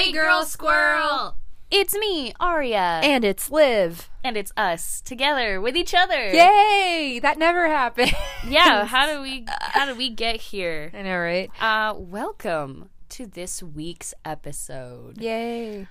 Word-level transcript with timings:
Hey, 0.00 0.12
girl 0.12 0.46
squirrel! 0.46 1.36
It's 1.70 1.94
me, 1.94 2.32
Aria. 2.40 3.00
And 3.02 3.22
it's 3.22 3.50
Liv. 3.50 4.08
And 4.24 4.34
it's 4.34 4.50
us 4.56 5.02
together 5.02 5.60
with 5.60 5.76
each 5.76 5.92
other. 5.92 6.30
Yay! 6.32 7.20
That 7.22 7.36
never 7.36 7.68
happened. 7.68 8.10
Yeah, 8.48 8.84
how 8.86 9.12
do 9.12 9.20
we 9.20 9.44
how 9.58 9.84
do 9.84 9.94
we 9.94 10.08
get 10.08 10.36
here? 10.40 10.90
I 10.94 11.02
know, 11.02 11.18
right? 11.18 11.50
Uh 11.60 11.92
welcome 11.98 12.88
to 13.10 13.26
this 13.26 13.62
week's 13.62 14.14
episode. 14.24 15.20
Yay! 15.20 15.86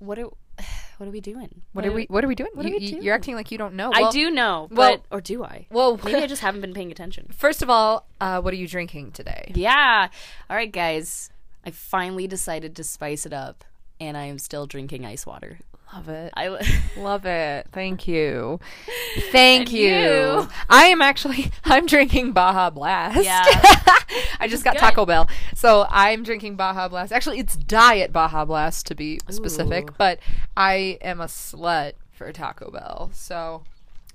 What 0.00 0.18
are 0.18 0.26
what 0.96 1.06
are 1.06 1.12
we 1.12 1.20
doing? 1.20 1.62
What 1.72 1.86
are 1.86 1.92
we? 1.92 2.06
What 2.06 2.24
are 2.24 2.28
we 2.28 2.34
doing? 2.34 2.50
What 2.54 2.66
are 2.66 2.70
we 2.70 2.90
doing? 2.90 3.00
You're 3.04 3.14
acting 3.14 3.36
like 3.36 3.52
you 3.52 3.58
don't 3.58 3.74
know. 3.74 3.92
I 3.94 4.00
Well- 4.00 4.10
do 4.10 4.28
know, 4.28 4.66
well- 4.72 4.96
but 4.96 5.04
or 5.16 5.20
do 5.20 5.44
I? 5.44 5.68
Well, 5.70 6.00
Maybe 6.02 6.16
I 6.16 6.26
just 6.26 6.42
haven't 6.42 6.62
been 6.62 6.74
paying 6.74 6.90
attention. 6.90 7.28
first 7.32 7.62
of 7.62 7.70
all, 7.70 8.08
uh, 8.20 8.40
what 8.40 8.52
are 8.52 8.56
you 8.56 8.66
drinking 8.66 9.12
today? 9.12 9.52
Yeah. 9.54 10.08
All 10.50 10.56
right, 10.56 10.72
guys. 10.72 11.30
I 11.64 11.70
finally 11.70 12.26
decided 12.26 12.76
to 12.76 12.84
spice 12.84 13.26
it 13.26 13.32
up, 13.32 13.64
and 14.00 14.16
I 14.16 14.24
am 14.24 14.38
still 14.38 14.66
drinking 14.66 15.06
ice 15.06 15.26
water. 15.26 15.58
Love 15.94 16.08
it. 16.08 16.32
I 16.36 16.48
Love 16.96 17.24
it. 17.24 17.68
Thank 17.72 18.08
you. 18.08 18.58
Thank 19.30 19.70
you. 19.72 19.88
you. 19.88 20.48
I 20.68 20.86
am 20.86 21.00
actually 21.00 21.52
I'm 21.64 21.86
drinking 21.86 22.32
Baja 22.32 22.70
Blast. 22.70 23.24
Yeah. 23.24 23.44
I 24.40 24.48
just 24.48 24.64
got 24.64 24.74
good. 24.74 24.80
Taco 24.80 25.06
Bell. 25.06 25.28
So 25.54 25.86
I'm 25.88 26.24
drinking 26.24 26.56
Baja 26.56 26.88
Blast. 26.88 27.12
Actually, 27.12 27.38
it's 27.38 27.56
Diet 27.56 28.12
Baja 28.12 28.44
Blast 28.44 28.86
to 28.88 28.94
be 28.94 29.20
specific, 29.30 29.90
Ooh. 29.90 29.94
but 29.96 30.18
I 30.56 30.98
am 31.00 31.20
a 31.20 31.26
slut 31.26 31.92
for 32.12 32.32
Taco 32.32 32.70
Bell. 32.70 33.10
So 33.14 33.62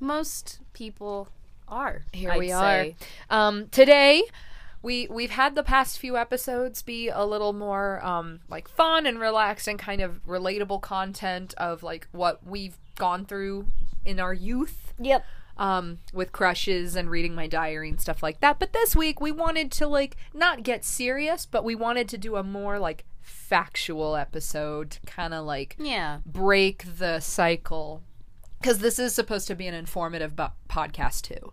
most 0.02 0.59
people 0.73 1.30
are. 1.67 2.02
here 2.11 2.31
I'd 2.31 2.39
we 2.39 2.52
are. 2.52 2.88
Um, 3.30 3.67
today, 3.70 4.23
we 4.81 5.08
we've 5.09 5.31
had 5.31 5.55
the 5.55 5.63
past 5.63 5.99
few 5.99 6.16
episodes 6.17 6.81
be 6.81 7.09
a 7.09 7.25
little 7.25 7.53
more 7.53 8.03
um, 8.05 8.39
like 8.49 8.67
fun 8.67 9.05
and 9.05 9.19
relaxed 9.19 9.67
and 9.67 9.77
kind 9.77 10.02
of 10.02 10.25
relatable 10.25 10.81
content 10.81 11.53
of 11.58 11.83
like 11.83 12.08
what 12.11 12.45
we've 12.45 12.77
gone 12.95 13.25
through 13.25 13.67
in 14.05 14.19
our 14.19 14.33
youth. 14.33 14.94
Yep. 15.00 15.25
Um, 15.57 15.97
with 16.13 16.31
crushes 16.31 16.95
and 16.95 17.09
reading 17.09 17.35
my 17.35 17.45
diary 17.47 17.89
and 17.89 18.00
stuff 18.00 18.23
like 18.23 18.39
that. 18.39 18.59
But 18.59 18.72
this 18.72 18.95
week 18.95 19.19
we 19.19 19.31
wanted 19.33 19.72
to 19.73 19.88
like 19.88 20.16
not 20.33 20.63
get 20.63 20.85
serious, 20.85 21.45
but 21.45 21.66
we 21.66 21.75
wanted 21.75 22.07
to 22.09 22.17
do 22.17 22.38
a 22.38 22.44
more 22.44 22.80
like 22.80 23.03
factual 23.22 24.16
episode 24.16 24.91
to 24.91 25.00
kind 25.05 25.33
of 25.33 25.45
like 25.45 25.75
Yeah. 25.77 26.19
break 26.25 26.85
the 26.97 27.19
cycle 27.19 28.02
because 28.61 28.80
this 28.80 29.00
is 29.00 29.13
supposed 29.13 29.47
to 29.47 29.55
be 29.55 29.67
an 29.67 29.73
informative 29.73 30.33
bu- 30.35 30.47
podcast 30.69 31.23
too 31.23 31.52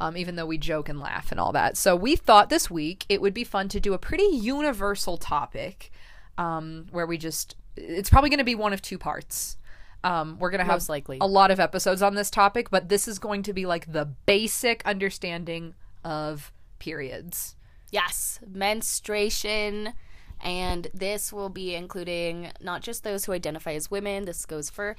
um, 0.00 0.16
even 0.16 0.36
though 0.36 0.46
we 0.46 0.58
joke 0.58 0.88
and 0.88 0.98
laugh 0.98 1.30
and 1.30 1.38
all 1.38 1.52
that 1.52 1.76
so 1.76 1.94
we 1.94 2.16
thought 2.16 2.48
this 2.48 2.70
week 2.70 3.04
it 3.08 3.20
would 3.20 3.34
be 3.34 3.44
fun 3.44 3.68
to 3.68 3.78
do 3.78 3.94
a 3.94 3.98
pretty 3.98 4.24
universal 4.24 5.16
topic 5.16 5.90
um, 6.38 6.86
where 6.90 7.06
we 7.06 7.18
just 7.18 7.56
it's 7.76 8.10
probably 8.10 8.30
going 8.30 8.38
to 8.38 8.44
be 8.44 8.54
one 8.54 8.72
of 8.72 8.82
two 8.82 8.98
parts 8.98 9.56
um, 10.02 10.38
we're 10.38 10.50
going 10.50 10.64
to 10.64 10.70
have 10.70 10.88
likely. 10.88 11.18
a 11.20 11.26
lot 11.26 11.50
of 11.50 11.60
episodes 11.60 12.02
on 12.02 12.14
this 12.14 12.30
topic 12.30 12.70
but 12.70 12.88
this 12.88 13.06
is 13.06 13.18
going 13.18 13.42
to 13.42 13.52
be 13.52 13.66
like 13.66 13.92
the 13.92 14.06
basic 14.26 14.82
understanding 14.86 15.74
of 16.04 16.52
periods 16.78 17.54
Yes, 17.90 18.38
menstruation. 18.46 19.94
And 20.42 20.88
this 20.94 21.32
will 21.32 21.50
be 21.50 21.74
including 21.74 22.50
not 22.60 22.82
just 22.82 23.04
those 23.04 23.24
who 23.24 23.32
identify 23.32 23.72
as 23.72 23.90
women, 23.90 24.24
this 24.24 24.46
goes 24.46 24.70
for 24.70 24.96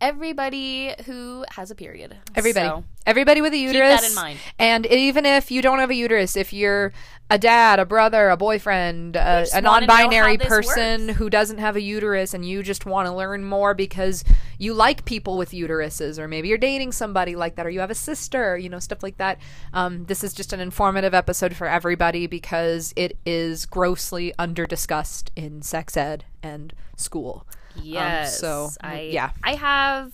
everybody 0.00 0.94
who 1.06 1.44
has 1.50 1.70
a 1.70 1.74
period. 1.74 2.16
Everybody. 2.34 2.66
So, 2.66 2.84
Everybody 3.06 3.40
with 3.40 3.52
a 3.52 3.56
uterus. 3.56 4.00
Keep 4.00 4.00
that 4.00 4.08
in 4.08 4.14
mind. 4.14 4.38
And 4.58 4.86
even 4.86 5.24
if 5.24 5.52
you 5.52 5.62
don't 5.62 5.78
have 5.78 5.90
a 5.90 5.94
uterus, 5.94 6.36
if 6.36 6.52
you're 6.52 6.92
a 7.30 7.38
dad, 7.38 7.78
a 7.78 7.84
brother, 7.84 8.30
a 8.30 8.36
boyfriend, 8.36 9.14
a, 9.14 9.20
a 9.20 9.62
wanna 9.62 9.62
know 9.62 9.70
how 9.70 9.78
non-binary 9.86 10.38
person 10.38 11.06
works. 11.06 11.18
who 11.18 11.30
doesn't 11.30 11.58
have 11.58 11.76
a 11.76 11.80
uterus 11.80 12.34
and 12.34 12.44
you 12.44 12.64
just 12.64 12.84
want 12.84 13.06
to 13.06 13.14
learn 13.14 13.44
more 13.44 13.74
because 13.74 14.24
you 14.58 14.74
like 14.74 15.04
people 15.04 15.36
with 15.36 15.50
uteruses 15.52 16.18
or 16.18 16.26
maybe 16.26 16.48
you're 16.48 16.58
dating 16.58 16.90
somebody 16.90 17.36
like 17.36 17.54
that 17.54 17.64
or 17.64 17.70
you 17.70 17.78
have 17.78 17.90
a 17.90 17.96
sister, 17.96 18.58
you 18.58 18.68
know, 18.68 18.80
stuff 18.80 19.04
like 19.04 19.18
that. 19.18 19.38
Um, 19.72 20.04
this 20.06 20.24
is 20.24 20.32
just 20.32 20.52
an 20.52 20.58
informative 20.58 21.14
episode 21.14 21.54
for 21.54 21.68
everybody 21.68 22.26
because 22.26 22.92
it 22.96 23.16
is 23.24 23.66
grossly 23.66 24.32
under-discussed 24.36 25.30
in 25.36 25.62
sex 25.62 25.96
ed 25.96 26.24
and 26.42 26.72
school. 26.96 27.46
Yes. 27.82 28.38
so, 28.38 28.70
I, 28.80 29.00
yeah. 29.02 29.30
I 29.42 29.54
have 29.54 30.12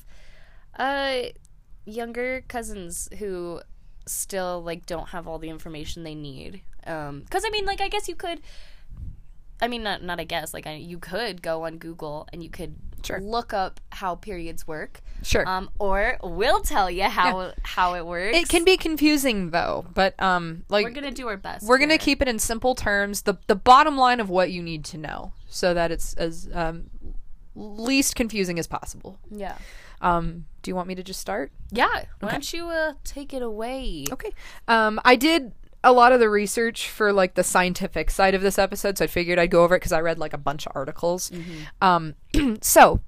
uh, 0.78 1.28
younger 1.84 2.44
cousins 2.48 3.08
who 3.18 3.60
still 4.06 4.62
like 4.62 4.86
don't 4.86 5.08
have 5.10 5.26
all 5.28 5.38
the 5.38 5.48
information 5.48 6.02
they 6.02 6.14
need. 6.14 6.62
Um, 6.86 7.24
cuz 7.30 7.44
I 7.46 7.50
mean 7.50 7.64
like 7.64 7.80
I 7.80 7.88
guess 7.88 8.08
you 8.08 8.16
could 8.16 8.40
I 9.60 9.68
mean 9.68 9.84
not 9.84 10.02
not 10.02 10.18
I 10.18 10.24
guess 10.24 10.52
like 10.52 10.66
I, 10.66 10.74
you 10.74 10.98
could 10.98 11.42
go 11.42 11.64
on 11.64 11.78
Google 11.78 12.26
and 12.32 12.42
you 12.42 12.50
could 12.50 12.74
Sure. 13.04 13.18
look 13.20 13.52
up 13.52 13.80
how 13.90 14.14
periods 14.14 14.64
work. 14.64 15.00
Sure. 15.24 15.48
Um, 15.48 15.70
or 15.80 16.18
we'll 16.22 16.60
tell 16.62 16.88
you 16.88 17.02
how 17.04 17.52
how 17.64 17.94
it 17.94 18.06
works. 18.06 18.36
it 18.36 18.48
can 18.48 18.64
be 18.64 18.76
confusing 18.76 19.50
though, 19.50 19.84
but 19.92 20.20
um 20.22 20.64
like 20.68 20.84
We're 20.84 20.92
gonna 20.92 21.10
do 21.10 21.26
our 21.28 21.36
best. 21.36 21.66
we're 21.66 21.78
gonna 21.78 21.98
keep 21.98 22.22
it 22.22 22.28
in 22.28 22.38
simple 22.38 22.74
terms 22.76 23.22
the 23.22 23.38
the 23.48 23.56
bottom 23.56 23.96
line 23.96 24.20
of 24.20 24.30
what 24.30 24.50
you 24.52 24.62
need 24.62 24.84
to 24.86 24.98
know 24.98 25.32
so 25.48 25.74
that 25.74 25.90
it's 25.90 26.14
as 26.14 26.48
um, 26.52 26.90
least 27.54 28.14
confusing 28.16 28.58
as 28.58 28.66
possible. 28.66 29.18
Yeah. 29.30 29.56
um 30.00 30.46
do 30.62 30.70
you 30.70 30.74
want 30.76 30.88
me 30.88 30.94
to 30.94 31.02
just 31.02 31.20
start? 31.20 31.50
Yeah. 31.70 32.04
Why 32.20 32.30
don't 32.30 32.52
you 32.52 32.68
uh, 32.68 32.92
take 33.04 33.34
it 33.34 33.42
away? 33.42 34.06
okay. 34.10 34.32
Um 34.68 35.00
i 35.04 35.16
did 35.16 35.52
a 35.84 35.92
lot 35.92 36.12
of 36.12 36.20
the 36.20 36.30
research 36.30 36.88
for 36.88 37.12
like 37.12 37.34
the 37.34 37.42
scientific 37.42 38.08
side 38.10 38.34
of 38.36 38.40
this 38.42 38.56
episode 38.56 38.96
so 38.96 39.04
i 39.04 39.08
figured 39.08 39.36
i'd 39.36 39.50
go 39.50 39.64
over 39.64 39.74
it 39.74 39.80
because 39.80 39.90
i 39.90 40.00
read 40.00 40.16
like 40.16 40.32
a 40.32 40.38
bunch 40.38 40.64
of 40.66 40.72
articles. 40.74 41.30
Um 41.80 42.14
so 42.60 43.00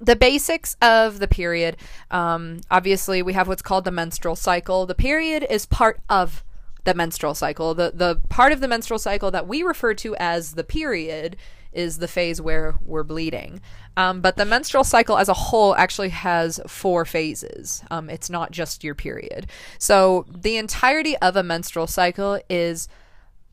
the 0.00 0.14
basics 0.14 0.76
of 0.80 1.18
the 1.18 1.26
period 1.26 1.76
um, 2.10 2.60
obviously 2.70 3.20
we 3.22 3.32
have 3.32 3.48
what's 3.48 3.62
called 3.62 3.84
the 3.84 3.90
menstrual 3.90 4.36
cycle. 4.36 4.86
The 4.86 4.94
period 4.94 5.44
is 5.50 5.66
part 5.66 6.00
of 6.08 6.44
the 6.84 6.94
menstrual 6.94 7.34
cycle. 7.34 7.74
The 7.74 7.90
the 7.94 8.20
part 8.28 8.52
of 8.52 8.60
the 8.60 8.68
menstrual 8.68 8.98
cycle 9.00 9.30
that 9.32 9.48
we 9.48 9.62
refer 9.62 9.94
to 9.94 10.14
as 10.16 10.54
the 10.54 10.62
period 10.64 11.36
is 11.72 11.98
the 11.98 12.08
phase 12.08 12.40
where 12.40 12.74
we're 12.84 13.04
bleeding. 13.04 13.60
Um, 13.96 14.20
but 14.20 14.36
the 14.36 14.44
menstrual 14.44 14.84
cycle 14.84 15.18
as 15.18 15.28
a 15.28 15.34
whole 15.34 15.74
actually 15.76 16.10
has 16.10 16.60
four 16.66 17.04
phases. 17.04 17.82
Um, 17.90 18.08
it's 18.08 18.30
not 18.30 18.52
just 18.52 18.84
your 18.84 18.94
period. 18.94 19.48
So 19.78 20.24
the 20.28 20.56
entirety 20.56 21.16
of 21.18 21.36
a 21.36 21.42
menstrual 21.42 21.86
cycle 21.86 22.40
is 22.48 22.88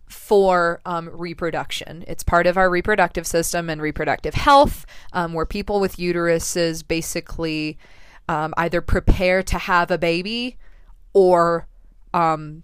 for 0.08 0.82
um, 0.86 1.10
reproduction. 1.12 2.04
It's 2.08 2.24
part 2.24 2.48
of 2.48 2.58
our 2.58 2.70
reproductive 2.70 3.26
system 3.26 3.70
and 3.70 3.82
reproductive 3.82 4.36
health, 4.36 4.86
um, 5.14 5.34
where 5.34 5.46
people 5.46 5.80
with 5.80 5.98
uteruses 5.98 6.88
basically 6.88 7.78
um, 8.30 8.54
either 8.58 8.82
prepare 8.82 9.44
to 9.44 9.58
have 9.58 9.92
a 9.92 9.98
baby 9.98 10.58
or 11.14 11.68
um, 12.14 12.64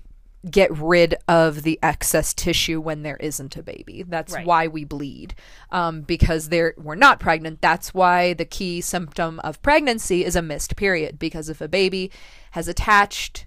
get 0.49 0.71
rid 0.75 1.15
of 1.27 1.61
the 1.61 1.77
excess 1.83 2.33
tissue 2.33 2.81
when 2.81 3.03
there 3.03 3.17
isn't 3.17 3.55
a 3.55 3.61
baby. 3.61 4.03
That's 4.07 4.33
Right. 4.33 4.45
why 4.45 4.67
we 4.67 4.83
bleed 4.85 5.35
um, 5.71 6.01
because 6.01 6.49
there 6.49 6.73
we're 6.77 6.95
not 6.95 7.19
pregnant. 7.19 7.61
That's 7.61 7.93
why 7.93 8.33
the 8.33 8.45
key 8.45 8.81
symptom 8.81 9.39
of 9.41 9.61
pregnancy 9.61 10.25
is 10.25 10.35
a 10.35 10.41
missed 10.41 10.75
period 10.75 11.19
because 11.19 11.47
if 11.47 11.61
a 11.61 11.67
baby 11.67 12.09
has 12.51 12.67
attached 12.67 13.45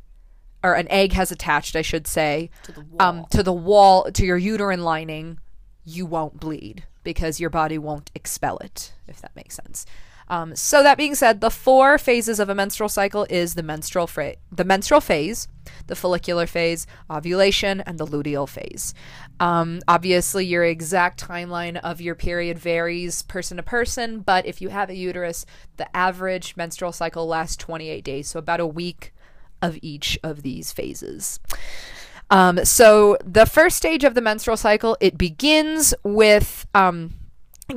or 0.62 0.75
an 0.75 0.87
egg 0.88 1.12
has 1.15 1.33
attached, 1.33 1.75
I 1.77 1.83
should 1.83 2.06
say, 2.06 2.49
to 2.62 2.72
the 2.72 2.81
wall, 2.83 3.03
um, 3.03 3.27
to 3.31 3.43
the 3.43 3.53
wall 3.53 4.10
to 4.12 4.25
your 4.25 4.38
uterine 4.38 4.83
lining, 4.84 5.38
you 5.84 6.06
won't 6.06 6.38
bleed 6.41 6.84
because 7.03 7.41
your 7.41 7.50
body 7.50 7.77
won't 7.77 8.10
expel 8.15 8.56
it, 8.59 8.94
if 9.09 9.21
that 9.21 9.34
makes 9.37 9.56
sense. 9.56 9.84
Um, 10.28 10.56
so 10.56 10.82
that 10.82 10.96
being 10.96 11.14
said, 11.14 11.40
the 11.40 11.50
four 11.50 11.98
phases 11.98 12.40
of 12.40 12.48
a 12.48 12.54
menstrual 12.54 12.88
cycle 12.88 13.26
is 13.28 13.54
the 13.54 13.62
menstrual 13.62 14.06
fra- 14.06 14.36
the 14.50 14.64
menstrual 14.64 15.00
phase, 15.00 15.48
the 15.86 15.97
follicular 15.97 16.47
phase, 16.47 16.86
ovulation, 17.10 17.80
and 17.82 17.98
the 17.98 18.06
luteal 18.06 18.48
phase. 18.48 18.94
Um, 19.41 19.80
obviously, 19.86 20.47
your 20.47 20.65
exact 20.65 21.26
timeline 21.26 21.76
of 21.76 22.00
your 22.00 22.15
period 22.15 22.59
varies 22.59 23.22
person 23.22 23.59
to 23.59 23.62
person, 23.62 24.21
but 24.21 24.47
if 24.47 24.60
you 24.62 24.71
have 24.71 24.91
a 24.91 24.97
uterus, 24.97 25.44
the 25.76 25.94
average 25.97 26.56
menstrual 26.56 26.92
cycle 26.92 27.27
lasts 27.27 27.56
28 27.56 28.04
days, 28.04 28.28
so 28.28 28.38
about 28.38 28.60
a 28.60 28.66
week 28.66 29.12
of 29.60 29.78
each 29.82 30.18
of 30.22 30.42
these 30.42 30.72
phases. 30.72 31.41
Um, 32.30 32.65
so 32.65 33.18
the 33.24 33.47
first 33.47 33.77
stage 33.77 34.04
of 34.04 34.15
the 34.15 34.20
menstrual 34.20 34.56
cycle, 34.56 34.97
it 35.00 35.18
begins 35.18 35.94
with 36.03 36.66
um, 36.74 37.15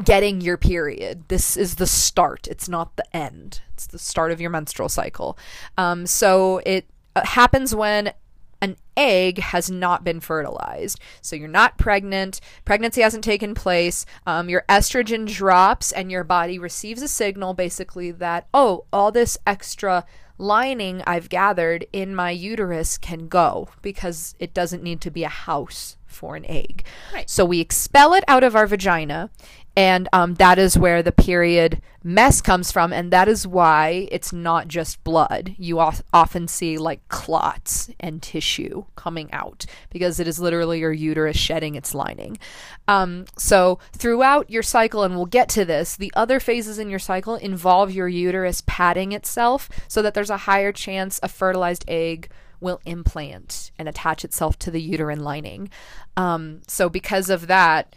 getting 0.04 0.42
your 0.42 0.58
period. 0.58 1.24
This 1.28 1.58
is 1.58 1.76
the 1.76 1.88
start. 1.88 2.48
It's 2.48 2.68
not 2.68 2.96
the 2.96 3.16
end. 3.16 3.62
It's 3.74 3.88
the 3.88 4.00
start 4.00 4.32
of 4.32 4.42
your 4.42 4.50
menstrual 4.50 4.90
cycle. 4.90 5.38
Um, 5.78 6.06
so 6.06 6.62
it 6.66 6.90
uh, 7.16 7.26
happens 7.26 7.74
when 7.74 8.14
an 8.62 8.76
egg 8.96 9.38
has 9.40 9.70
not 9.70 10.04
been 10.04 10.20
fertilized. 10.20 11.00
So 11.22 11.36
you're 11.36 11.48
not 11.48 11.78
pregnant, 11.78 12.42
pregnancy 12.66 13.02
hasn't 13.02 13.24
taken 13.24 13.54
place, 13.54 14.06
um, 14.26 14.50
your 14.50 14.66
estrogen 14.68 15.28
drops, 15.28 15.92
and 15.92 16.12
your 16.12 16.24
body 16.24 16.58
receives 16.58 17.02
a 17.02 17.08
signal 17.08 17.54
basically 17.54 18.12
that, 18.12 18.48
oh, 18.54 18.86
all 18.92 19.12
this 19.12 19.38
extra 19.46 20.06
lining 20.40 21.04
I've 21.06 21.30
gathered 21.30 21.86
in 21.92 22.16
my 22.16 22.32
uterus 22.32 22.98
can 22.98 23.28
go 23.28 23.70
because 23.82 24.36
it 24.40 24.54
doesn't 24.54 24.84
need 24.84 25.02
to 25.02 25.12
be 25.12 25.24
a 25.24 25.30
house 25.30 25.98
for 26.06 26.36
an 26.36 26.46
egg. 26.46 26.86
Right. 27.14 27.30
So 27.30 27.46
we 27.46 27.60
expel 27.60 28.14
it 28.14 28.24
out 28.28 28.44
of 28.44 28.56
our 28.56 28.68
vagina, 28.68 29.30
and 29.78 30.10
um, 30.12 30.34
that 30.36 30.58
is 30.58 30.76
where 30.76 31.04
the 31.04 31.12
period 31.12 31.84
mess 32.04 32.42
comes 32.42 32.72
from, 32.72 32.92
and 32.92 33.14
that 33.14 33.28
is 33.28 33.46
why 33.46 34.08
it's 34.12 34.34
not 34.34 34.68
just 34.68 35.04
blood. 35.04 35.54
You 35.60 35.80
of- 35.80 36.02
often 36.12 36.48
see 36.48 36.80
like 36.80 37.08
clots 37.10 37.88
and 38.00 38.20
tissue 38.20 38.86
coming 38.96 39.32
out 39.32 39.68
because 39.92 40.20
it 40.20 40.28
is 40.28 40.40
literally 40.40 40.80
your 40.80 40.92
uterus 40.92 41.38
shedding 41.38 41.76
its 41.76 41.94
lining. 41.94 42.40
Um, 42.88 43.26
so 43.38 43.78
throughout 43.94 44.50
your 44.50 44.64
cycle, 44.64 45.04
and 45.04 45.16
we'll 45.16 45.28
get 45.28 45.48
to 45.50 45.64
this, 45.64 45.96
the 45.96 46.12
other 46.16 46.40
phases 46.40 46.80
in 46.80 46.90
your 46.90 46.98
cycle 46.98 47.36
involve 47.36 47.92
your 47.92 48.08
uterus 48.08 48.64
padding 48.66 49.12
itself 49.12 49.70
so 49.88 50.02
that 50.02 50.16
there's 50.16 50.32
a 50.32 50.38
higher 50.38 50.72
chance 50.72 51.20
a 51.22 51.28
fertilized 51.28 51.86
egg 51.88 52.32
will 52.60 52.82
implant 52.86 53.70
and 53.78 53.88
attach 53.88 54.26
itself 54.26 54.58
to 54.58 54.72
the 54.72 54.82
uterine 54.82 55.24
lining. 55.24 55.70
Um, 56.16 56.64
so 56.68 56.90
because 56.90 57.30
of 57.30 57.46
that, 57.46 57.94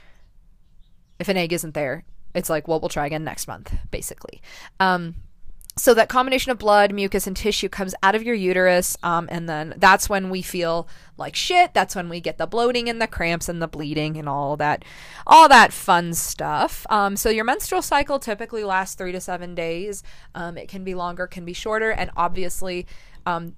if 1.21 1.29
an 1.29 1.37
egg 1.37 1.53
isn't 1.53 1.75
there, 1.75 2.05
it's 2.35 2.51
like, 2.51 2.67
well, 2.67 2.81
we'll 2.81 2.89
try 2.89 3.07
again 3.07 3.25
next 3.25 3.47
month, 3.47 3.73
basically. 3.91 4.41
Um, 4.79 5.17
so 5.77 5.95
that 5.95 6.09
combination 6.09 6.53
of 6.53 6.59
blood, 6.59 6.93
mucus, 6.93 7.27
and 7.27 7.37
tissue 7.37 7.69
comes 7.69 7.95
out 8.03 8.15
of 8.15 8.23
your 8.23 8.35
uterus, 8.35 8.97
um, 9.03 9.29
and 9.31 9.49
then 9.49 9.75
that's 9.77 10.09
when 10.09 10.29
we 10.29 10.43
feel 10.43 10.89
like 11.17 11.37
shit. 11.37 11.73
That's 11.75 11.95
when 11.95 12.09
we 12.09 12.21
get 12.21 12.39
the 12.39 12.47
bloating 12.47 12.89
and 12.89 13.01
the 13.01 13.07
cramps 13.07 13.49
and 13.49 13.63
the 13.63 13.69
bleeding 13.69 14.17
and 14.17 14.29
all 14.29 14.57
that, 14.57 14.85
all 15.27 15.49
that 15.49 15.73
fun 15.73 16.13
stuff. 16.13 16.87
Um, 16.91 17.17
so 17.17 17.31
your 17.31 17.45
menstrual 17.45 17.83
cycle 17.83 18.19
typically 18.19 18.65
lasts 18.65 18.97
three 18.97 19.13
to 19.13 19.21
seven 19.21 19.55
days. 19.55 20.03
Um, 20.35 20.59
it 20.59 20.69
can 20.69 20.85
be 20.85 20.95
longer, 20.95 21.27
can 21.27 21.45
be 21.45 21.53
shorter, 21.53 21.91
and 21.93 22.11
obviously, 22.17 22.87
um, 23.25 23.55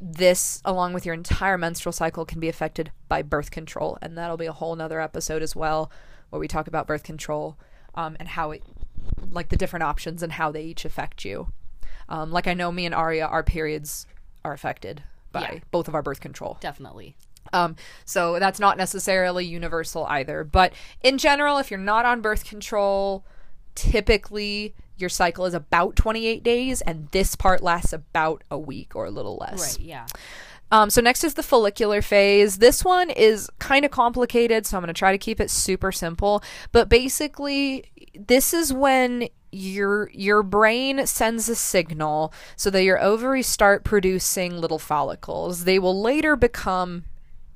this 0.00 0.60
along 0.64 0.92
with 0.92 1.06
your 1.06 1.14
entire 1.14 1.56
menstrual 1.56 1.92
cycle 1.92 2.26
can 2.26 2.38
be 2.38 2.48
affected 2.48 2.92
by 3.08 3.22
birth 3.22 3.50
control, 3.50 3.96
and 4.02 4.18
that'll 4.18 4.36
be 4.36 4.46
a 4.46 4.52
whole 4.52 4.76
nother 4.76 5.00
episode 5.00 5.42
as 5.42 5.56
well, 5.56 5.90
where 6.34 6.40
we 6.40 6.48
talk 6.48 6.66
about 6.66 6.88
birth 6.88 7.04
control 7.04 7.56
um, 7.94 8.16
and 8.18 8.26
how 8.30 8.50
it, 8.50 8.64
like 9.30 9.50
the 9.50 9.56
different 9.56 9.84
options 9.84 10.20
and 10.20 10.32
how 10.32 10.50
they 10.50 10.64
each 10.64 10.84
affect 10.84 11.24
you. 11.24 11.52
Um, 12.08 12.32
like 12.32 12.48
I 12.48 12.54
know 12.54 12.72
me 12.72 12.86
and 12.86 12.94
Aria, 12.94 13.24
our 13.24 13.44
periods 13.44 14.06
are 14.44 14.52
affected 14.52 15.04
by 15.30 15.40
Yeah. 15.42 15.58
both 15.70 15.86
of 15.86 15.94
our 15.94 16.02
birth 16.02 16.20
control. 16.20 16.58
Definitely. 16.60 17.14
Um, 17.52 17.76
so 18.04 18.40
that's 18.40 18.58
not 18.58 18.76
necessarily 18.76 19.44
universal 19.46 20.06
either. 20.06 20.42
But 20.42 20.72
in 21.02 21.18
general, 21.18 21.58
if 21.58 21.70
you're 21.70 21.78
not 21.78 22.04
on 22.04 22.20
birth 22.20 22.44
control, 22.44 23.24
typically 23.76 24.74
your 24.96 25.08
cycle 25.10 25.44
is 25.44 25.54
about 25.54 25.94
28 25.94 26.42
days, 26.42 26.80
and 26.80 27.08
this 27.12 27.36
part 27.36 27.62
lasts 27.62 27.92
about 27.92 28.42
a 28.50 28.58
week 28.58 28.96
or 28.96 29.04
a 29.06 29.10
little 29.10 29.36
less. 29.36 29.76
Right. 29.78 29.86
Yeah. 29.86 30.06
Um, 30.70 30.90
so 30.90 31.00
next 31.00 31.24
is 31.24 31.34
the 31.34 31.42
follicular 31.42 32.02
phase. 32.02 32.58
This 32.58 32.84
one 32.84 33.10
is 33.10 33.48
kind 33.58 33.84
of 33.84 33.90
complicated, 33.90 34.66
so 34.66 34.76
I'm 34.76 34.82
going 34.82 34.88
to 34.88 34.98
try 34.98 35.12
to 35.12 35.18
keep 35.18 35.40
it 35.40 35.50
super 35.50 35.92
simple. 35.92 36.42
But 36.72 36.88
basically, 36.88 37.84
this 38.14 38.52
is 38.52 38.72
when 38.72 39.28
your 39.54 40.10
your 40.12 40.42
brain 40.42 41.06
sends 41.06 41.48
a 41.48 41.54
signal 41.54 42.32
so 42.56 42.70
that 42.70 42.82
your 42.82 43.00
ovaries 43.00 43.46
start 43.46 43.84
producing 43.84 44.58
little 44.58 44.80
follicles. 44.80 45.64
They 45.64 45.78
will 45.78 46.00
later 46.00 46.34
become 46.34 47.04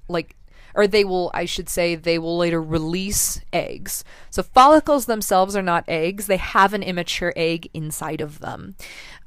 like 0.08 0.37
or 0.75 0.87
they 0.87 1.02
will 1.02 1.31
I 1.34 1.44
should 1.44 1.69
say 1.69 1.96
they 1.96 2.19
will 2.19 2.38
later 2.38 2.62
release 2.62 3.40
eggs. 3.52 4.05
So 4.31 4.44
follicles 4.44 5.06
themselves 5.06 5.56
are 5.56 5.62
not 5.62 5.84
eggs, 5.88 6.26
they 6.26 6.37
have 6.37 6.72
an 6.72 6.84
immature 6.84 7.32
egg 7.34 7.69
inside 7.75 8.20
of 8.20 8.38
them. 8.38 8.76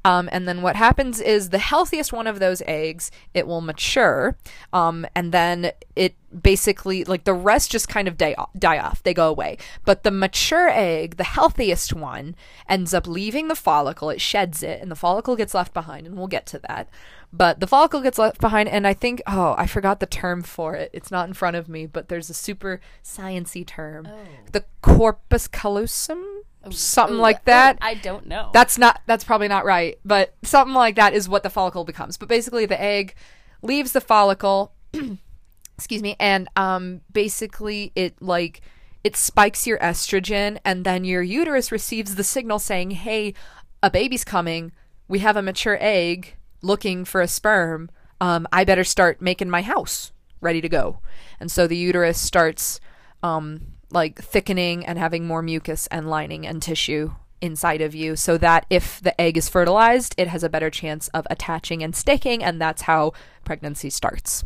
Um, 0.04 0.30
and 0.32 0.48
then 0.48 0.62
what 0.62 0.76
happens 0.76 1.22
is 1.22 1.50
the 1.50 1.60
healthiest 1.60 2.12
one 2.12 2.28
of 2.28 2.40
those 2.40 2.62
eggs, 2.66 3.12
it 3.34 3.46
will 3.46 3.62
mature, 3.62 4.36
um, 4.74 5.06
and 5.16 5.32
then 5.32 5.72
it 5.96 6.16
basically 6.42 7.04
like 7.04 7.26
the 7.26 7.34
rest 7.34 7.72
just 7.72 7.88
kind 7.88 8.08
of 8.08 8.18
die, 8.18 8.36
die 8.58 8.80
off. 8.80 9.04
They 9.04 9.14
go 9.14 9.30
away. 9.30 9.58
But 9.86 10.04
the 10.04 10.12
mature 10.12 10.70
egg, 10.70 11.18
the 11.18 11.24
healthiest 11.24 11.94
one, 11.94 12.36
ends 12.68 12.94
up 12.94 13.06
leaving 13.06 13.48
the 13.48 13.56
follicle. 13.56 14.10
It 14.10 14.22
sheds 14.22 14.64
it, 14.64 14.82
and 14.82 14.90
the 14.90 14.96
follicle 14.96 15.36
gets 15.36 15.54
left 15.54 15.74
behind, 15.74 16.08
and 16.08 16.18
we'll 16.18 16.28
get 16.28 16.46
to 16.48 16.60
that. 16.68 16.90
But 17.34 17.60
the 17.60 17.68
follicle 17.68 18.02
gets 18.02 18.18
left 18.18 18.42
behind, 18.42 18.70
and 18.70 18.88
I 18.88 18.94
think 18.94 19.22
oh, 19.28 19.56
I 19.58 19.68
forgot 19.68 20.00
the 20.00 20.06
term 20.06 20.42
for 20.42 20.76
it. 20.76 20.90
It's 20.94 21.12
not 21.12 21.28
in 21.28 21.34
front 21.34 21.56
of 21.56 21.70
me, 21.70 21.86
but 21.86 22.10
there's 22.10 22.30
a 22.30 22.34
super 22.34 22.82
sciency 23.04 23.66
term, 23.66 24.08
the 24.52 24.66
corpus 24.82 25.48
callosum, 25.48 26.26
something 26.70 27.18
Ooh, 27.18 27.22
like 27.22 27.46
that. 27.46 27.78
I 27.82 27.96
don't 27.96 28.28
know. 28.28 28.50
That's 28.54 28.78
not 28.78 29.02
that's 29.08 29.24
probably 29.24 29.48
not 29.48 29.66
right, 29.66 29.98
but 30.06 30.36
something 30.44 30.76
like 30.76 30.96
that 30.96 31.14
is 31.14 31.28
what 31.28 31.44
the 31.44 31.50
follicle 31.50 31.84
becomes. 31.84 32.18
But 32.18 32.30
basically 32.30 32.66
the 32.66 32.82
egg 32.82 33.16
leaves 33.62 33.92
the 33.92 34.02
follicle 34.02 34.74
excuse 35.78 36.02
me, 36.02 36.16
and 36.20 36.48
um 36.56 37.02
basically 37.12 37.92
it 37.96 38.22
like 38.22 38.62
it 39.04 39.16
spikes 39.16 39.66
your 39.66 39.80
estrogen 39.80 40.60
and 40.64 40.86
then 40.86 41.04
your 41.04 41.24
uterus 41.24 41.72
receives 41.72 42.16
the 42.16 42.24
signal 42.24 42.60
saying, 42.60 42.92
"Hey, 42.92 43.34
a 43.82 43.90
baby's 43.90 44.24
coming. 44.24 44.72
We 45.08 45.20
have 45.20 45.36
a 45.36 45.42
mature 45.42 45.78
egg 45.82 46.36
looking 46.62 47.06
for 47.06 47.22
a 47.22 47.28
sperm. 47.28 47.90
Um 48.20 48.48
I 48.52 48.64
better 48.64 48.84
start 48.84 49.22
making 49.22 49.50
my 49.50 49.64
house 49.64 50.12
ready 50.40 50.62
to 50.62 50.70
go." 50.70 51.00
And 51.40 51.52
so 51.52 51.66
the 51.66 51.78
uterus 51.78 52.20
starts 52.20 52.80
um 53.24 53.74
like 53.92 54.22
thickening 54.22 54.86
and 54.86 54.98
having 54.98 55.26
more 55.26 55.42
mucus 55.42 55.88
and 55.88 56.10
lining 56.10 56.46
and 56.46 56.62
tissue 56.62 57.12
inside 57.42 57.82
of 57.82 57.96
you 57.96 58.16
so 58.16 58.38
that 58.38 58.66
if 58.70 59.02
the 59.02 59.20
egg 59.20 59.38
is 59.38 59.50
fertilized, 59.50 60.14
it 60.18 60.28
has 60.28 60.44
a 60.44 60.50
better 60.50 60.70
chance 60.70 61.08
of 61.10 61.26
attaching 61.30 61.84
and 61.84 61.96
sticking, 61.96 62.44
and 62.44 62.62
that's 62.62 62.84
how 62.84 63.14
pregnancy 63.44 63.90
starts. 63.90 64.44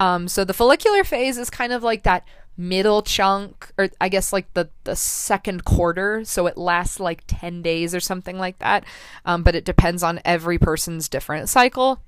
Um, 0.00 0.26
so 0.26 0.44
the 0.44 0.54
follicular 0.54 1.04
phase 1.04 1.38
is 1.38 1.50
kind 1.50 1.72
of 1.72 1.82
like 1.82 2.02
that 2.02 2.26
middle 2.56 3.02
chunk, 3.02 3.70
or 3.78 3.90
I 4.00 4.08
guess 4.08 4.32
like 4.32 4.52
the, 4.54 4.68
the 4.84 4.96
second 4.96 5.64
quarter. 5.64 6.24
So 6.24 6.46
it 6.46 6.58
lasts 6.58 6.98
like 6.98 7.24
10 7.26 7.62
days 7.62 7.94
or 7.94 8.00
something 8.00 8.38
like 8.38 8.58
that. 8.58 8.84
Um, 9.24 9.42
but 9.42 9.54
it 9.54 9.64
depends 9.64 10.02
on 10.02 10.20
every 10.24 10.58
person's 10.58 11.08
different 11.08 11.48
cycle. 11.48 12.02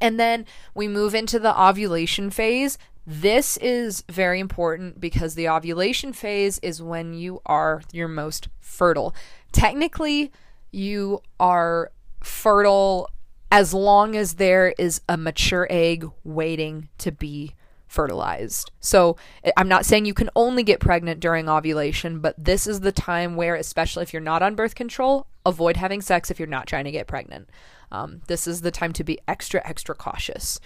And 0.00 0.20
then 0.20 0.46
we 0.74 0.86
move 0.88 1.14
into 1.14 1.38
the 1.38 1.58
ovulation 1.60 2.30
phase. 2.30 2.78
This 3.12 3.56
is 3.56 4.04
very 4.08 4.38
important 4.38 5.00
because 5.00 5.34
the 5.34 5.48
ovulation 5.48 6.12
phase 6.12 6.60
is 6.60 6.80
when 6.80 7.12
you 7.12 7.42
are 7.44 7.82
your 7.92 8.06
most 8.06 8.46
fertile. 8.60 9.16
Technically, 9.50 10.30
you 10.70 11.20
are 11.40 11.90
fertile 12.22 13.10
as 13.50 13.74
long 13.74 14.14
as 14.14 14.34
there 14.34 14.76
is 14.78 15.00
a 15.08 15.16
mature 15.16 15.66
egg 15.70 16.08
waiting 16.22 16.88
to 16.98 17.10
be 17.10 17.56
fertilized. 17.88 18.70
So 18.78 19.16
I'm 19.56 19.66
not 19.66 19.84
saying 19.84 20.04
you 20.04 20.14
can 20.14 20.30
only 20.36 20.62
get 20.62 20.78
pregnant 20.78 21.18
during 21.18 21.48
ovulation, 21.48 22.20
but 22.20 22.36
this 22.38 22.68
is 22.68 22.78
the 22.78 22.92
time 22.92 23.34
where, 23.34 23.56
especially 23.56 24.04
if 24.04 24.12
you're 24.12 24.22
not 24.22 24.40
on 24.40 24.54
birth 24.54 24.76
control, 24.76 25.26
avoid 25.44 25.76
having 25.76 26.00
sex 26.00 26.30
if 26.30 26.38
you're 26.38 26.46
not 26.46 26.68
trying 26.68 26.84
to 26.84 26.92
get 26.92 27.08
pregnant. 27.08 27.50
Um, 27.90 28.20
this 28.28 28.46
is 28.46 28.60
the 28.60 28.70
time 28.70 28.92
to 28.92 29.02
be 29.02 29.18
extra, 29.26 29.66
extra 29.66 29.96
cautious, 29.96 30.60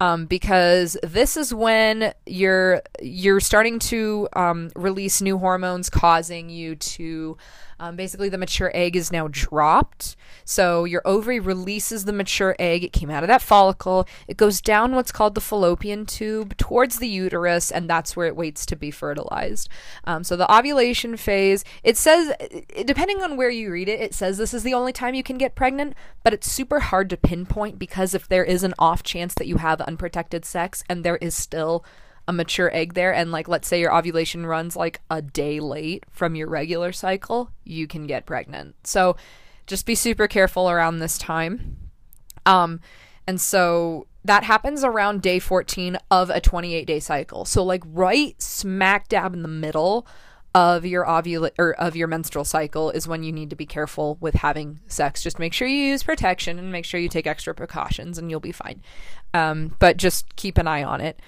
um, 0.00 0.24
because 0.24 0.96
this 1.02 1.36
is 1.36 1.52
when 1.52 2.14
you're 2.26 2.82
you're 3.00 3.40
starting 3.40 3.78
to 3.78 4.28
um, 4.34 4.70
release 4.74 5.20
new 5.20 5.38
hormones, 5.38 5.90
causing 5.90 6.48
you 6.48 6.74
to 6.76 7.36
um, 7.80 7.96
basically 7.96 8.28
the 8.28 8.38
mature 8.38 8.70
egg 8.74 8.94
is 8.94 9.10
now 9.10 9.26
dropped. 9.30 10.14
So 10.44 10.84
your 10.84 11.00
ovary 11.06 11.40
releases 11.40 12.04
the 12.04 12.12
mature 12.12 12.54
egg. 12.58 12.84
It 12.84 12.92
came 12.92 13.08
out 13.10 13.24
of 13.24 13.28
that 13.28 13.40
follicle. 13.40 14.06
It 14.28 14.36
goes 14.36 14.60
down 14.60 14.94
what's 14.94 15.10
called 15.10 15.34
the 15.34 15.40
fallopian 15.40 16.04
tube 16.04 16.56
towards 16.58 16.98
the 16.98 17.08
uterus, 17.08 17.70
and 17.70 17.88
that's 17.88 18.14
where 18.14 18.26
it 18.26 18.36
waits 18.36 18.66
to 18.66 18.76
be 18.76 18.90
fertilized. 18.90 19.70
Um, 20.04 20.22
so 20.24 20.36
the 20.36 20.52
ovulation 20.54 21.16
phase, 21.16 21.64
it 21.82 21.96
says, 21.96 22.32
depending 22.84 23.22
on 23.22 23.38
where 23.38 23.50
you 23.50 23.72
read 23.72 23.88
it, 23.88 24.00
it 24.00 24.14
says 24.14 24.36
this 24.36 24.52
is 24.52 24.62
the 24.62 24.74
only 24.74 24.92
time 24.92 25.14
you 25.14 25.22
can 25.22 25.38
get 25.38 25.54
pregnant, 25.54 25.94
but 26.22 26.34
it's 26.34 26.52
super 26.52 26.80
hard 26.80 27.08
to 27.10 27.16
pinpoint 27.16 27.78
because 27.78 28.14
if 28.14 28.28
there 28.28 28.44
is 28.44 28.62
an 28.62 28.74
off 28.78 29.02
chance 29.02 29.32
that 29.34 29.46
you 29.46 29.56
have 29.56 29.80
unprotected 29.80 30.44
sex 30.44 30.84
and 30.88 31.02
there 31.02 31.16
is 31.16 31.34
still 31.34 31.82
a 32.30 32.32
mature 32.32 32.72
egg 32.72 32.94
there 32.94 33.12
and 33.12 33.32
like 33.32 33.48
let's 33.48 33.66
say 33.66 33.80
your 33.80 33.92
ovulation 33.92 34.46
runs 34.46 34.76
like 34.76 35.00
a 35.10 35.20
day 35.20 35.58
late 35.58 36.04
from 36.12 36.36
your 36.36 36.48
regular 36.48 36.92
cycle 36.92 37.50
you 37.64 37.88
can 37.88 38.06
get 38.06 38.24
pregnant. 38.24 38.76
So 38.84 39.16
just 39.66 39.84
be 39.84 39.96
super 39.96 40.28
careful 40.28 40.70
around 40.70 41.00
this 41.00 41.18
time. 41.18 41.76
Um 42.46 42.78
and 43.26 43.40
so 43.40 44.06
that 44.24 44.44
happens 44.44 44.84
around 44.84 45.22
day 45.22 45.40
14 45.40 45.98
of 46.08 46.30
a 46.30 46.40
28 46.40 46.86
day 46.86 47.00
cycle. 47.00 47.44
So 47.44 47.64
like 47.64 47.82
right 47.84 48.40
smack 48.40 49.08
dab 49.08 49.34
in 49.34 49.42
the 49.42 49.48
middle 49.48 50.06
of 50.54 50.84
your 50.84 51.04
ovula 51.04 51.52
or 51.58 51.74
of 51.74 51.94
your 51.94 52.08
menstrual 52.08 52.44
cycle 52.44 52.90
is 52.90 53.06
when 53.06 53.22
you 53.22 53.30
need 53.30 53.50
to 53.50 53.56
be 53.56 53.66
careful 53.66 54.18
with 54.20 54.34
having 54.34 54.80
sex. 54.88 55.22
Just 55.22 55.38
make 55.38 55.52
sure 55.52 55.68
you 55.68 55.84
use 55.84 56.02
protection 56.02 56.58
and 56.58 56.72
make 56.72 56.84
sure 56.84 56.98
you 56.98 57.08
take 57.08 57.26
extra 57.26 57.54
precautions, 57.54 58.18
and 58.18 58.30
you'll 58.30 58.40
be 58.40 58.50
fine. 58.50 58.82
Um, 59.32 59.76
but 59.78 59.96
just 59.96 60.34
keep 60.34 60.58
an 60.58 60.66
eye 60.66 60.82
on 60.82 61.00
it. 61.00 61.20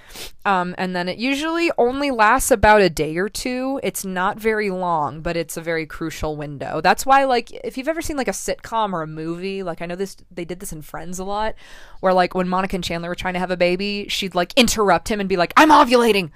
Um, 0.44 0.74
and 0.76 0.96
then 0.96 1.08
it 1.08 1.18
usually 1.18 1.70
only 1.78 2.10
lasts 2.10 2.50
about 2.50 2.80
a 2.80 2.90
day 2.90 3.16
or 3.16 3.28
two. 3.28 3.78
It's 3.84 4.04
not 4.04 4.40
very 4.40 4.70
long, 4.70 5.20
but 5.20 5.36
it's 5.36 5.56
a 5.56 5.60
very 5.60 5.86
crucial 5.86 6.36
window. 6.36 6.80
That's 6.80 7.06
why, 7.06 7.24
like, 7.24 7.52
if 7.64 7.78
you've 7.78 7.86
ever 7.86 8.02
seen 8.02 8.16
like 8.16 8.26
a 8.26 8.32
sitcom 8.32 8.92
or 8.92 9.02
a 9.02 9.06
movie, 9.06 9.62
like 9.62 9.80
I 9.80 9.86
know 9.86 9.94
this, 9.94 10.16
they 10.32 10.44
did 10.44 10.58
this 10.58 10.72
in 10.72 10.82
Friends 10.82 11.20
a 11.20 11.24
lot, 11.24 11.54
where 12.00 12.12
like 12.12 12.34
when 12.34 12.48
Monica 12.48 12.74
and 12.74 12.82
Chandler 12.82 13.08
were 13.08 13.14
trying 13.14 13.34
to 13.34 13.40
have 13.40 13.52
a 13.52 13.56
baby, 13.56 14.06
she'd 14.08 14.34
like 14.34 14.52
interrupt 14.56 15.08
him 15.08 15.20
and 15.20 15.28
be 15.28 15.36
like, 15.36 15.52
"I'm 15.56 15.70
ovulating." 15.70 16.30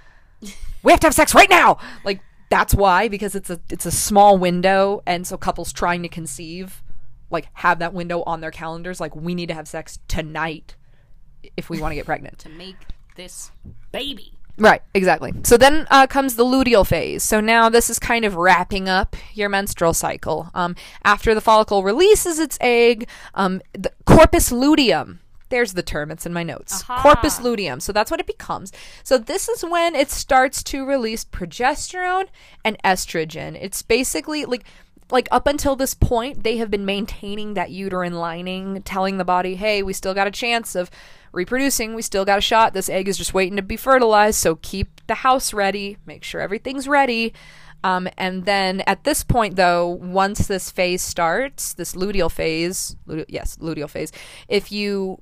we 0.82 0.92
have 0.92 1.00
to 1.00 1.08
have 1.08 1.14
sex 1.14 1.34
right 1.34 1.50
now. 1.50 1.78
Like 2.04 2.20
that's 2.48 2.74
why 2.74 3.08
because 3.08 3.34
it's 3.34 3.50
a 3.50 3.60
it's 3.70 3.86
a 3.86 3.90
small 3.90 4.38
window, 4.38 5.02
and 5.06 5.26
so 5.26 5.36
couples 5.36 5.72
trying 5.72 6.02
to 6.02 6.08
conceive 6.08 6.82
like 7.30 7.48
have 7.54 7.78
that 7.80 7.92
window 7.92 8.22
on 8.24 8.40
their 8.40 8.50
calendars. 8.50 9.00
Like 9.00 9.14
we 9.16 9.34
need 9.34 9.46
to 9.46 9.54
have 9.54 9.68
sex 9.68 9.98
tonight 10.08 10.76
if 11.56 11.70
we 11.70 11.80
want 11.80 11.92
to 11.92 11.96
get 11.96 12.06
pregnant. 12.06 12.38
to 12.40 12.48
make 12.48 12.76
this 13.16 13.50
baby. 13.92 14.32
Right, 14.58 14.80
exactly. 14.94 15.34
So 15.42 15.58
then 15.58 15.86
uh, 15.90 16.06
comes 16.06 16.36
the 16.36 16.44
luteal 16.44 16.86
phase. 16.86 17.22
So 17.22 17.40
now 17.40 17.68
this 17.68 17.90
is 17.90 17.98
kind 17.98 18.24
of 18.24 18.36
wrapping 18.36 18.88
up 18.88 19.14
your 19.34 19.50
menstrual 19.50 19.92
cycle. 19.92 20.50
Um, 20.54 20.76
after 21.04 21.34
the 21.34 21.42
follicle 21.42 21.82
releases 21.82 22.38
its 22.38 22.56
egg, 22.60 23.06
um, 23.34 23.60
the 23.74 23.92
corpus 24.06 24.50
luteum. 24.50 25.20
There's 25.48 25.74
the 25.74 25.82
term. 25.82 26.10
It's 26.10 26.26
in 26.26 26.32
my 26.32 26.42
notes. 26.42 26.82
Aha. 26.82 27.02
Corpus 27.02 27.40
luteum. 27.40 27.80
So 27.80 27.92
that's 27.92 28.10
what 28.10 28.20
it 28.20 28.26
becomes. 28.26 28.72
So 29.02 29.18
this 29.18 29.48
is 29.48 29.64
when 29.64 29.94
it 29.94 30.10
starts 30.10 30.62
to 30.64 30.84
release 30.84 31.24
progesterone 31.24 32.26
and 32.64 32.76
estrogen. 32.82 33.56
It's 33.60 33.82
basically 33.82 34.44
like 34.44 34.64
like 35.10 35.28
up 35.30 35.46
until 35.46 35.76
this 35.76 35.94
point 35.94 36.42
they 36.42 36.56
have 36.56 36.70
been 36.70 36.84
maintaining 36.84 37.54
that 37.54 37.70
uterine 37.70 38.14
lining 38.14 38.82
telling 38.82 39.18
the 39.18 39.24
body 39.24 39.54
hey 39.54 39.82
we 39.82 39.92
still 39.92 40.14
got 40.14 40.26
a 40.26 40.32
chance 40.32 40.74
of 40.74 40.90
reproducing 41.32 41.94
we 41.94 42.02
still 42.02 42.24
got 42.24 42.38
a 42.38 42.42
shot 42.42 42.74
this 42.74 42.88
egg 42.88 43.08
is 43.08 43.16
just 43.16 43.34
waiting 43.34 43.56
to 43.56 43.62
be 43.62 43.76
fertilized 43.76 44.38
so 44.38 44.56
keep 44.56 45.00
the 45.06 45.14
house 45.14 45.52
ready 45.52 45.96
make 46.06 46.24
sure 46.24 46.40
everything's 46.40 46.88
ready 46.88 47.32
um, 47.84 48.08
and 48.18 48.46
then 48.46 48.80
at 48.86 49.04
this 49.04 49.22
point 49.22 49.54
though 49.56 49.86
once 49.86 50.48
this 50.48 50.70
phase 50.70 51.02
starts 51.02 51.74
this 51.74 51.94
luteal 51.94 52.30
phase 52.30 52.96
lute- 53.06 53.26
yes 53.28 53.56
luteal 53.58 53.88
phase 53.88 54.10
if 54.48 54.72
you 54.72 55.20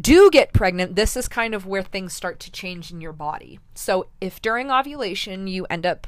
do 0.00 0.30
get 0.30 0.52
pregnant, 0.52 0.96
this 0.96 1.16
is 1.16 1.28
kind 1.28 1.54
of 1.54 1.66
where 1.66 1.82
things 1.82 2.12
start 2.12 2.40
to 2.40 2.50
change 2.50 2.90
in 2.90 3.00
your 3.00 3.12
body. 3.12 3.58
So, 3.74 4.08
if 4.20 4.40
during 4.40 4.70
ovulation 4.70 5.46
you 5.46 5.66
end 5.70 5.86
up 5.86 6.06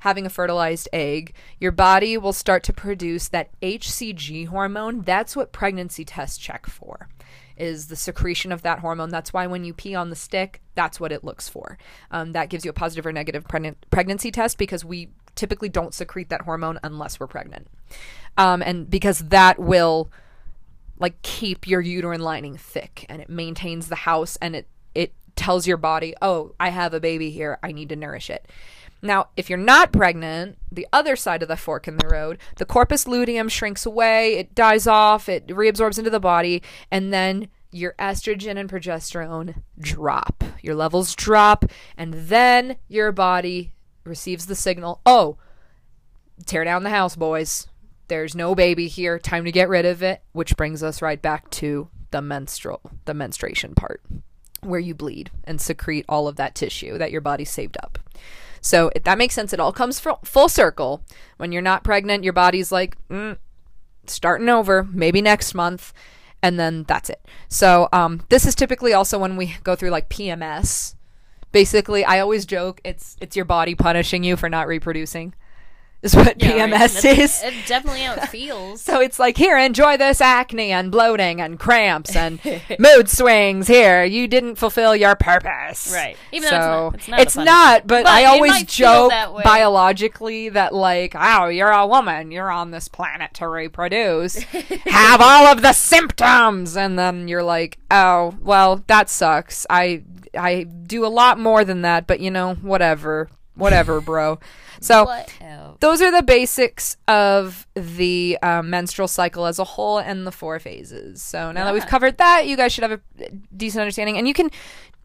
having 0.00 0.26
a 0.26 0.30
fertilized 0.30 0.88
egg, 0.92 1.34
your 1.58 1.72
body 1.72 2.16
will 2.18 2.32
start 2.32 2.62
to 2.64 2.72
produce 2.72 3.28
that 3.28 3.50
HCG 3.60 4.48
hormone. 4.48 5.02
That's 5.02 5.34
what 5.34 5.52
pregnancy 5.52 6.04
tests 6.04 6.38
check 6.38 6.66
for. 6.66 7.08
Is 7.56 7.88
the 7.88 7.96
secretion 7.96 8.52
of 8.52 8.62
that 8.62 8.80
hormone. 8.80 9.08
That's 9.08 9.32
why 9.32 9.46
when 9.46 9.64
you 9.64 9.72
pee 9.72 9.94
on 9.94 10.10
the 10.10 10.16
stick, 10.16 10.60
that's 10.74 11.00
what 11.00 11.10
it 11.10 11.24
looks 11.24 11.48
for. 11.48 11.78
Um, 12.10 12.32
that 12.32 12.50
gives 12.50 12.64
you 12.64 12.70
a 12.70 12.74
positive 12.74 13.06
or 13.06 13.12
negative 13.12 13.44
pregn- 13.44 13.76
pregnancy 13.90 14.30
test 14.30 14.58
because 14.58 14.84
we 14.84 15.08
typically 15.36 15.70
don't 15.70 15.94
secrete 15.94 16.28
that 16.28 16.42
hormone 16.42 16.78
unless 16.82 17.18
we're 17.18 17.26
pregnant. 17.26 17.66
Um, 18.36 18.62
and 18.62 18.90
because 18.90 19.20
that 19.20 19.58
will 19.58 20.10
like 20.98 21.20
keep 21.22 21.66
your 21.66 21.80
uterine 21.80 22.20
lining 22.20 22.56
thick 22.56 23.06
and 23.08 23.20
it 23.20 23.28
maintains 23.28 23.88
the 23.88 23.96
house 23.96 24.36
and 24.40 24.56
it 24.56 24.68
it 24.94 25.12
tells 25.36 25.66
your 25.66 25.76
body, 25.76 26.14
"Oh, 26.22 26.54
I 26.58 26.70
have 26.70 26.94
a 26.94 27.00
baby 27.00 27.30
here. 27.30 27.58
I 27.62 27.72
need 27.72 27.90
to 27.90 27.96
nourish 27.96 28.30
it." 28.30 28.50
Now, 29.02 29.28
if 29.36 29.50
you're 29.50 29.58
not 29.58 29.92
pregnant, 29.92 30.56
the 30.72 30.86
other 30.92 31.16
side 31.16 31.42
of 31.42 31.48
the 31.48 31.56
fork 31.56 31.86
in 31.86 31.98
the 31.98 32.08
road, 32.08 32.38
the 32.56 32.64
corpus 32.64 33.06
luteum 33.06 33.48
shrinks 33.48 33.84
away, 33.84 34.38
it 34.38 34.54
dies 34.54 34.86
off, 34.86 35.28
it 35.28 35.46
reabsorbs 35.48 35.98
into 35.98 36.10
the 36.10 36.18
body, 36.18 36.62
and 36.90 37.12
then 37.12 37.48
your 37.70 37.94
estrogen 37.98 38.56
and 38.56 38.70
progesterone 38.70 39.62
drop. 39.78 40.42
Your 40.62 40.74
levels 40.74 41.14
drop, 41.14 41.66
and 41.96 42.14
then 42.14 42.76
your 42.88 43.12
body 43.12 43.72
receives 44.04 44.46
the 44.46 44.54
signal, 44.54 45.00
"Oh, 45.04 45.36
tear 46.46 46.64
down 46.64 46.82
the 46.82 46.90
house, 46.90 47.16
boys. 47.16 47.66
There's 48.08 48.34
no 48.34 48.54
baby 48.54 48.88
here. 48.88 49.18
Time 49.18 49.44
to 49.44 49.52
get 49.52 49.68
rid 49.68 49.84
of 49.84 50.02
it. 50.02 50.22
Which 50.32 50.56
brings 50.56 50.82
us 50.82 51.02
right 51.02 51.20
back 51.20 51.50
to 51.50 51.88
the 52.10 52.22
menstrual, 52.22 52.80
the 53.04 53.14
menstruation 53.14 53.74
part, 53.74 54.00
where 54.62 54.80
you 54.80 54.94
bleed 54.94 55.30
and 55.44 55.60
secrete 55.60 56.04
all 56.08 56.28
of 56.28 56.36
that 56.36 56.54
tissue 56.54 56.98
that 56.98 57.10
your 57.10 57.20
body 57.20 57.44
saved 57.44 57.76
up. 57.82 57.98
So 58.60 58.90
if 58.94 59.04
that 59.04 59.18
makes 59.18 59.34
sense, 59.34 59.52
it 59.52 59.60
all 59.60 59.72
comes 59.72 60.00
full, 60.00 60.48
circle. 60.48 61.04
When 61.36 61.52
you're 61.52 61.62
not 61.62 61.84
pregnant, 61.84 62.24
your 62.24 62.32
body's 62.32 62.72
like, 62.72 62.96
mm, 63.08 63.38
starting 64.06 64.48
over, 64.48 64.82
maybe 64.82 65.22
next 65.22 65.54
month, 65.54 65.92
and 66.42 66.58
then 66.58 66.84
that's 66.88 67.10
it. 67.10 67.24
So 67.48 67.88
um, 67.92 68.22
this 68.28 68.46
is 68.46 68.54
typically 68.54 68.92
also 68.92 69.18
when 69.18 69.36
we 69.36 69.56
go 69.62 69.76
through 69.76 69.90
like 69.90 70.08
PMS. 70.08 70.94
Basically, 71.52 72.04
I 72.04 72.20
always 72.20 72.44
joke 72.44 72.80
it's 72.84 73.16
it's 73.20 73.36
your 73.36 73.44
body 73.44 73.74
punishing 73.74 74.24
you 74.24 74.36
for 74.36 74.48
not 74.48 74.66
reproducing. 74.66 75.34
Is 76.02 76.14
what 76.14 76.40
Yeah. 76.40 76.68
PMS 76.68 77.02
That's- 77.02 77.04
is. 77.04 77.42
It's 77.42 77.68
definitely 77.68 78.00
how 78.02 78.14
it 78.14 78.28
feels. 78.28 78.80
So 78.82 79.00
it's 79.00 79.18
like, 79.18 79.36
here, 79.36 79.58
enjoy 79.58 79.96
this 79.96 80.20
acne 80.20 80.70
and 80.70 80.92
bloating 80.92 81.40
and 81.40 81.58
cramps 81.58 82.14
and 82.14 82.38
mood 82.78 83.08
swings. 83.08 83.66
Here, 83.66 84.04
you 84.04 84.28
didn't 84.28 84.54
fulfill 84.56 84.94
your 84.94 85.16
purpose. 85.16 85.90
Right. 85.92 86.16
Even 86.32 86.48
so 86.50 86.56
though 86.58 86.90
it's 86.94 87.08
not- 87.08 87.20
it's 87.20 87.36
not 87.36 87.42
a 87.42 87.44
not, 87.46 87.86
but, 87.86 88.04
But 88.04 88.12
I 88.12 88.24
always 88.26 88.62
joke 88.64 89.10
that 89.10 89.32
biologically 89.42 90.48
that, 90.50 90.72
like, 90.74 91.14
oh, 91.18 91.46
you're 91.48 91.70
a 91.70 91.86
woman. 91.86 92.30
You're 92.30 92.50
on 92.50 92.70
this 92.70 92.88
planet 92.88 93.34
to 93.34 93.48
reproduce. 93.48 94.36
Have 94.86 95.20
all 95.20 95.46
of 95.46 95.62
the 95.62 95.72
symptoms. 95.72 96.76
And 96.76 96.98
then 96.98 97.26
you're 97.26 97.42
like, 97.42 97.78
oh, 97.90 98.34
well, 98.42 98.84
that 98.86 99.08
sucks. 99.10 99.66
I, 99.70 100.02
I 100.38 100.64
do 100.64 101.04
a 101.04 101.08
lot 101.08 101.38
more 101.40 101.64
than 101.64 101.82
that, 101.82 102.06
but 102.06 102.20
you 102.20 102.30
know, 102.30 102.54
whatever. 102.56 103.28
Whatever, 103.56 104.00
bro. 104.10 104.38
So 104.80 105.06
those 105.80 106.02
are 106.02 106.10
the 106.10 106.22
basics 106.22 106.96
of 107.08 107.66
the 107.74 108.38
um, 108.42 108.70
menstrual 108.70 109.08
cycle 109.08 109.46
as 109.46 109.58
a 109.58 109.64
whole 109.64 109.98
and 109.98 110.26
the 110.26 110.32
four 110.32 110.58
phases. 110.58 111.22
So 111.22 111.50
now 111.52 111.64
that 111.64 111.74
we've 111.74 111.86
covered 111.86 112.18
that, 112.18 112.46
you 112.46 112.56
guys 112.56 112.72
should 112.72 112.82
have 112.82 112.92
a 112.92 113.00
decent 113.56 113.80
understanding, 113.80 114.18
and 114.18 114.28
you 114.28 114.34
can 114.34 114.50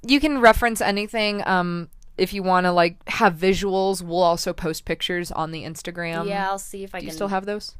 you 0.05 0.19
can 0.19 0.39
reference 0.39 0.81
anything. 0.81 1.45
Um, 1.47 1.89
if 2.17 2.33
you 2.33 2.43
want 2.43 2.65
to 2.65 2.71
like 2.71 2.97
have 3.09 3.35
visuals, 3.35 4.03
we'll 4.03 4.21
also 4.21 4.53
post 4.53 4.85
pictures 4.85 5.31
on 5.31 5.51
the 5.51 5.63
Instagram. 5.63 6.27
yeah, 6.27 6.49
I'll 6.49 6.59
see 6.59 6.83
if 6.83 6.93
I 6.93 6.99
do 6.99 7.05
can. 7.05 7.07
you 7.09 7.13
still 7.13 7.29
have 7.29 7.45
those? 7.45 7.75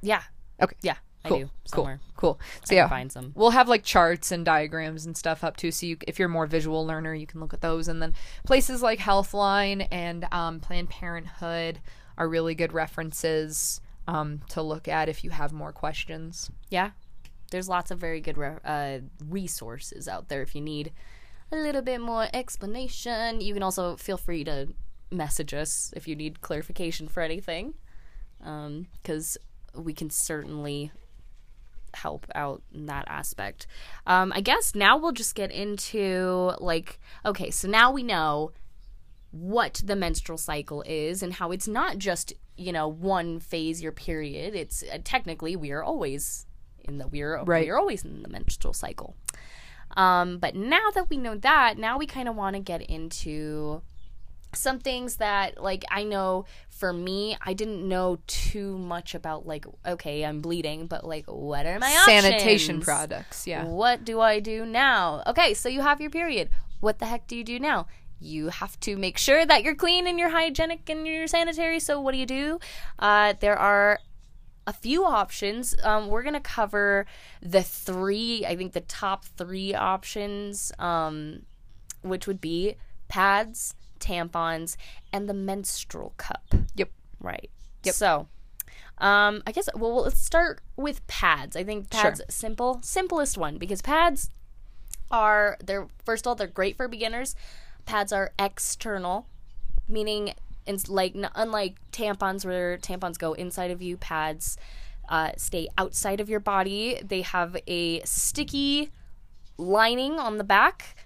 Yeah. 0.00 0.22
Okay. 0.62 0.76
Yeah, 0.82 0.96
Cool. 1.24 1.36
I 1.36 1.40
do 1.40 1.46
cool. 1.46 1.52
somewhere. 1.64 2.00
Cool. 2.16 2.40
So 2.64 2.74
I 2.74 2.78
yeah, 2.78 2.88
find 2.88 3.10
some. 3.10 3.32
we'll 3.34 3.50
have 3.50 3.68
like 3.68 3.84
charts 3.84 4.32
and 4.32 4.44
diagrams 4.44 5.06
and 5.06 5.16
stuff 5.16 5.44
up 5.44 5.56
too. 5.56 5.70
So 5.70 5.86
you, 5.86 5.96
if 6.06 6.18
you're 6.18 6.28
a 6.28 6.32
more 6.32 6.46
visual 6.46 6.84
learner, 6.84 7.14
you 7.14 7.26
can 7.26 7.40
look 7.40 7.54
at 7.54 7.60
those. 7.60 7.88
And 7.88 8.02
then 8.02 8.14
places 8.44 8.82
like 8.82 8.98
Healthline 8.98 9.86
and 9.90 10.26
um, 10.32 10.60
Planned 10.60 10.90
Parenthood 10.90 11.80
are 12.18 12.28
really 12.28 12.54
good 12.54 12.72
references 12.72 13.80
um, 14.08 14.40
to 14.48 14.62
look 14.62 14.88
at 14.88 15.08
if 15.08 15.22
you 15.24 15.30
have 15.30 15.52
more 15.52 15.72
questions. 15.72 16.50
Yeah, 16.70 16.90
there's 17.50 17.68
lots 17.68 17.90
of 17.90 17.98
very 17.98 18.20
good 18.20 18.36
re- 18.36 18.58
uh, 18.64 18.98
resources 19.28 20.08
out 20.08 20.28
there 20.28 20.42
if 20.42 20.54
you 20.54 20.60
need 20.60 20.92
a 21.52 21.56
little 21.56 21.82
bit 21.82 22.00
more 22.00 22.28
explanation. 22.32 23.40
You 23.40 23.54
can 23.54 23.62
also 23.62 23.96
feel 23.96 24.16
free 24.16 24.42
to 24.44 24.68
message 25.10 25.54
us 25.54 25.92
if 25.94 26.08
you 26.08 26.16
need 26.16 26.40
clarification 26.40 27.06
for 27.06 27.22
anything, 27.22 27.74
because 28.38 29.36
we 29.74 29.92
can 29.92 30.10
certainly 30.10 30.90
help 31.94 32.26
out 32.34 32.62
in 32.72 32.86
that 32.86 33.04
aspect. 33.08 33.66
Um, 34.06 34.32
I 34.34 34.40
guess 34.40 34.74
now 34.74 34.96
we'll 34.96 35.12
just 35.12 35.34
get 35.34 35.50
into 35.50 36.52
like, 36.58 36.98
okay, 37.24 37.50
so 37.50 37.68
now 37.68 37.90
we 37.92 38.02
know 38.02 38.52
what 39.30 39.80
the 39.84 39.96
menstrual 39.96 40.38
cycle 40.38 40.82
is 40.86 41.22
and 41.22 41.32
how 41.34 41.50
it's 41.52 41.66
not 41.66 41.96
just 41.98 42.34
you 42.54 42.70
know 42.70 42.86
one 42.86 43.40
phase 43.40 43.82
your 43.82 43.92
period 43.92 44.54
it's 44.54 44.84
uh, 44.92 44.98
technically 45.02 45.56
we 45.56 45.70
are 45.72 45.82
always 45.82 46.46
in 46.80 46.98
the 46.98 47.08
we're 47.08 47.42
Right. 47.42 47.64
we 47.64 47.70
are 47.70 47.78
always 47.78 48.04
in 48.04 48.22
the 48.22 48.28
menstrual 48.28 48.74
cycle 48.74 49.16
um 49.96 50.36
but 50.36 50.54
now 50.54 50.90
that 50.94 51.08
we 51.08 51.16
know 51.16 51.34
that 51.38 51.78
now 51.78 51.96
we 51.96 52.06
kind 52.06 52.28
of 52.28 52.36
want 52.36 52.56
to 52.56 52.60
get 52.60 52.82
into 52.82 53.80
some 54.54 54.78
things 54.78 55.16
that 55.16 55.62
like 55.62 55.84
I 55.90 56.04
know 56.04 56.44
for 56.68 56.92
me 56.92 57.36
I 57.40 57.54
didn't 57.54 57.86
know 57.88 58.18
too 58.26 58.76
much 58.76 59.14
about 59.14 59.46
like 59.46 59.64
okay 59.86 60.24
I'm 60.24 60.40
bleeding 60.40 60.86
but 60.86 61.04
like 61.06 61.24
what 61.26 61.64
are 61.66 61.78
my 61.78 61.90
Sanitation 62.04 62.76
options? 62.76 62.84
products, 62.84 63.46
yeah. 63.46 63.64
What 63.64 64.04
do 64.04 64.20
I 64.20 64.40
do 64.40 64.66
now? 64.66 65.22
Okay, 65.26 65.54
so 65.54 65.68
you 65.68 65.80
have 65.80 66.00
your 66.00 66.10
period. 66.10 66.50
What 66.80 66.98
the 66.98 67.06
heck 67.06 67.26
do 67.26 67.36
you 67.36 67.44
do 67.44 67.58
now? 67.58 67.86
You 68.20 68.48
have 68.48 68.78
to 68.80 68.96
make 68.96 69.18
sure 69.18 69.44
that 69.46 69.64
you're 69.64 69.74
clean 69.74 70.06
and 70.06 70.18
you're 70.18 70.30
hygienic 70.30 70.88
and 70.88 71.06
you're 71.06 71.26
sanitary. 71.26 71.80
So 71.80 72.00
what 72.00 72.12
do 72.12 72.18
you 72.18 72.26
do? 72.26 72.58
Uh, 72.98 73.34
there 73.40 73.56
are 73.58 73.98
a 74.66 74.72
few 74.72 75.04
options. 75.04 75.74
Um, 75.82 76.08
we're 76.08 76.22
gonna 76.22 76.40
cover 76.40 77.06
the 77.40 77.62
three. 77.62 78.44
I 78.46 78.54
think 78.54 78.74
the 78.74 78.80
top 78.80 79.24
three 79.24 79.74
options, 79.74 80.70
um, 80.78 81.42
which 82.02 82.26
would 82.28 82.40
be 82.40 82.76
pads, 83.08 83.74
tampons, 84.02 84.76
and 85.12 85.28
the 85.28 85.34
menstrual 85.34 86.12
cup. 86.16 86.44
Yep. 86.74 86.90
Right. 87.20 87.50
Yep. 87.84 87.94
So, 87.94 88.28
um, 88.98 89.42
I 89.46 89.52
guess 89.52 89.68
well, 89.74 90.02
let's 90.02 90.18
start 90.20 90.60
with 90.76 91.06
pads. 91.06 91.56
I 91.56 91.64
think 91.64 91.88
pads 91.90 92.18
Sure. 92.18 92.26
simple, 92.28 92.80
simplest 92.82 93.38
one 93.38 93.58
because 93.58 93.80
pads 93.80 94.28
are 95.10 95.56
they're 95.64 95.88
first 96.04 96.26
of 96.26 96.30
all 96.30 96.34
they're 96.34 96.46
great 96.46 96.76
for 96.76 96.88
beginners. 96.88 97.34
Pads 97.86 98.12
are 98.12 98.32
external, 98.38 99.26
meaning 99.88 100.34
it's 100.66 100.88
like 100.88 101.16
n- 101.16 101.30
unlike 101.34 101.76
tampons 101.90 102.44
where 102.44 102.78
tampons 102.78 103.18
go 103.18 103.32
inside 103.32 103.70
of 103.70 103.82
you, 103.82 103.96
pads 103.96 104.56
uh, 105.08 105.32
stay 105.36 105.68
outside 105.76 106.20
of 106.20 106.28
your 106.28 106.40
body. 106.40 107.00
They 107.04 107.22
have 107.22 107.56
a 107.66 108.00
sticky 108.04 108.90
lining 109.58 110.18
on 110.18 110.38
the 110.38 110.44
back 110.44 110.96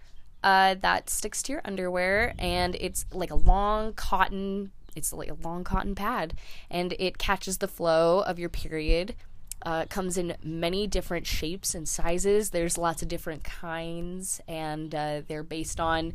uh, 0.46 0.76
that 0.76 1.10
sticks 1.10 1.42
to 1.42 1.50
your 1.50 1.60
underwear, 1.64 2.32
and 2.38 2.76
it's 2.76 3.04
like 3.12 3.32
a 3.32 3.36
long 3.36 3.92
cotton. 3.94 4.70
It's 4.94 5.12
like 5.12 5.28
a 5.28 5.36
long 5.42 5.64
cotton 5.64 5.96
pad, 5.96 6.34
and 6.70 6.94
it 7.00 7.18
catches 7.18 7.58
the 7.58 7.66
flow 7.66 8.20
of 8.20 8.38
your 8.38 8.48
period. 8.48 9.16
Uh, 9.62 9.86
comes 9.86 10.16
in 10.16 10.36
many 10.44 10.86
different 10.86 11.26
shapes 11.26 11.74
and 11.74 11.88
sizes. 11.88 12.50
There's 12.50 12.78
lots 12.78 13.02
of 13.02 13.08
different 13.08 13.42
kinds, 13.42 14.40
and 14.46 14.94
uh, 14.94 15.22
they're 15.26 15.42
based 15.42 15.80
on, 15.80 16.12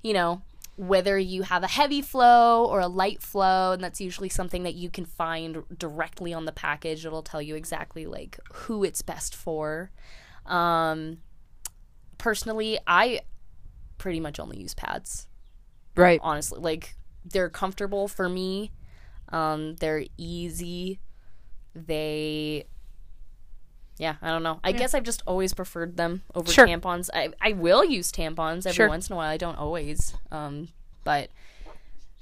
you 0.00 0.12
know, 0.12 0.42
whether 0.76 1.18
you 1.18 1.42
have 1.42 1.64
a 1.64 1.68
heavy 1.68 2.02
flow 2.02 2.64
or 2.66 2.78
a 2.78 2.86
light 2.86 3.20
flow, 3.20 3.72
and 3.72 3.82
that's 3.82 4.00
usually 4.00 4.28
something 4.28 4.62
that 4.62 4.74
you 4.74 4.90
can 4.90 5.06
find 5.06 5.64
directly 5.76 6.32
on 6.32 6.44
the 6.44 6.52
package. 6.52 7.04
It'll 7.04 7.20
tell 7.22 7.42
you 7.42 7.56
exactly 7.56 8.06
like 8.06 8.38
who 8.52 8.84
it's 8.84 9.02
best 9.02 9.34
for. 9.34 9.90
Um, 10.44 11.18
personally, 12.16 12.78
I 12.86 13.22
pretty 14.06 14.20
much 14.20 14.38
only 14.38 14.56
use 14.56 14.72
pads. 14.72 15.26
Right. 15.96 16.20
Honestly, 16.22 16.60
like 16.60 16.94
they're 17.24 17.50
comfortable 17.50 18.06
for 18.06 18.28
me. 18.28 18.70
Um, 19.30 19.74
they're 19.80 20.04
easy. 20.16 21.00
They 21.74 22.66
yeah, 23.98 24.14
I 24.22 24.28
don't 24.28 24.44
know. 24.44 24.60
I 24.62 24.70
guess 24.70 24.94
I've 24.94 25.02
just 25.02 25.24
always 25.26 25.54
preferred 25.54 25.96
them 25.96 26.22
over 26.36 26.52
Sure. 26.52 26.68
tampons. 26.68 27.10
I 27.12 27.30
I 27.40 27.50
will 27.54 27.84
use 27.84 28.12
tampons 28.12 28.58
every 28.64 28.74
Sure. 28.74 28.88
once 28.88 29.08
in 29.10 29.14
a 29.14 29.16
while. 29.16 29.28
I 29.28 29.38
don't 29.38 29.58
always. 29.58 30.14
Um, 30.30 30.68
but 31.02 31.30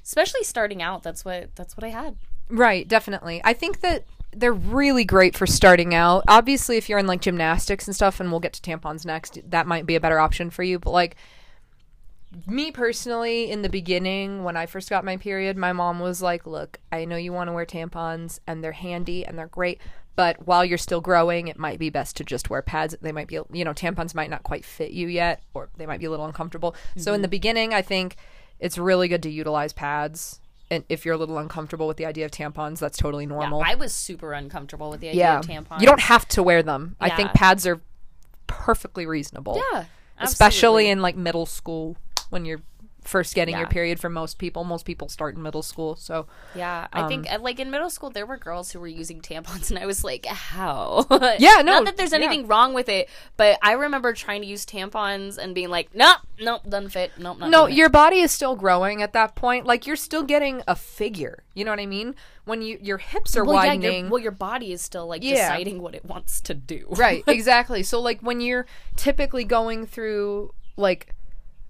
especially 0.03 0.43
starting 0.45 0.81
out, 0.81 1.03
that's 1.03 1.23
what 1.23 1.55
that's 1.55 1.77
what 1.77 1.85
I 1.85 1.89
had. 1.89 2.17
Right, 2.49 2.89
definitely. 2.89 3.43
I 3.45 3.53
think 3.53 3.81
that 3.81 4.05
they're 4.33 4.55
really 4.55 5.05
great 5.05 5.37
for 5.37 5.47
starting 5.47 5.95
out. 5.95 6.25
Obviously, 6.29 6.79
if 6.79 6.89
you're 6.89 6.99
in 6.99 7.07
like 7.07 7.21
gymnastics 7.21 7.87
and 7.87 7.95
stuff, 7.95 8.21
and 8.21 8.31
we'll 8.31 8.41
get 8.41 8.55
to 8.55 8.63
tampons 8.63 9.05
next, 9.05 9.39
that 9.51 9.67
might 9.67 9.85
be 9.85 9.97
a 9.97 10.01
better 10.01 10.19
option 10.19 10.49
for 10.49 10.63
you. 10.63 10.79
But 10.79 10.93
like 10.93 11.17
me 12.47 12.71
personally, 12.71 13.51
in 13.51 13.63
the 13.63 13.69
beginning, 13.69 14.45
when 14.45 14.57
I 14.57 14.67
first 14.67 14.91
got 14.91 15.05
my 15.05 15.17
period, 15.17 15.57
my 15.57 15.73
mom 15.73 16.01
was 16.01 16.23
like, 16.23 16.47
Look, 16.47 16.79
I 16.93 17.05
know 17.05 17.17
you 17.17 17.33
want 17.33 17.49
to 17.49 17.53
wear 17.53 17.67
tampons, 17.67 18.41
and 18.47 18.63
they're 18.63 18.73
handy 18.73 19.25
and 19.25 19.39
they're 19.39 19.47
great. 19.47 19.81
But 20.17 20.47
while 20.47 20.65
you're 20.65 20.79
still 20.79 21.01
growing, 21.01 21.49
it 21.49 21.59
might 21.59 21.79
be 21.79 21.91
best 21.91 22.17
to 22.19 22.25
just 22.25 22.49
wear 22.49 22.63
pads. 22.63 22.95
They 23.01 23.11
might 23.11 23.27
be, 23.27 23.41
you 23.53 23.65
know, 23.65 23.73
tampons 23.73 24.15
might 24.15 24.31
not 24.31 24.45
quite 24.45 24.65
fit 24.65 24.93
you 24.93 25.09
yet, 25.09 25.43
or 25.55 25.71
they 25.77 25.87
might 25.87 25.99
be 25.99 26.07
a 26.07 26.11
little 26.11 26.27
uncomfortable. 26.27 26.77
So, 26.97 27.13
in 27.13 27.17
mm-hmm. 27.17 27.23
the 27.23 27.29
beginning, 27.29 27.75
I 27.75 27.83
think 27.83 28.17
it's 28.61 28.79
really 28.79 29.09
good 29.09 29.23
to 29.25 29.31
utilize 29.31 29.73
pads. 29.73 30.41
And 30.71 30.85
if 30.89 31.05
you're 31.05 31.15
a 31.15 31.19
little 31.19 31.39
uncomfortable 31.39 31.87
with 31.87 31.97
the 31.97 32.07
idea 32.07 32.25
of 32.25 32.31
tampons, 32.31 32.79
that's 32.79 32.97
totally 32.97 33.27
normal. 33.27 33.63
I 33.63 33.75
was 33.75 33.93
super 33.93 34.33
uncomfortable 34.33 34.91
with 34.91 35.01
the 35.01 35.09
idea 35.09 35.23
Yeah. 35.23 35.39
of 35.39 35.47
tampons. 35.47 35.81
You 35.81 35.87
don't 35.87 36.01
have 36.01 36.27
to 36.29 36.43
wear 36.43 36.63
them. 36.63 36.97
I 37.01 37.11
think 37.11 37.33
pads 37.33 37.67
are 37.67 37.81
perfectly 38.47 39.05
reasonable. 39.05 39.61
yeah, 39.73 39.85
Especially 40.19 40.89
in 40.89 41.03
like 41.03 41.17
middle 41.17 41.45
school 41.45 41.97
when 42.31 42.45
you're 42.45 42.63
first 43.03 43.35
getting 43.35 43.55
your 43.55 43.67
period 43.67 44.01
for 44.01 44.09
most 44.09 44.39
people. 44.39 44.65
Most 44.65 44.87
people 44.87 45.11
start 45.11 45.37
in 45.37 45.43
middle 45.43 45.63
school. 45.63 45.95
So 45.95 46.27
Yeah, 46.55 46.87
I 46.91 47.03
Um, 47.03 47.09
think 47.09 47.31
uh, 47.31 47.39
like 47.39 47.61
in 47.61 47.71
middle 47.71 47.91
school 47.91 48.09
there 48.09 48.25
were 48.25 48.39
girls 48.39 48.73
who 48.73 48.81
were 48.81 48.87
using 48.89 49.21
tampons, 49.21 49.69
and 49.71 49.79
I 49.79 49.85
was 49.85 50.03
like, 50.05 50.25
how? 50.25 51.05
Yeah, 51.39 51.57
no, 51.63 51.75
not 51.75 51.85
that 51.85 51.97
there's 51.99 52.13
yeah. 52.13 52.17
anything 52.21 52.47
wrong 52.47 52.73
with 52.73 52.89
it, 52.89 53.11
but 53.37 53.59
I 53.63 53.73
remember 53.73 54.15
trying 54.15 54.41
to 54.41 54.47
use 54.47 54.65
tampons 54.65 55.37
and 55.37 55.55
being 55.55 55.69
like, 55.69 55.95
nope, 55.95 56.21
nope, 56.41 56.63
doesn't 56.67 56.91
fit, 56.91 57.13
nope, 57.19 57.39
no, 57.41 57.51
doing 57.65 57.73
it." 57.73 57.77
your 57.77 57.91
body 57.91 58.21
is 58.21 58.33
still 58.33 58.57
growing 58.57 59.03
at 59.03 59.13
that 59.13 59.35
point. 59.35 59.67
Like 59.67 59.87
you're 59.87 59.97
still 59.97 60.23
getting 60.23 60.63
a 60.67 60.75
figure. 60.75 61.43
You 61.53 61.67
know 61.67 61.73
what 61.73 61.81
I 61.81 61.87
mean? 61.87 62.15
When 62.47 62.63
you 62.63 62.79
your 62.81 62.97
hips 62.99 63.37
are 63.37 63.45
well, 63.45 63.57
widening. 63.57 64.05
your, 64.05 64.11
well, 64.13 64.23
your 64.23 64.33
body 64.33 64.73
is 64.73 64.81
still 64.81 65.07
like 65.07 65.23
Yeah. 65.23 65.35
deciding 65.53 65.83
what 65.83 65.95
it 65.95 66.07
wants 66.07 66.41
to 66.41 66.55
do. 66.55 66.87
right, 66.93 67.23
exactly. 67.27 67.83
So 67.83 68.01
like 68.01 68.21
when 68.21 68.41
you're 68.41 68.65
typically 68.97 69.45
going 69.45 69.85
through 69.85 70.55
like 70.79 71.15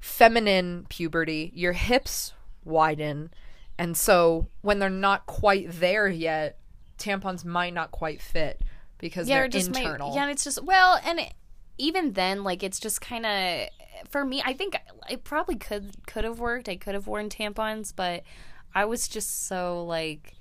feminine 0.04 0.84
puberty, 0.90 1.50
your 1.54 1.72
hips 1.72 2.34
widen. 2.62 3.30
And 3.78 3.96
so 3.96 4.48
when 4.60 4.78
they're 4.78 4.90
not 4.90 5.24
quite 5.24 5.80
there 5.80 6.06
yet, 6.06 6.58
tampons 6.98 7.42
might 7.42 7.72
not 7.72 7.90
quite 7.90 8.20
fit 8.20 8.60
because 8.98 9.26
yeah, 9.26 9.38
they're 9.38 9.48
just 9.48 9.68
internal. 9.68 10.14
yeah, 10.14 10.24
and 10.24 10.30
it's 10.30 10.44
just 10.44 10.62
well, 10.62 11.00
and 11.06 11.20
it, 11.20 11.32
even 11.78 12.12
then, 12.12 12.44
like 12.44 12.62
it's 12.62 12.78
just 12.78 13.00
kind 13.00 13.24
of 13.24 13.68
for 14.10 14.26
me. 14.26 14.42
I 14.44 14.52
think 14.52 14.76
it 15.08 15.24
probably 15.24 15.56
could 15.56 16.06
could 16.06 16.24
have 16.24 16.38
worked. 16.38 16.68
I 16.68 16.76
could 16.76 16.92
have 16.92 17.06
worn 17.06 17.30
tampons, 17.30 17.90
but 17.96 18.24
I 18.74 18.84
was 18.84 19.08
just 19.08 19.46
so 19.46 19.84
like. 19.84 20.34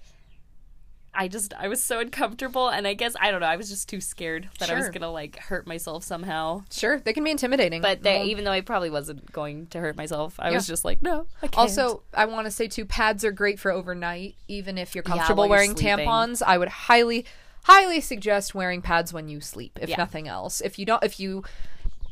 I 1.15 1.27
just 1.27 1.53
I 1.53 1.67
was 1.67 1.83
so 1.83 1.99
uncomfortable 1.99 2.69
and 2.69 2.87
I 2.87 2.93
guess 2.93 3.15
I 3.19 3.31
don't 3.31 3.39
know 3.41 3.47
I 3.47 3.55
was 3.55 3.69
just 3.69 3.87
too 3.87 4.01
scared 4.01 4.49
that 4.59 4.69
I 4.69 4.75
was 4.75 4.89
gonna 4.89 5.11
like 5.11 5.37
hurt 5.37 5.67
myself 5.67 6.03
somehow 6.03 6.63
Sure, 6.71 6.99
they 6.99 7.13
can 7.13 7.23
be 7.23 7.31
intimidating. 7.31 7.81
but 7.81 8.01
they, 8.03 8.17
Well, 8.17 8.27
even 8.27 8.45
though 8.45 8.51
I 8.51 8.61
probably 8.61 8.89
wasn't 8.89 9.31
going 9.31 9.67
to 9.67 9.79
hurt 9.79 9.95
myself 9.95 10.35
I 10.39 10.51
was 10.51 10.65
just 10.67 10.83
like 10.83 11.01
no 11.01 11.27
I 11.41 11.47
can't. 11.47 11.57
Also, 11.57 12.03
I 12.13 12.25
want 12.25 12.45
to 12.45 12.51
say 12.51 12.67
too, 12.67 12.85
pads 12.85 13.23
are 13.23 13.31
great 13.31 13.59
for 13.59 13.71
overnight. 13.71 14.35
Even 14.47 14.77
if 14.77 14.95
you're 14.95 15.03
comfortable 15.03 15.43
you're 15.45 15.49
wearing 15.51 15.75
tampons, 15.75 16.41
I 16.45 16.57
would 16.57 16.69
highly, 16.69 17.25
highly 17.65 18.01
suggest 18.01 18.55
wearing 18.55 18.81
pads 18.81 19.13
when 19.13 19.29
you 19.29 19.39
sleep. 19.41 19.77
If 19.81 19.89
Yeah. 19.89 19.97
nothing 19.97 20.27
else, 20.27 20.61
if 20.61 20.79
you 20.79 20.85
don't, 20.85 21.03
if 21.03 21.19
you, 21.19 21.43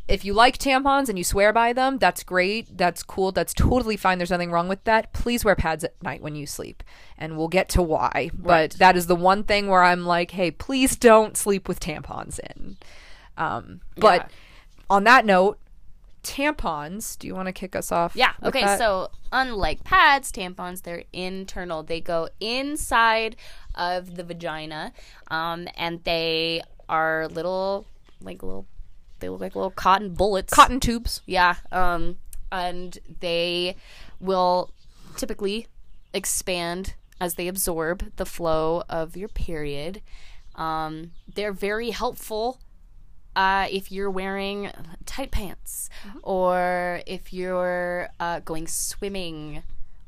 if 0.07 0.25
you 0.25 0.33
like 0.33 0.57
tampons 0.57 1.07
and 1.09 1.17
you 1.17 1.23
swear 1.23 1.53
by 1.53 1.73
them, 1.73 1.97
that's 1.97 2.23
great. 2.23 2.77
That's 2.77 3.01
cool. 3.03 3.31
That's 3.31 3.53
totally 3.53 3.95
fine. 3.97 4.17
There's 4.17 4.31
nothing 4.31 4.51
wrong 4.51 4.67
with 4.67 4.83
that. 4.83 5.13
Please 5.13 5.45
wear 5.45 5.55
pads 5.55 5.83
at 5.83 6.01
night 6.03 6.21
when 6.21 6.35
you 6.35 6.45
sleep, 6.45 6.83
and 7.17 7.37
we'll 7.37 7.47
get 7.47 7.69
to 7.69 7.81
why. 7.81 8.29
But 8.33 8.71
that 8.73 8.97
is 8.97 9.07
the 9.07 9.15
one 9.15 9.43
thing 9.43 9.67
where 9.67 9.83
I'm 9.83 10.05
like, 10.05 10.31
hey, 10.31 10.51
please 10.51 10.95
don't 10.97 11.37
sleep 11.37 11.67
with 11.67 11.79
tampons 11.79 12.39
in. 12.39 12.77
Um, 13.37 13.81
but 13.95 14.21
Yeah. 14.21 14.27
on 14.89 15.03
that 15.05 15.25
note, 15.25 15.57
tampons. 16.23 17.17
Do 17.17 17.27
you 17.27 17.33
want 17.35 17.47
to 17.47 17.51
kick 17.53 17.75
us 17.75 17.91
off? 17.91 18.15
Yeah. 18.15 18.33
Okay. 18.43 18.61
that? 18.61 18.77
So 18.77 19.09
unlike 19.31 19.83
pads, 19.83 20.31
tampons 20.31 20.83
they're 20.83 21.03
internal. 21.13 21.83
They 21.83 22.01
go 22.01 22.29
inside 22.39 23.35
of 23.75 24.15
the 24.15 24.23
vagina, 24.23 24.93
um, 25.29 25.67
and 25.77 26.03
they 26.03 26.61
are 26.89 27.27
little, 27.29 27.85
like 28.21 28.43
little, 28.43 28.65
they 29.21 29.29
look 29.29 29.41
like 29.41 29.55
little 29.55 29.71
cotton 29.71 30.13
bullets. 30.13 30.53
cotton 30.53 30.79
tubes. 30.79 31.21
Yeah. 31.25 31.55
Um, 31.71 32.17
and 32.51 32.97
they 33.21 33.75
will 34.19 34.71
typically 35.15 35.67
expand 36.13 36.95
as 37.19 37.35
they 37.35 37.47
absorb 37.47 38.15
the 38.17 38.25
flow 38.25 38.83
of 38.89 39.15
your 39.15 39.29
period. 39.29 40.01
Um, 40.55 41.11
they're 41.33 41.53
very 41.53 41.91
helpful 41.91 42.59
uh, 43.35 43.67
if 43.71 43.91
you're 43.91 44.09
wearing 44.09 44.71
tight 45.05 45.31
pants 45.31 45.89
or 46.23 47.01
if 47.05 47.31
you're 47.31 48.09
uh, 48.19 48.41
going 48.41 48.67
swimming 48.67 49.63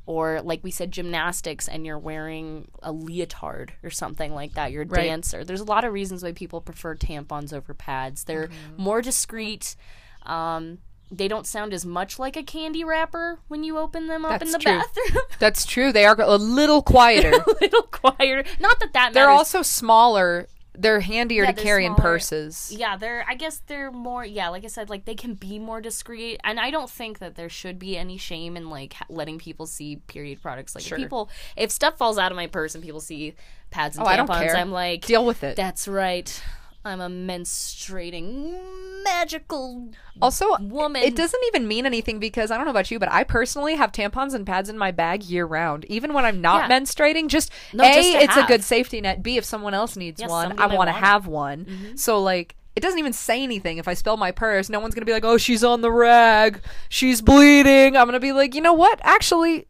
or 0.06 0.42
like 0.42 0.64
we 0.64 0.72
said 0.72 0.92
gymnastics 0.92 1.68
and 1.68 1.86
you're 1.86 1.98
wearing 2.00 2.68
a 2.82 2.92
leotard 2.92 3.72
or 3.84 3.90
something 3.90 4.34
like 4.34 4.54
that 4.54 4.72
you're 4.72 4.84
a 4.84 4.86
Right. 4.86 5.04
dancer 5.06 5.44
there's 5.46 5.62
a 5.62 5.66
lot 5.66 5.84
of 5.86 5.94
reasons 5.94 6.24
why 6.24 6.32
people 6.34 6.60
prefer 6.62 6.96
tampons 6.96 7.54
over 7.54 7.74
pads 7.74 8.26
they're 8.26 8.50
more 8.78 9.02
discreet 9.02 9.76
um, 10.24 10.80
they 11.12 11.28
don't 11.28 11.46
sound 11.46 11.74
as 11.74 11.86
much 11.86 12.18
like 12.18 12.36
a 12.36 12.44
candy 12.44 12.84
wrapper 12.84 13.40
when 13.48 13.64
you 13.64 13.78
open 13.78 14.08
them 14.08 14.26
up 14.26 14.42
in 14.42 14.52
the 14.52 14.58
true. 14.58 14.72
bathroom 14.80 15.24
That's 15.40 15.66
true. 15.66 15.92
They 15.92 16.06
are 16.06 16.16
a 16.20 16.38
little 16.38 16.82
quieter. 16.82 17.30
a 17.48 17.52
little 17.62 17.84
quieter 17.84 18.44
not 18.60 18.80
that 18.80 18.94
that 18.94 19.14
They're 19.14 19.28
matters. 19.28 19.38
also 19.38 19.62
smaller. 19.62 20.48
They're 20.76 21.02
handier 21.02 21.44
Yeah, 21.44 21.52
to 21.52 21.56
they're 21.56 21.64
carry 21.64 21.86
in 21.86 21.94
purses. 21.96 22.74
Yeah, 22.76 22.98
they're. 22.98 23.24
I 23.28 23.36
guess 23.36 23.62
they're 23.68 23.92
more. 23.92 24.26
Yeah, 24.26 24.50
like 24.50 24.64
I 24.64 24.68
said, 24.68 24.90
like 24.90 25.06
they 25.06 25.14
can 25.16 25.36
be 25.36 25.60
more 25.60 25.82
discreet, 25.82 26.40
and 26.44 26.60
I 26.60 26.72
don't 26.72 26.90
think 26.90 27.20
that 27.20 27.36
there 27.36 27.50
should 27.50 27.78
be 27.78 27.96
any 27.96 28.18
shame 28.18 28.58
in 28.58 28.70
like 28.72 28.96
letting 29.08 29.38
people 29.38 29.68
see 29.68 29.98
period 30.08 30.42
products. 30.42 30.74
Like 30.74 30.90
if 30.92 30.98
people, 30.98 31.30
if 31.56 31.70
stuff 31.70 31.98
falls 31.98 32.18
out 32.18 32.32
of 32.32 32.36
my 32.36 32.48
purse 32.48 32.74
and 32.74 32.84
people 32.84 33.02
see 33.02 33.36
pads 33.70 33.98
and 33.98 34.08
Oh, 34.08 34.10
tampons, 34.10 34.56
I. 34.56 34.60
I'm 34.60 34.72
like, 34.72 35.06
Deal 35.06 35.26
with 35.26 35.44
it. 35.44 35.56
that's 35.56 35.88
right. 35.88 36.42
I'm 36.86 37.00
a 37.00 37.08
menstruating 37.10 38.60
magical. 39.04 39.90
Also, 40.22 40.58
woman. 40.60 41.02
it 41.02 41.16
doesn't 41.16 41.40
even 41.48 41.68
mean 41.68 41.86
anything 41.86 42.20
because 42.20 42.52
I 42.52 42.58
don't 42.58 42.66
know 42.66 42.72
about 42.72 42.92
you, 42.92 43.00
but 43.00 43.12
I 43.12 43.24
personally 43.24 43.76
have 43.76 43.92
tampons 43.92 44.34
and 44.34 44.46
pads 44.46 44.70
in 44.70 44.78
my 44.78 44.92
bag 44.92 45.24
year 45.24 45.46
round, 45.46 45.86
even 45.86 46.14
when 46.14 46.26
I'm 46.26 46.42
not 46.42 46.70
Yeah. 46.70 46.80
menstruating. 46.80 47.28
Just 47.28 47.52
No, 47.74 47.84
a, 47.84 47.94
just 47.94 48.12
to 48.12 48.18
it's 48.18 48.38
a 48.38 48.44
good 48.44 48.64
safety 48.64 49.02
net. 49.02 49.24
B, 49.24 49.38
if 49.38 49.46
someone 49.46 49.74
else 49.74 49.96
needs 49.96 50.20
Yeah, 50.22 50.28
one, 50.28 50.60
I 50.60 50.68
want 50.68 50.90
to 50.90 50.94
have 50.94 51.28
one. 51.28 51.66
Mm-hmm. 51.66 51.96
So 51.96 52.22
like. 52.22 52.56
It 52.76 52.82
doesn't 52.82 52.98
even 52.98 53.14
say 53.14 53.44
anything. 53.44 53.78
If 53.78 53.88
I 53.88 53.94
spill 53.94 54.18
my 54.18 54.32
purse, 54.32 54.68
no 54.68 54.80
one's 54.80 54.96
gonna 54.96 55.06
be 55.06 55.12
like, 55.14 55.24
"Oh, 55.24 55.38
she's 55.38 55.64
on 55.64 55.82
the 55.82 55.92
rag. 55.92 56.60
She's 56.90 57.22
bleeding." 57.22 57.96
I'm 57.96 58.08
gonna 58.08 58.20
be 58.20 58.32
like, 58.32 58.56
"You 58.56 58.62
know 58.62 58.74
what? 58.74 59.00
Actually, 59.04 59.68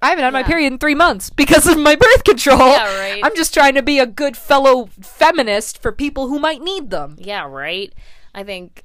I 0.00 0.10
haven't 0.10 0.24
had 0.24 0.32
my 0.32 0.44
period 0.44 0.72
in 0.72 0.78
three 0.78 0.94
months 0.94 1.28
because 1.28 1.66
of 1.66 1.76
my 1.76 1.96
birth 1.96 2.22
control. 2.24 2.58
Yeah, 2.58 2.98
right. 2.98 3.20
I'm 3.24 3.34
just 3.34 3.52
trying 3.52 3.74
to 3.74 3.82
be 3.82 3.98
a 3.98 4.06
good 4.06 4.36
fellow 4.36 4.88
feminist 5.00 5.82
for 5.82 5.90
people 5.90 6.28
who 6.28 6.38
might 6.38 6.62
need 6.62 6.90
them. 6.90 7.16
Yeah, 7.18 7.46
right. 7.46 7.92
I 8.34 8.44
think. 8.44 8.84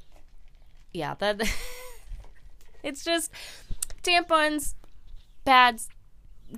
Yeah, 0.92 1.14
that. 1.20 1.42
it's 2.84 3.04
just 3.04 3.32
tampons, 4.02 4.74
pads. 5.46 5.88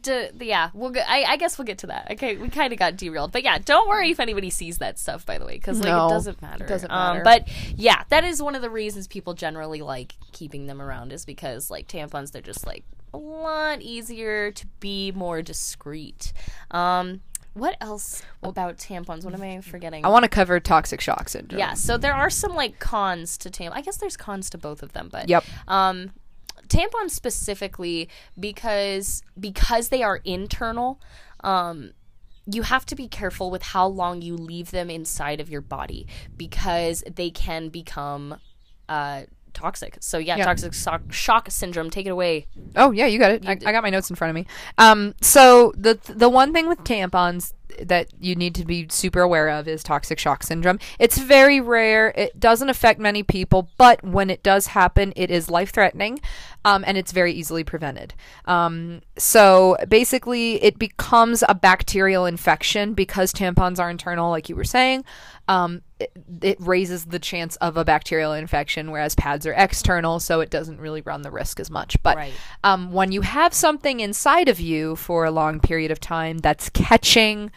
D- 0.01 0.29
yeah, 0.41 0.69
we'll. 0.73 0.91
Get, 0.91 1.05
I, 1.09 1.23
I 1.23 1.37
guess 1.37 1.57
we'll 1.57 1.65
get 1.65 1.77
to 1.79 1.87
that. 1.87 2.11
Okay, 2.11 2.35
we 2.37 2.49
kind 2.49 2.71
of 2.73 2.79
got 2.79 2.95
derailed, 2.97 3.31
but 3.31 3.43
yeah, 3.43 3.57
don't 3.57 3.87
worry 3.87 4.11
if 4.11 4.19
anybody 4.19 4.49
sees 4.49 4.77
that 4.79 4.99
stuff. 4.99 5.25
By 5.25 5.37
the 5.37 5.45
way, 5.45 5.53
because 5.55 5.79
like 5.79 5.87
No, 5.87 6.07
it 6.07 6.09
doesn't 6.09 6.41
matter. 6.41 6.63
it 6.65 6.67
doesn't 6.67 6.91
Um, 6.91 7.17
matter. 7.17 7.23
but 7.23 7.47
yeah, 7.77 8.03
that 8.09 8.23
is 8.23 8.41
one 8.41 8.55
of 8.55 8.61
the 8.61 8.69
reasons 8.69 9.07
people 9.07 9.33
generally 9.33 9.81
like 9.81 10.15
keeping 10.31 10.67
them 10.67 10.81
around 10.81 11.11
is 11.11 11.25
because 11.25 11.69
like 11.71 11.87
tampons, 11.87 12.31
they're 12.31 12.41
just 12.41 12.65
like 12.65 12.83
a 13.13 13.17
lot 13.17 13.81
easier 13.81 14.51
to 14.51 14.67
be 14.79 15.11
more 15.13 15.41
discreet. 15.41 16.33
Um, 16.71 17.21
what 17.53 17.77
else 17.79 18.21
about 18.43 18.77
tampons? 18.77 19.23
What 19.23 19.33
am 19.33 19.41
I 19.41 19.61
forgetting? 19.61 20.03
I 20.05 20.09
want 20.09 20.23
to 20.23 20.29
cover 20.29 20.59
toxic 20.59 20.99
shock 20.99 21.29
syndrome. 21.29 21.57
Yeah, 21.59 21.73
so 21.73 21.97
there 21.97 22.13
are 22.13 22.29
some 22.29 22.53
like 22.53 22.79
cons 22.79 23.37
to 23.37 23.49
tampons. 23.49 23.71
I 23.73 23.81
guess 23.81 23.95
there's 23.95 24.17
cons 24.17 24.49
to 24.49 24.57
both 24.57 24.83
of 24.83 24.91
them, 24.91 25.07
but 25.09 25.29
Yep. 25.29 25.45
um, 25.69 26.11
tampons 26.67 27.11
specifically 27.11 28.09
because 28.39 29.21
because 29.39 29.89
they 29.89 30.03
are 30.03 30.21
internal. 30.23 30.99
Um, 31.43 31.91
you 32.47 32.61
have 32.61 32.85
to 32.87 32.95
be 32.95 33.07
careful 33.07 33.49
with 33.49 33.63
how 33.63 33.87
long 33.87 34.21
you 34.21 34.35
leave 34.35 34.69
them 34.71 34.89
inside 34.89 35.39
of 35.39 35.49
your 35.49 35.61
body 35.61 36.05
because 36.37 37.03
they 37.15 37.31
can 37.31 37.69
become 37.69 38.37
uh, 38.87 39.23
toxic. 39.53 39.97
So 39.99 40.19
yeah, 40.19 40.37
Yeah. 40.37 40.45
toxic 40.45 40.73
shock, 40.73 41.11
shock 41.11 41.49
syndrome. 41.49 41.89
Take 41.89 42.05
it 42.05 42.09
away. 42.11 42.45
Oh 42.75 42.91
yeah, 42.91 43.07
you 43.07 43.17
got 43.17 43.31
it. 43.31 43.47
I, 43.47 43.53
I 43.53 43.71
got 43.71 43.81
my 43.81 43.89
notes 43.89 44.09
in 44.11 44.15
front 44.15 44.29
of 44.29 44.35
me. 44.35 44.45
Um, 44.77 45.15
so 45.21 45.73
the 45.75 45.99
the 46.07 46.29
one 46.29 46.53
thing 46.53 46.67
with 46.67 46.79
tampons 46.79 47.53
that 47.81 48.07
you 48.19 48.35
need 48.35 48.55
to 48.55 48.65
be 48.65 48.87
super 48.89 49.21
aware 49.21 49.49
of 49.49 49.67
is 49.67 49.83
toxic 49.83 50.19
shock 50.19 50.43
syndrome. 50.43 50.79
It's 50.99 51.17
very 51.17 51.59
rare. 51.59 52.13
It 52.15 52.39
doesn't 52.39 52.69
affect 52.69 52.99
many 52.99 53.23
people, 53.23 53.69
but 53.77 54.03
when 54.03 54.29
it 54.29 54.43
does 54.43 54.67
happen, 54.67 55.13
it 55.15 55.31
is 55.31 55.49
life 55.49 55.71
threatening, 55.71 56.19
um, 56.63 56.83
and 56.87 56.97
it's 56.97 57.11
very 57.11 57.33
easily 57.33 57.63
prevented. 57.63 58.13
Um, 58.45 59.01
so 59.17 59.77
basically, 59.87 60.63
it 60.63 60.79
becomes 60.79 61.43
a 61.47 61.55
bacterial 61.55 62.25
infection 62.25 62.93
because 62.93 63.33
tampons 63.33 63.79
are 63.79 63.89
internal, 63.89 64.29
like 64.29 64.49
you 64.49 64.55
were 64.55 64.63
saying. 64.63 65.05
Um, 65.47 65.83
it, 65.99 66.11
it 66.41 66.57
raises 66.59 67.05
the 67.05 67.19
chance 67.19 67.55
of 67.57 67.77
a 67.77 67.85
bacterial 67.85 68.33
infection, 68.33 68.91
whereas 68.91 69.15
pads 69.15 69.45
are 69.45 69.53
external, 69.53 70.19
so 70.19 70.41
it 70.41 70.49
doesn't 70.49 70.79
really 70.81 71.01
run 71.01 71.21
the 71.21 71.31
risk 71.31 71.59
as 71.59 71.69
much. 71.69 72.01
But 72.01 72.17
Right. 72.17 72.33
um, 72.63 72.91
when 72.91 73.11
you 73.11 73.21
have 73.21 73.53
something 73.53 73.99
inside 73.99 74.49
of 74.49 74.59
you 74.59 74.95
for 74.95 75.23
a 75.23 75.31
long 75.31 75.59
period 75.59 75.91
of 75.91 75.99
time 75.99 76.39
that's 76.39 76.69
catching 76.69 77.51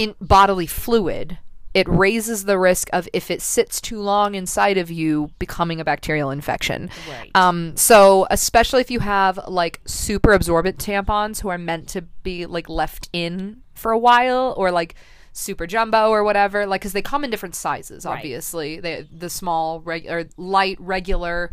in 0.00 0.14
bodily 0.20 0.66
fluid, 0.66 1.38
it 1.74 1.86
raises 1.88 2.46
the 2.46 2.58
risk 2.58 2.88
of 2.92 3.08
if 3.12 3.30
it 3.30 3.42
sits 3.42 3.80
too 3.80 4.00
long 4.00 4.34
inside 4.34 4.78
of 4.78 4.90
you 4.90 5.30
becoming 5.38 5.80
a 5.80 5.84
bacterial 5.84 6.30
infection. 6.30 6.90
Right. 7.08 7.30
Um, 7.34 7.76
so 7.76 8.26
especially 8.30 8.80
if 8.80 8.90
you 8.90 9.00
have 9.00 9.38
like 9.46 9.80
super 9.84 10.32
absorbent 10.32 10.78
tampons 10.78 11.40
who 11.40 11.48
are 11.48 11.58
meant 11.58 11.88
to 11.90 12.02
be 12.22 12.46
like 12.46 12.68
left 12.68 13.08
in 13.12 13.62
for 13.74 13.92
a 13.92 13.98
while 13.98 14.54
or 14.56 14.72
like 14.72 14.94
super 15.32 15.66
jumbo 15.66 16.08
or 16.08 16.24
whatever, 16.24 16.66
like 16.66 16.80
because 16.80 16.92
they 16.92 17.02
come 17.02 17.24
in 17.24 17.30
different 17.30 17.54
sizes. 17.54 18.06
Obviously, 18.06 18.80
they 18.80 19.06
the 19.12 19.30
small, 19.30 19.80
reg- 19.80 20.08
or 20.08 20.24
light, 20.36 20.76
regular. 20.80 21.52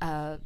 Uh, 0.00 0.38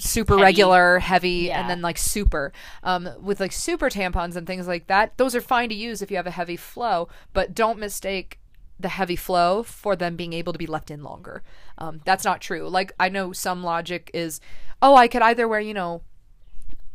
super 0.00 0.34
Heavy. 0.34 0.42
regular 0.44 0.98
heavy 0.98 1.30
Yeah. 1.48 1.60
and 1.60 1.70
then 1.70 1.82
like 1.82 1.98
super. 1.98 2.52
Um, 2.82 3.08
with 3.20 3.38
like 3.40 3.52
super 3.52 3.88
tampons 3.90 4.36
and 4.36 4.46
things 4.46 4.66
like 4.66 4.86
that 4.88 5.16
those 5.18 5.34
are 5.34 5.40
fine 5.40 5.68
to 5.68 5.74
use 5.74 6.02
if 6.02 6.10
you 6.10 6.16
have 6.16 6.26
a 6.26 6.30
heavy 6.32 6.56
flow 6.56 7.08
but 7.32 7.54
don't 7.54 7.78
mistake 7.78 8.38
the 8.78 8.88
heavy 8.88 9.16
flow 9.16 9.62
for 9.62 9.94
them 9.94 10.16
being 10.16 10.32
able 10.32 10.52
to 10.54 10.58
be 10.58 10.66
left 10.66 10.90
in 10.90 11.02
longer. 11.02 11.42
Um, 11.78 12.00
that's 12.04 12.24
not 12.24 12.40
true. 12.40 12.68
Like 12.68 12.92
i 12.98 13.08
know 13.08 13.32
some 13.32 13.62
logic 13.62 14.10
is 14.14 14.40
oh 14.82 14.94
i 14.96 15.06
could 15.08 15.22
either 15.22 15.46
wear 15.46 15.60
you 15.60 15.74
know 15.74 16.02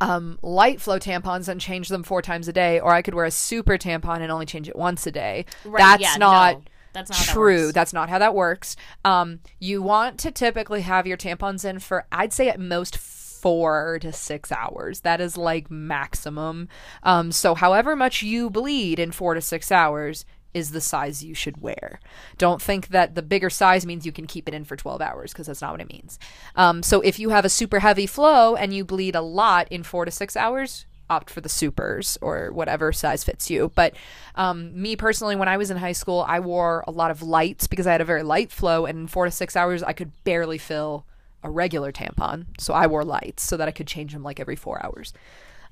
um, 0.00 0.38
light 0.42 0.78
flow 0.80 0.98
tampons 0.98 1.48
and 1.48 1.58
change 1.58 1.88
them 1.88 2.02
four 2.02 2.20
times 2.20 2.48
a 2.48 2.52
day 2.52 2.78
or 2.80 2.92
i 2.92 3.00
could 3.00 3.14
wear 3.14 3.24
a 3.24 3.30
super 3.30 3.78
tampon 3.78 4.20
and 4.20 4.30
only 4.30 4.44
change 4.44 4.68
it 4.68 4.76
once 4.76 5.06
a 5.06 5.10
day. 5.12 5.46
Right, 5.64 5.78
that's 5.78 6.02
yeah, 6.02 6.16
not 6.18 6.56
no, 6.56 6.62
that's 6.96 7.10
not 7.10 7.18
how 7.18 7.24
that 7.26 7.32
true. 7.32 7.64
works. 7.64 7.74
That's 7.74 7.92
not 7.92 8.08
how 8.08 8.18
that 8.18 8.34
works. 8.34 8.74
Um, 9.04 9.40
you 9.60 9.82
want 9.82 10.18
to 10.20 10.30
typically 10.30 10.80
have 10.80 11.06
your 11.06 11.18
tampons 11.18 11.64
in 11.64 11.78
for, 11.78 12.06
I'd 12.10 12.32
say, 12.32 12.48
at 12.48 12.58
most 12.58 12.96
four 12.96 13.98
to 14.00 14.12
six 14.12 14.50
hours. 14.50 15.00
That 15.00 15.20
is 15.20 15.36
like 15.36 15.70
maximum. 15.70 16.68
Um, 17.02 17.32
so, 17.32 17.54
however 17.54 17.94
much 17.94 18.22
you 18.22 18.48
bleed 18.48 18.98
in 18.98 19.12
four 19.12 19.34
to 19.34 19.42
six 19.42 19.70
hours 19.70 20.24
is 20.54 20.70
the 20.70 20.80
size 20.80 21.22
you 21.22 21.34
should 21.34 21.60
wear. 21.60 22.00
Don't 22.38 22.62
think 22.62 22.88
that 22.88 23.14
the 23.14 23.20
bigger 23.20 23.50
size 23.50 23.84
means 23.84 24.06
you 24.06 24.12
can 24.12 24.26
keep 24.26 24.48
it 24.48 24.54
in 24.54 24.64
for 24.64 24.74
12 24.74 25.02
hours 25.02 25.32
because 25.32 25.48
that's 25.48 25.60
not 25.60 25.72
what 25.72 25.82
it 25.82 25.92
means. 25.92 26.18
Um, 26.54 26.82
so, 26.82 27.02
if 27.02 27.18
you 27.18 27.28
have 27.28 27.44
a 27.44 27.50
super 27.50 27.80
heavy 27.80 28.06
flow 28.06 28.56
and 28.56 28.72
you 28.72 28.86
bleed 28.86 29.14
a 29.14 29.20
lot 29.20 29.68
in 29.70 29.82
four 29.82 30.06
to 30.06 30.10
six 30.10 30.34
hours, 30.34 30.86
opt 31.08 31.30
for 31.30 31.40
the 31.40 31.48
supers 31.48 32.18
or 32.20 32.50
whatever 32.52 32.92
size 32.92 33.24
fits 33.24 33.50
you. 33.50 33.70
But 33.74 33.94
um, 34.34 34.80
me 34.80 34.96
personally, 34.96 35.36
when 35.36 35.48
I 35.48 35.56
was 35.56 35.70
in 35.70 35.76
high 35.76 35.92
school, 35.92 36.24
I 36.26 36.40
wore 36.40 36.84
a 36.86 36.90
lot 36.90 37.10
of 37.10 37.22
lights 37.22 37.66
because 37.66 37.86
I 37.86 37.92
had 37.92 38.00
a 38.00 38.04
very 38.04 38.22
light 38.22 38.50
flow, 38.50 38.86
and 38.86 38.98
in 38.98 39.06
four 39.06 39.24
to 39.24 39.30
six 39.30 39.56
hours, 39.56 39.82
I 39.82 39.92
could 39.92 40.12
barely 40.24 40.58
fill 40.58 41.04
a 41.42 41.50
regular 41.50 41.92
tampon. 41.92 42.46
So 42.58 42.74
I 42.74 42.86
wore 42.86 43.04
lights 43.04 43.42
so 43.42 43.56
that 43.56 43.68
I 43.68 43.70
could 43.70 43.86
change 43.86 44.12
them 44.12 44.22
like 44.22 44.40
every 44.40 44.56
four 44.56 44.84
hours. 44.84 45.12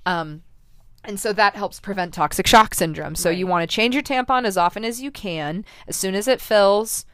Um, 0.07 0.43
and 1.05 1.21
so 1.21 1.33
that 1.33 1.57
helps 1.57 1.81
prevent 1.81 2.15
toxic 2.15 2.47
shock 2.47 2.75
syndrome. 2.75 3.15
So 3.15 3.29
you 3.29 3.47
want 3.47 3.69
to 3.69 3.75
change 3.75 3.95
your 3.95 4.03
tampon 4.03 4.45
as 4.45 4.57
often 4.57 4.85
as 4.85 5.03
you 5.03 5.11
can. 5.11 5.65
As 5.87 5.97
soon 5.97 6.15
as 6.15 6.29
it 6.29 6.41
fills, 6.41 7.05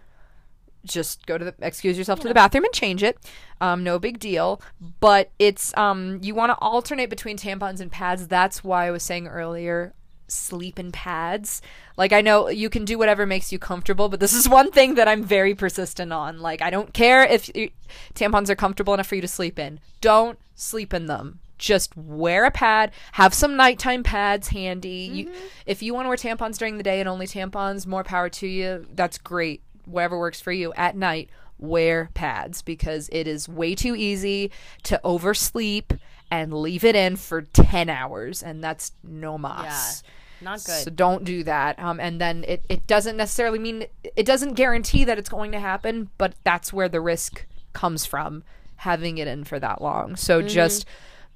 just 0.84 1.26
go 1.26 1.38
to 1.38 1.44
the 1.44 1.54
excuse 1.60 1.98
yourself 1.98 2.20
to 2.20 2.28
the 2.28 2.34
bathroom 2.34 2.64
and 2.64 2.72
change 2.72 3.02
it. 3.02 3.18
Um, 3.60 3.84
no 3.84 3.98
big 3.98 4.18
deal. 4.18 4.60
But 5.00 5.30
it's 5.38 5.76
um, 5.76 6.18
you 6.22 6.34
want 6.34 6.50
to 6.50 6.58
alternate 6.60 7.10
between 7.10 7.36
tampons 7.36 7.80
and 7.80 7.90
pads. 7.90 8.28
That's 8.28 8.64
why 8.64 8.86
I 8.86 8.90
was 8.90 9.02
saying 9.02 9.28
earlier 9.28 9.94
sleep 10.32 10.78
in 10.78 10.92
pads. 10.92 11.60
Like 11.96 12.12
I 12.12 12.20
know 12.20 12.48
you 12.48 12.70
can 12.70 12.84
do 12.84 12.98
whatever 12.98 13.26
makes 13.26 13.52
you 13.52 13.58
comfortable, 13.58 14.08
but 14.08 14.20
this 14.20 14.32
is 14.32 14.48
one 14.48 14.70
thing 14.70 14.94
that 14.94 15.08
I'm 15.08 15.24
very 15.24 15.54
persistent 15.54 16.12
on. 16.12 16.40
Like 16.40 16.62
I 16.62 16.70
don't 16.70 16.94
care 16.94 17.22
if 17.24 17.54
you, 17.54 17.70
tampons 18.14 18.48
are 18.48 18.56
comfortable 18.56 18.94
enough 18.94 19.06
for 19.06 19.16
you 19.16 19.20
to 19.20 19.28
sleep 19.28 19.58
in. 19.58 19.80
Don't 20.00 20.38
sleep 20.54 20.94
in 20.94 21.06
them. 21.06 21.40
Just 21.58 21.94
wear 21.94 22.46
a 22.46 22.50
pad. 22.50 22.90
Have 23.12 23.34
some 23.34 23.54
nighttime 23.54 24.02
pads 24.02 24.48
handy. 24.48 25.10
You, 25.12 25.32
if 25.66 25.82
you 25.82 25.92
want 25.92 26.06
to 26.06 26.08
wear 26.08 26.16
tampons 26.16 26.56
during 26.56 26.78
the 26.78 26.82
day 26.82 27.00
and 27.00 27.08
only 27.08 27.26
tampons, 27.26 27.86
more 27.86 28.02
power 28.02 28.30
to 28.30 28.46
you. 28.46 28.86
That's 28.94 29.18
great. 29.18 29.62
Whatever 29.86 30.18
works 30.18 30.40
for 30.40 30.52
you. 30.52 30.72
At 30.74 30.96
night, 30.96 31.30
wear 31.58 32.10
pads 32.14 32.62
because 32.62 33.08
it 33.12 33.26
is 33.26 33.48
way 33.48 33.74
too 33.74 33.94
easy 33.94 34.50
to 34.84 35.00
oversleep 35.04 35.92
and 36.30 36.54
leave 36.54 36.84
it 36.84 36.96
in 36.96 37.16
for 37.16 37.42
10 37.42 37.88
hours 37.88 38.42
and 38.42 38.62
that's 38.62 38.92
no 39.02 39.36
mas. 39.36 40.02
Yeah, 40.40 40.44
not 40.44 40.64
good. 40.64 40.84
So 40.84 40.90
don't 40.90 41.24
do 41.24 41.44
that. 41.44 41.78
Um, 41.78 42.00
and 42.00 42.20
then 42.20 42.44
it, 42.46 42.64
it 42.68 42.86
doesn't 42.86 43.16
necessarily 43.16 43.58
mean 43.58 43.86
it 44.16 44.24
doesn't 44.24 44.54
guarantee 44.54 45.04
that 45.04 45.18
it's 45.18 45.28
going 45.28 45.52
to 45.52 45.60
happen, 45.60 46.10
but 46.18 46.34
that's 46.44 46.72
where 46.72 46.88
the 46.88 47.00
risk 47.00 47.46
comes 47.72 48.06
from 48.06 48.42
having 48.76 49.18
it 49.18 49.28
in 49.28 49.44
for 49.44 49.58
that 49.60 49.82
long. 49.82 50.16
So 50.16 50.40
just 50.40 50.86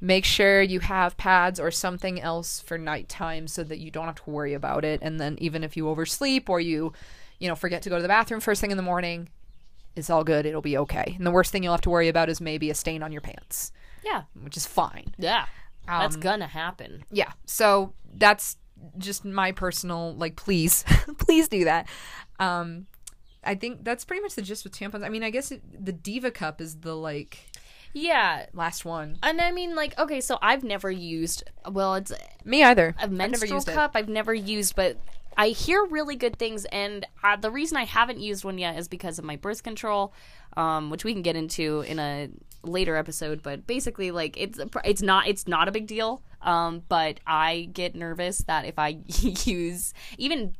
make 0.01 0.25
sure 0.25 0.63
you 0.63 0.81
have 0.81 1.17
pads 1.17 1.61
or 1.61 1.71
something 1.71 2.21
else 2.21 2.61
for 2.61 2.79
nighttime 2.79 3.47
so 3.47 3.63
that 3.65 3.79
you 3.79 3.91
don't 3.91 4.07
have 4.07 4.17
to 4.17 4.31
worry 4.31 4.55
about 4.55 4.85
it. 4.85 5.01
And 5.03 5.21
then 5.21 5.37
even 5.41 5.63
if 5.63 5.77
you 5.77 5.89
oversleep 5.89 6.49
or 6.49 6.61
you, 6.61 6.93
you 7.39 7.49
know, 7.49 7.55
forget 7.55 7.83
to 7.83 7.89
go 7.91 7.97
to 7.97 8.03
the 8.03 8.09
bathroom 8.09 8.41
first 8.41 8.61
thing 8.61 8.71
in 8.71 8.77
the 8.77 8.83
morning, 8.83 9.29
it's 9.97 10.11
all 10.11 10.25
good. 10.25 10.47
It'll 10.47 10.61
be 10.63 10.77
okay. 10.79 11.15
And 11.17 11.27
the 11.27 11.31
worst 11.31 11.53
thing 11.53 11.63
you'll 11.63 11.73
have 11.73 11.81
to 11.83 11.91
worry 11.91 12.09
about 12.09 12.29
is 12.29 12.41
maybe 12.41 12.71
a 12.71 12.75
stain 12.75 13.03
on 13.03 13.13
your 13.13 13.21
pants, 13.21 13.73
yeah, 14.05 14.23
which 14.43 14.57
is 14.57 14.67
fine. 14.67 15.15
yeah, 15.19 15.47
that's 15.87 16.15
Um, 16.17 16.21
gonna 16.21 16.47
happen. 16.47 17.05
yeah 17.11 17.33
so 17.47 17.93
that's 18.17 18.57
just 18.99 19.25
my 19.25 19.53
personal 19.53 20.15
like 20.17 20.35
please 20.37 20.83
please 21.19 21.49
do 21.49 21.65
that 21.65 21.89
um 22.39 22.87
i 23.45 23.55
think 23.55 23.85
that's 23.85 24.05
pretty 24.05 24.21
much 24.23 24.35
the 24.35 24.43
gist 24.43 24.65
with 24.65 24.73
tampons 24.77 25.05
i 25.05 25.09
mean 25.09 25.23
i 25.23 25.31
guess 25.31 25.51
it, 25.53 25.63
the 25.85 25.93
diva 25.93 26.31
cup 26.31 26.61
is 26.61 26.77
the 26.81 26.95
like 26.95 27.39
Yeah, 27.93 28.47
last 28.53 28.85
one 28.85 29.19
and 29.23 29.41
I 29.41 29.53
mean, 29.53 29.77
like, 29.77 29.97
okay, 29.99 30.21
so 30.21 30.37
I've 30.43 30.65
never 30.65 30.91
used. 30.91 31.45
Well, 31.71 31.95
it's 31.95 32.13
me 32.45 32.65
either 32.65 32.95
a 32.99 33.03
I've 33.05 33.13
never 33.13 33.31
menstrual 33.31 33.55
used 33.59 33.69
cup 33.69 33.93
I've 33.95 34.09
never 34.09 34.35
used, 34.35 34.75
but 34.75 34.97
I 35.37 35.49
hear 35.49 35.85
really 35.85 36.17
good 36.17 36.39
things. 36.39 36.65
And 36.67 37.07
uh, 37.23 37.37
the 37.37 37.51
reason 37.51 37.77
I 37.77 37.85
haven't 37.85 38.21
used 38.21 38.45
one 38.45 38.59
yet 38.59 38.79
is 38.79 38.89
because 38.89 39.19
of 39.19 39.25
my 39.25 39.37
birth 39.37 39.63
control, 39.63 40.13
um, 40.57 40.91
which 40.91 41.05
we 41.05 41.13
can 41.13 41.23
get 41.23 41.37
into 41.37 41.81
in 41.83 41.99
a 41.99 42.29
later 42.63 42.97
episode. 42.97 43.43
But 43.43 43.67
basically, 43.67 44.11
like 44.11 44.37
it's 44.39 44.59
it's 44.85 45.03
not 45.03 45.27
it's 45.29 45.47
not 45.47 45.69
a 45.69 45.73
big 45.73 45.87
deal. 45.87 46.23
Um, 46.43 46.83
but 46.89 47.21
I 47.27 47.71
get 47.73 47.95
nervous 47.95 48.39
that 48.39 48.67
if 48.67 48.79
I 48.79 48.99
use 49.07 49.95
even 50.19 50.55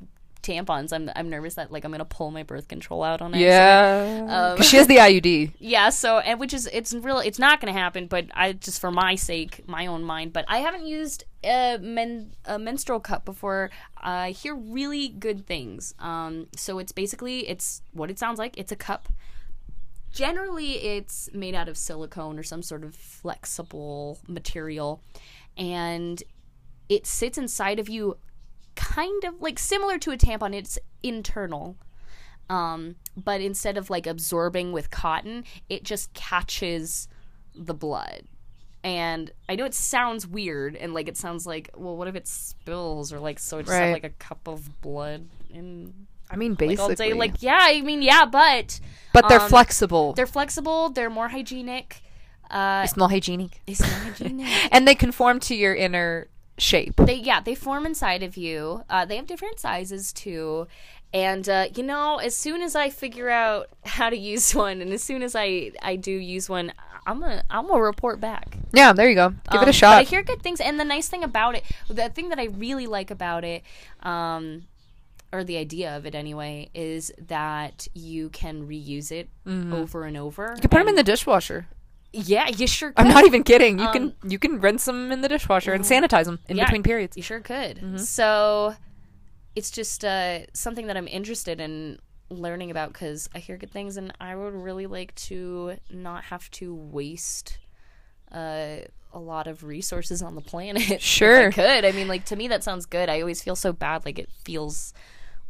tampons, 0.45 0.93
I'm 0.93 1.11
I'm 1.17 1.29
nervous 1.31 1.55
that 1.55 1.73
like 1.73 1.85
I'm 1.85 1.91
gonna 1.91 2.05
pull 2.05 2.31
my 2.31 2.43
birth 2.45 2.69
control 2.69 3.03
out 3.03 3.21
on 3.21 3.35
it 3.35 3.41
yeah 3.41 4.27
Um, 4.29 4.57
'Cause 4.57 4.69
she 4.69 4.77
has 4.77 4.87
the 4.87 4.99
iud 4.99 5.53
Yeah, 5.59 5.89
so 5.89 6.19
and 6.19 6.39
which 6.39 6.55
is 6.55 6.69
it's 6.73 6.93
real 6.95 7.19
it's 7.19 7.39
not 7.39 7.61
going 7.61 7.73
to 7.75 7.79
happen, 7.81 8.07
but 8.07 8.27
I 8.35 8.53
just 8.53 8.81
for 8.81 8.91
my 8.91 9.15
sake, 9.17 9.67
my 9.67 9.87
own 9.87 10.03
mind, 10.05 10.33
but 10.33 10.45
I 10.47 10.59
haven't 10.59 10.87
used 10.87 11.25
a 11.43 11.79
men 11.81 12.33
a 12.45 12.59
menstrual 12.59 13.01
cup 13.01 13.25
before. 13.25 13.71
I 13.97 14.31
hear 14.31 14.55
really 14.55 15.09
good 15.09 15.47
things. 15.47 15.95
Um 15.99 16.47
so 16.57 16.79
it's 16.79 16.93
basically 16.93 17.49
it's 17.49 17.83
what 17.93 18.11
it 18.11 18.19
sounds 18.19 18.39
like. 18.39 18.57
It's 18.59 18.73
a 18.73 18.77
cup. 18.77 19.09
Generally, 20.13 20.75
it's 20.97 21.29
made 21.33 21.57
out 21.57 21.69
of 21.69 21.77
silicone 21.77 22.39
or 22.39 22.45
some 22.45 22.63
sort 22.63 22.85
of 22.85 22.95
flexible 22.95 24.19
material 24.29 25.03
and 25.57 26.23
it 26.89 27.07
sits 27.07 27.37
inside 27.39 27.79
of 27.81 27.89
you 27.89 28.17
kind 28.77 29.25
of 29.25 29.41
like 29.41 29.59
similar 29.59 29.99
to 29.99 30.11
a 30.11 30.17
tampon 30.17 30.55
it's 30.55 30.79
internal. 31.03 31.77
Um, 32.51 32.97
but 33.17 33.41
instead 33.41 33.79
of 33.79 33.89
like 33.89 34.07
absorbing 34.07 34.73
with 34.73 34.91
cotton 34.91 35.45
it 35.69 35.83
just 35.83 36.13
catches 36.15 37.09
the 37.55 37.75
blood. 37.75 38.25
And 38.83 39.31
i 39.49 39.57
know 39.57 39.65
it 39.65 39.75
sounds 39.75 40.27
weird 40.27 40.77
and 40.77 40.93
like 40.93 41.09
it 41.09 41.17
sounds 41.17 41.47
like 41.47 41.71
well 41.75 41.97
what 41.97 42.07
if 42.07 42.15
it 42.15 42.27
spills 42.29 43.13
or 43.13 43.19
like 43.19 43.39
so 43.39 43.59
it 43.59 43.67
just 43.67 43.79
have 43.79 43.93
like 43.93 44.05
a 44.05 44.11
cup 44.11 44.47
of 44.47 44.81
blood 44.83 45.27
in 45.51 46.07
I 46.31 46.37
mean, 46.37 46.53
like 46.53 46.59
basically, 46.59 47.07
all 47.07 47.13
day? 47.13 47.13
like 47.13 47.43
yeah 47.43 47.61
i 47.61 47.81
mean 47.81 48.03
yeah 48.03 48.25
but 48.27 48.81
but 49.13 49.29
they're 49.29 49.41
um, 49.41 49.49
flexible. 49.49 50.13
they're 50.15 50.27
flexible 50.27 50.91
they're 50.91 51.11
more 51.11 51.29
hygienic 51.29 52.03
uh 52.51 52.83
They 52.83 52.89
smell 52.89 53.09
hygienic, 53.09 53.61
they 53.67 53.75
smell 53.75 53.91
hygienic. 53.91 54.47
And 54.73 54.87
they 54.87 54.95
conform 54.95 55.41
to 55.41 55.55
your 55.55 55.75
inner 55.75 56.29
shape. 56.59 56.95
they 56.97 57.15
yeah 57.17 57.41
they 57.41 57.55
form 57.55 57.85
inside 57.87 58.23
of 58.23 58.37
you 58.37 58.83
uh, 58.89 59.05
they 59.05 59.17
have 59.17 59.27
different 59.27 59.59
sizes 59.59 60.13
too 60.13 60.67
and 61.13 61.49
uh, 61.49 61.67
you 61.75 61.83
know 61.83 62.19
as 62.19 62.37
soon 62.37 62.61
as 62.63 62.75
i 62.77 62.89
figure 62.91 63.29
out 63.31 63.69
how 63.85 64.09
to 64.09 64.17
use 64.17 64.55
one 64.67 64.81
and 64.81 64.93
as 64.93 65.03
soon 65.03 65.23
as 65.23 65.35
i 65.37 65.71
i 65.83 65.97
do 65.97 66.13
use 66.13 66.49
one 66.49 66.73
i'm 67.07 67.21
gonna 67.21 67.43
i'm 67.51 67.67
gonna 67.67 67.83
report 67.83 68.21
back 68.21 68.57
Yeah, 68.73 68.93
there 68.93 69.09
you 69.09 69.15
go. 69.15 69.31
Give 69.51 69.61
it 69.61 69.65
Um, 69.65 69.69
a 69.69 69.73
shot. 69.73 69.97
but 69.97 70.01
i 70.01 70.03
hear 70.05 70.23
good 70.23 70.43
things 70.43 70.61
and 70.61 70.79
the 70.79 70.85
nice 70.85 71.09
thing 71.09 71.25
about 71.25 71.57
it 71.57 71.65
the 71.89 72.09
thing 72.09 72.29
that 72.31 72.39
i 72.39 72.45
really 72.45 72.87
like 72.87 73.11
about 73.11 73.45
it 73.45 73.63
um 74.03 74.63
or 75.33 75.43
the 75.43 75.57
idea 75.57 75.97
of 75.97 76.07
it 76.07 76.15
anyway 76.15 76.71
is 76.75 77.13
that 77.27 77.89
you 77.93 78.29
can 78.31 78.69
reuse 78.69 79.11
it 79.11 79.29
over 79.45 80.05
and 80.05 80.17
over 80.17 80.45
Mm-hmm. 80.47 80.57
you 80.57 80.61
can 80.61 80.71
put 80.71 80.79
them 80.79 80.89
in 80.89 80.95
the 80.95 81.03
dishwasher. 81.03 81.67
Yeah 82.15 82.49
you 82.49 82.67
sure 82.67 82.93
could. 82.93 83.07
I'm 83.07 83.13
not 83.13 83.25
even 83.27 83.43
kidding. 83.45 83.79
You 83.79 83.87
Um, 83.87 83.93
can 83.93 84.15
you 84.31 84.39
can 84.39 84.61
rinse 84.61 84.85
them 84.85 85.11
in 85.13 85.21
the 85.21 85.29
dishwasher 85.29 85.73
and 85.73 85.85
sanitize 85.85 86.25
them 86.27 86.39
in 86.49 86.57
Yeah. 86.57 86.65
between 86.65 86.83
periods. 86.83 87.17
You 87.17 87.23
sure 87.23 87.41
could. 87.41 87.79
Mm-hmm. 87.79 87.97
So 87.99 88.75
it's 89.57 89.71
just 89.71 90.05
uh, 90.05 90.47
something 90.53 90.87
that 90.89 90.97
I'm 90.97 91.09
interested 91.09 91.61
in 91.61 91.99
learning 92.31 92.71
about 92.71 92.93
because 92.93 93.29
I 93.35 93.39
hear 93.39 93.57
good 93.57 93.71
things, 93.71 93.97
and 93.97 94.13
I 94.21 94.35
would 94.35 94.55
really 94.55 94.87
like 94.87 95.15
to 95.29 95.77
not 95.91 96.25
have 96.25 96.51
to 96.53 96.75
waste 96.75 97.59
uh, 98.33 98.77
a 99.13 99.19
lot 99.21 99.47
of 99.47 99.63
resources 99.63 100.23
on 100.23 100.35
the 100.35 100.41
planet. 100.41 101.01
Sure. 101.01 101.49
I 101.49 101.51
could. 101.53 101.85
I 101.85 101.93
mean, 101.93 102.09
like 102.09 102.25
to 102.27 102.37
me, 102.37 102.49
that 102.49 102.65
sounds 102.65 102.87
good. 102.87 103.09
I 103.09 103.21
always 103.21 103.43
feel 103.43 103.55
so 103.57 103.73
bad. 103.73 104.05
Like 104.05 104.19
it 104.19 104.31
feels 104.45 104.93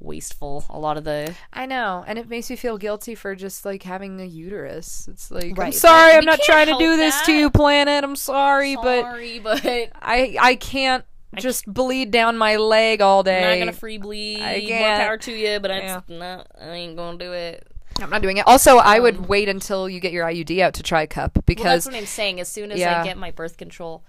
wasteful. 0.04 0.64
A 0.70 0.78
lot 0.78 0.96
of 0.96 1.04
the 1.04 1.34
I 1.52 1.66
know, 1.66 2.04
and 2.06 2.18
it 2.18 2.28
makes 2.28 2.50
me 2.50 2.56
feel 2.56 2.78
guilty 2.78 3.14
for 3.14 3.34
just 3.34 3.64
like 3.64 3.82
having 3.82 4.20
a 4.20 4.24
uterus. 4.24 5.08
It's 5.10 5.30
like 5.30 5.58
I'm 5.58 5.72
sorry, 5.72 6.12
But 6.12 6.18
I'm 6.18 6.24
not 6.24 6.40
trying 6.44 6.66
to 6.68 6.76
do 6.78 6.96
this 6.96 7.20
to 7.22 7.32
you, 7.32 7.50
planet. 7.50 8.04
I'm 8.04 8.16
sorry, 8.16 8.76
but 8.76 9.02
sorry, 9.02 9.38
but 9.40 9.64
I 9.64 10.36
I 10.40 10.54
can't 10.56 11.04
just 11.36 11.66
bleed 11.66 12.10
down 12.12 12.36
my 12.36 12.56
leg 12.56 13.00
all 13.00 13.22
day. 13.24 13.42
I'm 13.42 13.50
not 13.50 13.58
gonna 13.58 13.72
free 13.72 13.98
bleed. 13.98 14.40
I 14.40 14.60
More 14.60 14.68
can't. 14.68 15.02
power 15.02 15.16
to 15.18 15.32
you, 15.32 15.58
but 15.60 15.70
Yeah. 15.70 15.98
it's 15.98 16.08
not. 16.08 16.46
I 16.60 16.68
ain't 16.70 16.96
gonna 16.96 17.18
do 17.18 17.32
it. 17.32 17.66
I'm 18.00 18.10
not 18.10 18.22
doing 18.22 18.36
it. 18.38 18.46
Also, 18.46 18.76
I 18.78 18.96
Um, 18.96 19.02
would 19.04 19.28
wait 19.28 19.48
until 19.48 19.88
you 19.88 20.00
get 20.00 20.12
your 20.12 20.26
IUD 20.26 20.60
out 20.60 20.74
to 20.74 20.82
try 20.82 21.06
cup 21.06 21.32
Well, 21.36 21.42
that's 21.42 21.46
because 21.46 21.86
what 21.86 21.94
I'm 21.94 22.06
saying. 22.06 22.40
As 22.40 22.48
soon 22.48 22.72
as 22.72 22.78
Yeah. 22.78 23.00
I 23.00 23.04
get 23.04 23.16
my 23.16 23.30
birth 23.30 23.56
control 23.56 24.02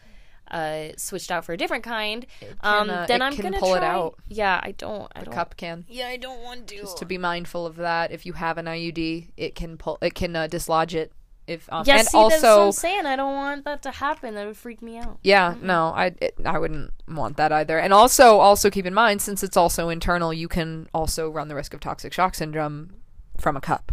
uh, 0.56 0.94
switched 0.98 1.32
out 1.32 1.44
for 1.46 1.54
a 1.54 1.58
different 1.58 1.84
kind, 1.84 2.26
um, 2.62 2.90
uh, 2.90 3.06
then 3.06 3.22
it 3.22 3.26
I'm 3.26 3.34
can 3.36 3.44
gonna 3.44 3.60
pull 3.60 3.76
it 3.76 3.80
try- 3.80 3.88
out. 3.90 4.16
Yeah, 4.30 4.60
I 4.64 4.72
don't. 4.72 5.12
I 5.16 5.24
don't. 5.24 5.34
cup 5.34 5.58
can. 5.58 5.86
Yeah, 5.90 6.08
I 6.08 6.18
don't 6.18 6.42
want 6.44 6.68
to. 6.70 6.78
Just 6.78 6.98
to 7.00 7.06
be 7.06 7.18
mindful 7.18 7.66
of 7.66 7.76
that. 7.78 8.12
If 8.12 8.26
you 8.26 8.34
have 8.34 8.58
an 8.58 8.66
IUD, 8.66 9.32
it 9.38 9.56
can 9.56 9.78
pull. 9.78 9.98
It 10.02 10.16
can 10.16 10.36
uh, 10.36 10.48
dislodge 10.48 10.96
it. 10.96 11.12
If 11.48 11.72
um, 11.72 11.84
yeah, 11.86 11.98
and 12.00 12.08
see, 12.08 12.18
that's 12.18 12.42
what 12.42 12.50
also 12.50 12.66
I'm 12.68 12.72
saying. 12.72 13.06
I 13.06 13.16
don't 13.16 13.36
want 13.36 13.66
that 13.66 13.84
to 13.84 13.92
happen. 13.92 14.34
That 14.34 14.48
would 14.48 14.58
freak 14.58 14.82
me 14.82 14.98
out. 14.98 15.20
Yeah, 15.24 15.54
no, 15.62 15.90
I 15.96 16.06
it, 16.20 16.36
I 16.44 16.58
wouldn't 16.58 16.92
want 17.08 17.38
that 17.38 17.52
either. 17.52 17.78
And 17.78 17.94
also, 17.94 18.40
also 18.40 18.72
keep 18.72 18.86
in 18.88 18.96
mind, 18.96 19.22
since 19.22 19.44
it's 19.44 19.56
also 19.58 19.90
internal, 19.90 20.34
you 20.34 20.48
can 20.48 20.88
also 20.92 21.30
run 21.30 21.48
the 21.48 21.54
risk 21.56 21.74
of 21.76 21.82
toxic 21.82 22.14
shock 22.14 22.34
syndrome 22.34 22.96
from 23.40 23.56
a 23.56 23.62
cup. 23.62 23.92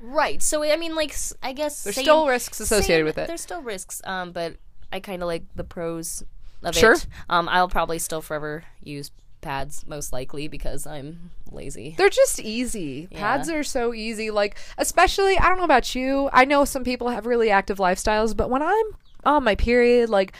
Right. 0.00 0.40
So 0.42 0.62
I 0.62 0.76
mean, 0.76 0.94
like, 0.94 1.16
I 1.42 1.52
guess 1.52 1.82
There's 1.82 1.96
same- 1.96 2.04
still 2.04 2.28
risks 2.28 2.60
associated 2.60 3.00
same- 3.00 3.04
with 3.06 3.18
it. 3.18 3.26
There's 3.26 3.40
still 3.40 3.62
risks. 3.62 4.00
Um, 4.04 4.30
but 4.32 4.54
I 4.94 5.00
kind 5.00 5.22
of 5.22 5.26
like 5.26 5.42
the 5.56 5.64
pros 5.64 6.22
of 6.62 6.74
Sure. 6.74 6.92
it. 6.94 7.06
Um, 7.28 7.48
I'll 7.50 7.68
probably 7.68 7.98
still 7.98 8.22
forever 8.22 8.64
use 8.82 9.10
pads, 9.40 9.84
most 9.86 10.12
likely 10.12 10.48
because 10.48 10.86
I'm 10.86 11.30
lazy. 11.50 11.94
They're 11.98 12.08
just 12.08 12.40
easy. 12.40 13.08
Yeah. 13.10 13.18
Pads 13.20 13.50
are 13.50 13.62
so 13.64 13.92
easy. 13.92 14.30
Like, 14.30 14.56
especially, 14.78 15.36
I 15.36 15.48
don't 15.48 15.58
know 15.58 15.64
about 15.64 15.94
you. 15.94 16.30
I 16.32 16.44
know 16.46 16.64
some 16.64 16.84
people 16.84 17.08
have 17.10 17.26
really 17.26 17.50
active 17.50 17.78
lifestyles, 17.78 18.34
but 18.34 18.48
when 18.48 18.62
I'm 18.62 18.86
on 19.24 19.44
my 19.44 19.54
period, 19.56 20.08
like, 20.08 20.32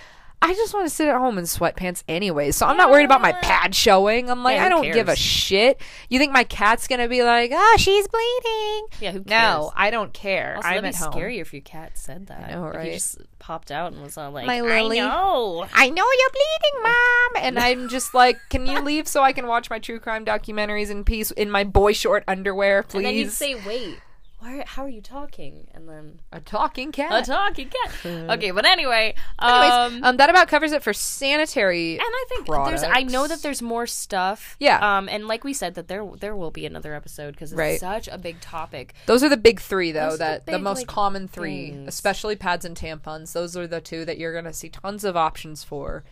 I 0.47 0.53
just 0.53 0.75
want 0.75 0.87
to 0.87 0.95
sit 0.95 1.09
at 1.09 1.17
home 1.17 1.39
in 1.39 1.45
sweatpants 1.45 2.03
anyway. 2.07 2.51
So 2.51 2.67
I'm 2.67 2.77
not 2.77 2.91
worried 2.91 3.05
about 3.07 3.23
my 3.23 3.33
pad 3.33 3.75
showing. 3.75 4.29
I'm 4.31 4.43
like, 4.43 4.57
Yeah, 4.57 4.67
I 4.67 4.69
don't 4.69 4.83
give 4.93 5.09
a 5.09 5.17
shit. 5.17 5.81
You 6.11 6.19
think 6.19 6.33
my 6.33 6.45
cat's 6.45 6.87
gonna 6.87 7.09
be 7.09 7.23
like, 7.23 7.51
oh, 7.55 7.77
she's 7.79 8.07
bleeding? 8.09 8.87
Yeah, 9.01 9.13
who 9.13 9.21
cares? 9.23 9.27
No. 9.31 9.73
I 9.75 9.91
don't 9.91 10.13
care. 10.13 10.57
Also, 10.57 10.69
I'm 10.69 10.75
that'd 10.83 10.89
at 10.89 10.93
be 10.93 10.99
home. 10.99 11.13
scary 11.13 11.39
if 11.39 11.53
your 11.55 11.63
cat 11.63 11.97
said 11.97 12.27
that. 12.27 12.51
I 12.51 12.53
know, 12.53 12.67
If 12.69 12.75
right? 12.77 12.87
he 12.89 12.93
just 12.93 13.19
popped 13.39 13.71
out 13.71 13.93
and 13.93 14.03
was 14.03 14.19
all 14.19 14.31
like, 14.33 14.47
My 14.47 14.61
Lily, 14.61 14.73
"I 14.77 14.83
Lily." 14.83 14.99
know." 15.01 15.67
I 15.73 15.89
know 15.91 16.05
you're 16.19 16.31
bleeding, 16.31 16.83
mom. 16.83 17.45
And 17.45 17.59
I'm 17.59 17.89
just 17.89 18.13
like, 18.15 18.39
can 18.51 18.67
you 18.67 18.81
leave 18.83 19.09
so 19.09 19.23
I 19.23 19.33
can 19.33 19.47
watch 19.47 19.71
my 19.71 19.79
true 19.79 19.99
crime 19.99 20.25
documentaries 20.25 20.91
in 20.91 21.05
peace 21.05 21.31
in 21.31 21.51
my 21.51 21.65
boy 21.65 21.93
short 21.95 22.23
underwear, 22.29 22.83
please? 22.83 22.97
And 22.99 23.07
then 23.07 23.15
you'd 23.15 23.31
say, 23.33 23.55
"Wait, 23.67 23.99
why? 24.45 24.65
How 24.67 24.83
are 24.85 24.89
you 24.89 25.01
talking?" 25.01 25.67
And 25.75 25.89
then 25.89 26.21
a 26.33 26.41
talking 26.41 26.93
cat. 26.93 27.23
a 27.23 27.27
talking 27.27 27.69
cat. 27.71 28.07
okay, 28.31 28.51
but 28.51 28.65
anyway, 28.65 29.15
Anyways, 29.41 29.71
um, 29.73 30.05
um, 30.05 30.17
that 30.19 30.31
about 30.31 30.49
covers 30.49 30.73
it 30.73 30.83
for 30.83 30.93
sanitary. 30.93 31.93
and 31.95 32.03
I 32.03 32.25
think 32.29 32.47
there's. 32.47 32.83
I 32.83 33.03
know 33.03 33.27
that 33.27 33.43
there's 33.43 33.63
more 33.63 33.87
stuff. 33.87 34.57
Yeah. 34.61 34.79
Um, 34.99 35.09
and 35.09 35.27
like 35.27 35.45
we 35.45 35.53
said, 35.53 35.75
that 35.75 35.89
there 35.89 36.05
there 36.21 36.37
will 36.37 36.51
be 36.51 36.67
another 36.67 36.95
episode 36.95 37.33
because 37.33 37.53
it's 37.53 37.59
Right. 37.59 37.81
such 37.81 38.09
a 38.09 38.19
big 38.19 38.41
topic. 38.41 38.95
Those 39.07 39.23
are 39.25 39.29
the 39.29 39.37
big 39.37 39.61
three, 39.61 39.93
though. 39.93 40.11
Those 40.11 40.15
are 40.15 40.19
the 40.19 40.25
that 40.25 40.47
the, 40.47 40.53
big, 40.53 40.63
most 40.63 40.79
like, 40.81 40.87
common 40.87 41.29
three, 41.29 41.71
things. 41.71 41.89
especially 41.89 42.37
pads 42.37 42.65
and 42.65 42.77
tampons. 42.77 43.33
Those 43.33 43.57
are 43.57 43.67
the 43.67 43.81
two 43.81 44.05
that 44.05 44.19
you're 44.19 44.35
gonna 44.35 44.53
see 44.53 44.69
tons 44.69 45.05
of 45.05 45.17
options 45.17 45.65
for 45.65 46.05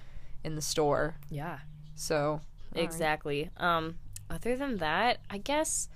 in 0.43 0.57
the 0.57 0.63
store. 0.63 1.17
Yeah. 1.31 1.59
So 1.95 2.41
Exactly. 2.75 3.51
Um, 3.59 3.99
other 4.31 4.57
than 4.57 4.79
that, 4.79 5.19
I 5.29 5.39
guess 5.39 5.89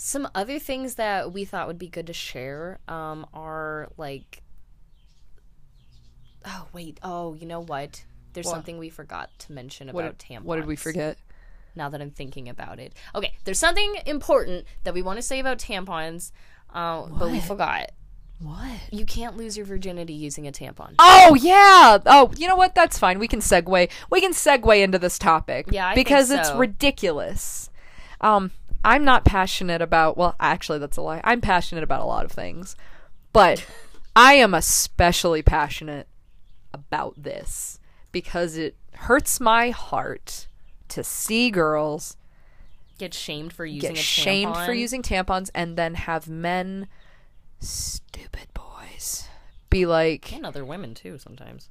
some 0.00 0.28
other 0.32 0.60
things 0.60 0.94
that 0.94 1.32
we 1.32 1.44
thought 1.44 1.66
would 1.66 1.78
be 1.78 1.88
good 1.88 2.06
to 2.06 2.12
share 2.12 2.78
um, 2.86 3.26
are 3.34 3.88
like. 3.96 4.42
Oh 6.46 6.68
wait! 6.72 7.00
Oh, 7.02 7.34
you 7.34 7.46
know 7.46 7.58
what? 7.60 8.04
There's 8.32 8.46
What? 8.46 8.52
something 8.52 8.78
we 8.78 8.90
forgot 8.90 9.28
to 9.40 9.52
mention 9.52 9.88
what 9.88 10.04
about 10.04 10.18
did, 10.18 10.28
tampons. 10.28 10.42
what 10.44 10.56
did 10.56 10.66
we 10.66 10.76
forget? 10.76 11.18
Now 11.74 11.88
that 11.88 12.00
I'm 12.00 12.12
thinking 12.12 12.48
about 12.48 12.78
it, 12.78 12.94
okay. 13.12 13.34
There's 13.44 13.58
something 13.58 13.96
important 14.06 14.66
that 14.84 14.94
we 14.94 15.02
want 15.02 15.16
to 15.18 15.22
say 15.22 15.40
about 15.40 15.58
tampons, 15.58 16.30
uh, 16.72 17.06
but 17.06 17.32
we 17.32 17.40
forgot. 17.40 17.90
What? 18.38 18.78
You 18.92 19.04
can't 19.04 19.36
lose 19.36 19.56
your 19.56 19.66
virginity 19.66 20.12
using 20.12 20.46
a 20.46 20.52
tampon. 20.52 20.94
Oh 21.00 21.34
yeah. 21.34 21.98
Oh, 22.06 22.32
you 22.36 22.46
know 22.46 22.54
what? 22.54 22.76
That's 22.76 23.00
fine. 23.00 23.18
We 23.18 23.26
can 23.26 23.40
segue. 23.40 23.90
We 24.10 24.20
can 24.20 24.32
segue 24.32 24.80
into 24.80 25.00
this 25.00 25.18
topic. 25.18 25.66
Yeah, 25.72 25.88
I 25.88 25.96
because 25.96 26.30
it's 26.30 26.52
ridiculous. 26.52 27.68
Um, 28.20 28.52
I'm 28.84 29.04
not 29.04 29.24
passionate 29.24 29.82
about. 29.82 30.16
Well, 30.16 30.34
actually, 30.40 30.78
that's 30.78 30.96
a 30.96 31.02
lie. 31.02 31.20
I'm 31.24 31.40
passionate 31.40 31.84
about 31.84 32.00
a 32.02 32.06
lot 32.06 32.24
of 32.24 32.32
things, 32.32 32.76
but 33.32 33.64
I 34.16 34.34
am 34.34 34.54
especially 34.54 35.42
passionate 35.42 36.08
about 36.72 37.14
this 37.22 37.80
because 38.12 38.56
it 38.56 38.76
hurts 38.94 39.40
my 39.40 39.70
heart 39.70 40.48
to 40.88 41.04
see 41.04 41.50
girls 41.50 42.16
Get 42.98 43.14
shamed 43.14 43.52
for 43.52 43.64
using 43.64 43.90
get 43.90 43.98
a 43.98 44.02
shamed 44.02 44.56
for 44.56 44.72
using 44.72 45.02
tampons 45.02 45.50
and 45.54 45.76
then 45.76 45.94
have 45.94 46.28
men, 46.28 46.88
stupid 47.60 48.48
boys, 48.54 49.28
be 49.70 49.86
like, 49.86 50.32
and 50.32 50.44
other 50.44 50.64
women 50.64 50.94
too 50.94 51.16
sometimes. 51.18 51.68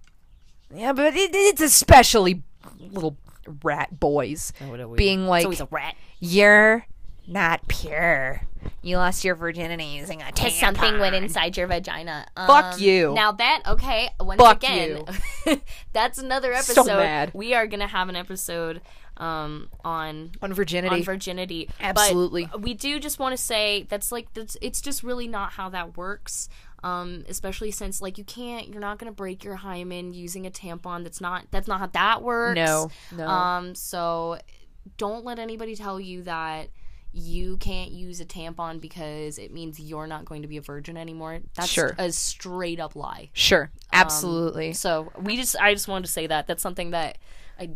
Yeah, 0.74 0.94
but 0.94 1.16
it, 1.16 1.32
it's 1.34 1.62
especially 1.62 2.44
little 2.80 3.18
rat 3.64 4.00
boys 4.00 4.54
Oh, 4.62 4.70
what 4.70 4.80
are 4.80 4.88
we- 4.88 4.98
being 4.98 5.28
like, 5.28 5.44
so 5.44 5.50
he's 5.50 5.60
a 5.62 5.68
rat. 5.70 5.96
"You're 6.20 6.86
not 7.28 7.68
pure. 7.68 8.42
You 8.82 8.98
lost 8.98 9.24
your 9.24 9.36
virginity 9.36 9.84
using 9.84 10.22
a 10.22 10.26
tampon." 10.26 10.52
something 10.52 11.00
went 11.00 11.16
inside 11.16 11.58
your 11.58 11.68
vagina. 11.68 12.26
Um, 12.36 12.48
Fuck 12.48 12.80
you. 12.80 13.14
Now 13.14 13.34
that 13.34 13.64
okay, 13.68 14.10
once 14.20 14.42
Fuck 14.42 14.64
again, 14.64 15.06
that's 15.94 16.18
another 16.18 16.54
episode. 16.54 16.74
So 16.74 16.82
episode. 16.82 16.98
mad. 16.98 17.32
We 17.34 17.54
are 17.54 17.68
gonna 17.68 17.88
have 17.88 18.10
an 18.10 18.16
episode 18.16 18.82
um, 19.18 19.70
on 19.84 20.32
on 20.42 20.54
virginity. 20.54 20.96
on 20.96 21.04
virginity. 21.04 21.70
But 21.80 21.98
Absolutely. 21.98 22.50
we 22.60 22.74
do 22.74 23.00
just 23.00 23.20
want 23.20 23.36
to 23.36 23.42
say 23.42 23.86
that's 23.90 24.12
like 24.12 24.34
that's 24.34 24.58
it's 24.62 24.82
just 24.82 25.04
really 25.04 25.28
not 25.28 25.52
how 25.52 25.70
that 25.70 25.98
works. 25.98 26.50
Um, 26.84 27.26
especially 27.28 27.72
since 27.72 28.02
like 28.02 28.18
you 28.18 28.24
can't, 28.24 28.68
you're 28.68 28.80
not 28.80 29.00
gonna 29.00 29.12
break 29.12 29.44
your 29.44 29.56
hymen 29.56 30.14
using 30.14 30.46
a 30.46 30.52
tampon. 30.52 31.04
That's 31.04 31.20
not 31.20 31.48
that's 31.52 31.68
not 31.68 31.80
how 31.80 31.88
that 31.88 32.22
works. 32.22 32.56
No, 32.56 32.92
no. 33.16 33.28
Um, 33.28 33.76
so 33.76 34.40
don't 34.98 35.26
let 35.26 35.40
anybody 35.40 35.76
tell 35.76 36.00
you 36.00 36.24
that 36.24 36.70
you 37.14 37.58
can't 37.58 37.92
use 37.92 38.20
a 38.20 38.26
tampon 38.26 38.80
because 38.80 39.38
it 39.38 39.52
means 39.52 39.80
you're 39.80 40.08
not 40.08 40.26
going 40.26 40.42
to 40.44 40.48
be 40.48 40.58
a 40.58 40.62
virgin 40.62 40.98
anymore. 40.98 41.40
That's 41.56 41.70
Sure. 41.70 41.96
a 41.98 42.12
straight 42.12 42.80
up 42.80 42.96
lie. 42.96 43.30
sure, 43.34 43.72
um, 43.74 43.90
absolutely. 43.94 44.74
So 44.74 45.12
we 45.20 45.36
just 45.36 45.56
I 45.60 45.74
just 45.74 45.88
wanted 45.88 46.06
to 46.06 46.12
say 46.12 46.28
that 46.28 46.48
that's 46.48 46.62
something 46.62 46.92
that 46.92 47.18
I 47.60 47.72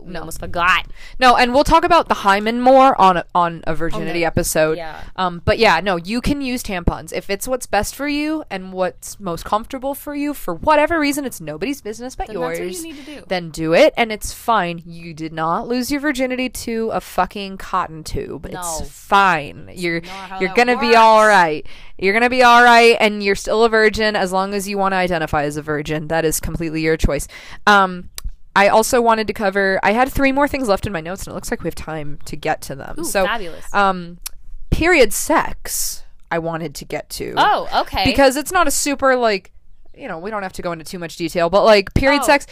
we 0.00 0.16
almost 0.16 0.38
forgot. 0.40 0.86
No, 1.18 1.36
and 1.36 1.54
we'll 1.54 1.64
talk 1.64 1.84
about 1.84 2.08
the 2.08 2.14
hymen 2.14 2.60
more 2.60 3.00
on 3.00 3.16
a, 3.16 3.24
on 3.34 3.62
a 3.66 3.74
virginity 3.74 4.24
episode. 4.24 4.76
Yeah. 4.76 5.02
Um, 5.16 5.42
but 5.44 5.58
yeah, 5.58 5.80
no, 5.80 5.96
you 5.96 6.20
can 6.20 6.40
use 6.40 6.62
tampons 6.62 7.12
if 7.12 7.30
it's 7.30 7.48
what's 7.48 7.66
best 7.66 7.94
for 7.94 8.08
you 8.08 8.44
and 8.50 8.72
what's 8.72 9.18
most 9.18 9.44
comfortable 9.44 9.94
for 9.94 10.14
you. 10.14 10.34
For 10.34 10.54
whatever 10.54 10.98
reason, 10.98 11.24
it's 11.24 11.40
nobody's 11.40 11.80
business 11.80 12.16
but 12.16 12.26
Then 12.26 12.36
yours. 12.36 12.84
you 12.84 12.94
do. 12.94 13.24
Then 13.26 13.50
do 13.50 13.72
it, 13.72 13.94
and 13.96 14.12
it's 14.12 14.32
fine. 14.32 14.82
You 14.84 15.14
did 15.14 15.32
not 15.32 15.68
lose 15.68 15.90
your 15.90 16.00
virginity 16.00 16.48
to 16.50 16.90
a 16.92 17.00
fucking 17.00 17.56
cotton 17.58 18.04
tube. 18.04 18.48
No. 18.50 18.60
It's 18.60 18.90
fine. 18.90 19.70
You're 19.74 20.02
you're 20.40 20.54
gonna 20.54 20.78
be 20.78 20.94
all 20.96 21.26
right. 21.26 21.66
You're 21.98 22.12
gonna 22.12 22.30
be 22.30 22.42
all 22.42 22.62
right, 22.62 22.96
and 23.00 23.22
you're 23.22 23.34
still 23.34 23.64
a 23.64 23.68
virgin 23.68 24.16
as 24.16 24.32
long 24.32 24.54
as 24.54 24.68
you 24.68 24.76
want 24.78 24.92
to 24.92 24.96
identify 24.96 25.44
as 25.44 25.56
a 25.56 25.62
virgin. 25.62 26.08
That 26.08 26.24
is 26.24 26.40
completely 26.40 26.82
your 26.82 26.96
choice. 26.96 27.26
Um. 27.66 28.10
I 28.56 28.68
also 28.68 29.00
wanted 29.00 29.26
to 29.26 29.32
cover. 29.32 29.80
I 29.82 29.92
had 29.92 30.10
three 30.12 30.32
more 30.32 30.46
things 30.48 30.68
left 30.68 30.86
in 30.86 30.92
my 30.92 31.00
notes, 31.00 31.26
and 31.26 31.32
it 31.32 31.34
looks 31.34 31.50
like 31.50 31.62
we 31.62 31.68
have 31.68 31.74
time 31.74 32.18
to 32.26 32.36
get 32.36 32.60
to 32.62 32.74
them. 32.74 32.96
Ooh, 33.00 33.04
so, 33.04 33.24
fabulous. 33.26 33.72
um, 33.74 34.18
period 34.70 35.12
sex. 35.12 36.04
I 36.30 36.38
wanted 36.38 36.74
to 36.76 36.84
get 36.84 37.10
to 37.10 37.34
oh, 37.36 37.68
okay. 37.82 38.04
because 38.04 38.36
it's 38.36 38.50
not 38.50 38.66
a 38.66 38.70
super 38.72 39.14
like 39.14 39.52
you 39.96 40.08
know 40.08 40.18
we 40.18 40.30
don't 40.30 40.42
have 40.42 40.54
to 40.54 40.62
go 40.62 40.72
into 40.72 40.84
too 40.84 40.98
much 40.98 41.14
detail 41.14 41.48
but 41.48 41.64
like 41.64 41.94
period 41.94 42.22
Oh. 42.22 42.26
sex 42.26 42.46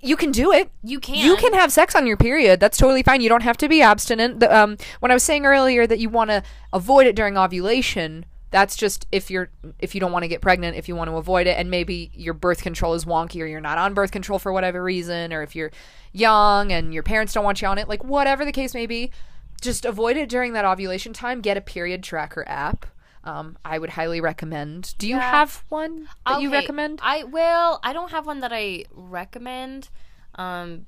you 0.00 0.14
can 0.16 0.30
do 0.30 0.52
it 0.52 0.70
you 0.84 1.00
can. 1.00 1.16
you 1.16 1.34
can 1.34 1.52
have 1.54 1.72
sex 1.72 1.96
on 1.96 2.06
your 2.06 2.16
period 2.16 2.60
that's 2.60 2.78
totally 2.78 3.02
fine 3.02 3.20
you 3.20 3.28
don't 3.28 3.42
have 3.42 3.56
to 3.56 3.68
be 3.68 3.82
abstinent 3.82 4.38
the, 4.38 4.56
um, 4.56 4.76
when 5.00 5.10
i 5.10 5.14
was 5.14 5.24
saying 5.24 5.46
earlier 5.46 5.84
that 5.84 5.98
you 5.98 6.08
want 6.08 6.30
to 6.30 6.44
avoid 6.72 7.08
it 7.08 7.16
during 7.16 7.36
ovulation 7.36 8.24
that's 8.54 8.76
just 8.76 9.04
if 9.10 9.32
you're 9.32 9.50
if 9.80 9.96
you 9.96 10.00
don't 10.00 10.12
want 10.12 10.22
to 10.22 10.28
get 10.28 10.40
pregnant 10.40 10.76
if 10.76 10.86
you 10.88 10.94
want 10.94 11.10
to 11.10 11.16
avoid 11.16 11.48
it 11.48 11.58
and 11.58 11.68
maybe 11.68 12.12
your 12.14 12.32
birth 12.34 12.62
control 12.62 12.94
is 12.94 13.04
wonky 13.04 13.42
or 13.42 13.46
you're 13.46 13.60
not 13.60 13.78
on 13.78 13.94
birth 13.94 14.12
control 14.12 14.38
for 14.38 14.52
whatever 14.52 14.80
reason 14.80 15.32
or 15.32 15.42
if 15.42 15.56
you're 15.56 15.72
young 16.12 16.70
and 16.70 16.94
your 16.94 17.02
parents 17.02 17.32
don't 17.32 17.42
want 17.42 17.60
you 17.60 17.66
on 17.66 17.78
it 17.78 17.88
like 17.88 18.04
whatever 18.04 18.44
the 18.44 18.52
case 18.52 18.72
may 18.72 18.86
be 18.86 19.10
just 19.60 19.84
avoid 19.84 20.16
it 20.16 20.28
during 20.28 20.52
that 20.52 20.64
ovulation 20.64 21.12
time 21.12 21.40
get 21.40 21.56
a 21.56 21.60
period 21.60 22.00
tracker 22.04 22.44
app 22.46 22.86
um, 23.24 23.58
i 23.64 23.76
would 23.76 23.90
highly 23.90 24.20
recommend 24.20 24.94
do 24.98 25.08
you 25.08 25.16
Yeah. 25.16 25.30
have 25.32 25.64
one 25.68 26.06
that 26.24 26.40
you 26.40 26.52
recommend 26.52 27.00
I 27.02 27.24
well, 27.24 27.80
I 27.82 27.92
don't 27.92 28.12
have 28.12 28.24
one 28.24 28.38
that 28.38 28.52
I 28.52 28.84
recommend, 28.92 29.88
um, 30.36 30.86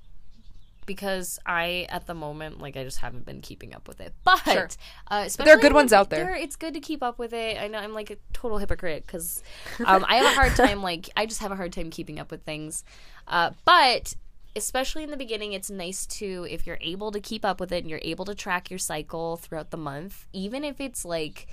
because 0.86 1.38
I 1.44 1.86
at 1.90 2.06
the 2.06 2.14
moment 2.14 2.60
like 2.60 2.76
I 2.76 2.84
just 2.84 2.98
haven't 2.98 3.26
been 3.26 3.40
keeping 3.40 3.74
up 3.74 3.86
with 3.88 4.00
it. 4.00 4.14
But 4.24 4.38
Sure. 4.44 4.68
uh, 5.08 5.28
there 5.38 5.56
are 5.56 5.60
good 5.60 5.72
ones 5.74 5.92
out 5.92 6.08
there. 6.10 6.24
there- 6.26 6.34
It's 6.36 6.56
good 6.56 6.74
to 6.74 6.80
keep 6.80 7.02
up 7.02 7.18
with 7.18 7.32
it. 7.32 7.60
I 7.60 7.68
know 7.68 7.78
I'm 7.78 7.92
like 7.92 8.10
a 8.10 8.16
total 8.32 8.58
hypocrite 8.58 9.04
because 9.06 9.42
um, 9.84 10.04
I 10.08 10.16
have 10.16 10.26
a 10.26 10.34
hard 10.34 10.54
time 10.56 10.82
like 10.90 11.10
I 11.16 11.26
just 11.26 11.40
have 11.40 11.52
a 11.52 11.56
hard 11.56 11.72
time 11.72 11.90
keeping 11.90 12.18
up 12.18 12.30
with 12.30 12.42
things. 12.44 12.84
Uh, 13.28 13.50
but 13.64 14.14
especially 14.54 15.02
in 15.02 15.10
the 15.10 15.16
beginning, 15.18 15.52
it's 15.52 15.70
nice 15.70 16.06
to 16.06 16.46
if 16.48 16.66
you're 16.66 16.78
able 16.80 17.10
to 17.12 17.20
keep 17.20 17.44
up 17.44 17.60
with 17.60 17.72
it 17.72 17.78
and 17.82 17.90
you're 17.90 18.00
able 18.02 18.24
to 18.24 18.34
track 18.34 18.70
your 18.70 18.78
cycle 18.78 19.36
throughout 19.36 19.70
the 19.70 19.76
month, 19.76 20.26
even 20.32 20.64
if 20.64 20.80
it's 20.80 21.04
like 21.04 21.46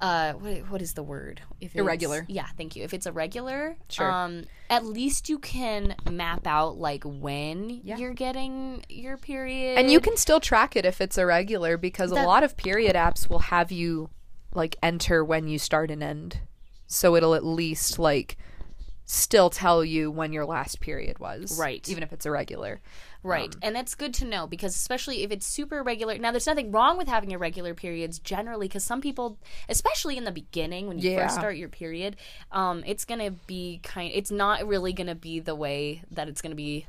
uh 0.00 0.32
what, 0.34 0.70
what 0.70 0.82
is 0.82 0.94
the 0.94 1.02
word 1.02 1.40
if 1.60 1.72
it's- 1.72 1.80
Irregular. 1.84 2.24
yeah 2.28 2.46
thank 2.56 2.76
you 2.76 2.84
if 2.84 2.94
it's 2.94 3.06
irregular 3.06 3.76
Sure. 3.88 4.10
um 4.10 4.44
at 4.70 4.84
least 4.84 5.28
you 5.28 5.38
can 5.38 5.96
map 6.10 6.46
out 6.46 6.76
like 6.78 7.02
when 7.04 7.80
Yeah. 7.82 7.96
you're 7.96 8.14
getting 8.14 8.84
your 8.88 9.16
period 9.16 9.78
and 9.78 9.90
you 9.90 9.98
can 10.00 10.16
still 10.16 10.40
track 10.40 10.76
it 10.76 10.84
if 10.84 11.00
it's 11.00 11.18
irregular 11.18 11.76
because 11.76 12.12
a 12.12 12.14
lot 12.22 12.44
of 12.44 12.56
period 12.56 12.94
apps 12.94 13.28
will 13.28 13.40
have 13.40 13.72
you 13.72 14.10
like 14.54 14.76
enter 14.82 15.24
when 15.24 15.48
you 15.48 15.58
start 15.58 15.90
and 15.90 16.02
end 16.02 16.40
so 16.86 17.16
it'll 17.16 17.34
at 17.34 17.44
least 17.44 17.98
like 17.98 18.36
still 19.10 19.48
tell 19.48 19.82
you 19.82 20.10
when 20.10 20.34
your 20.34 20.44
last 20.44 20.80
period 20.80 21.18
was 21.18 21.58
Right. 21.58 21.88
even 21.88 22.02
if 22.02 22.12
it's 22.12 22.26
irregular 22.26 22.78
right 23.22 23.54
Um, 23.54 23.60
and 23.62 23.74
that's 23.74 23.94
good 23.94 24.12
to 24.14 24.26
know 24.26 24.46
because 24.46 24.76
especially 24.76 25.22
if 25.22 25.30
it's 25.30 25.46
super 25.46 25.78
irregular 25.78 26.18
now 26.18 26.30
there's 26.30 26.46
nothing 26.46 26.70
wrong 26.70 26.98
with 26.98 27.08
having 27.08 27.30
irregular 27.30 27.72
periods 27.72 28.18
generally 28.18 28.68
because 28.68 28.84
some 28.84 29.00
people 29.00 29.38
especially 29.70 30.18
in 30.18 30.24
the 30.24 30.30
beginning 30.30 30.88
when 30.88 30.98
you 30.98 31.10
Yeah. 31.10 31.22
first 31.22 31.36
start 31.36 31.56
your 31.56 31.70
period 31.70 32.16
um 32.52 32.84
it's 32.86 33.06
gonna 33.06 33.30
be 33.30 33.80
kind 33.82 34.12
it's 34.14 34.30
not 34.30 34.68
really 34.68 34.92
gonna 34.92 35.14
be 35.14 35.40
the 35.40 35.54
way 35.54 36.02
that 36.10 36.28
it's 36.28 36.42
gonna 36.42 36.54
be 36.54 36.86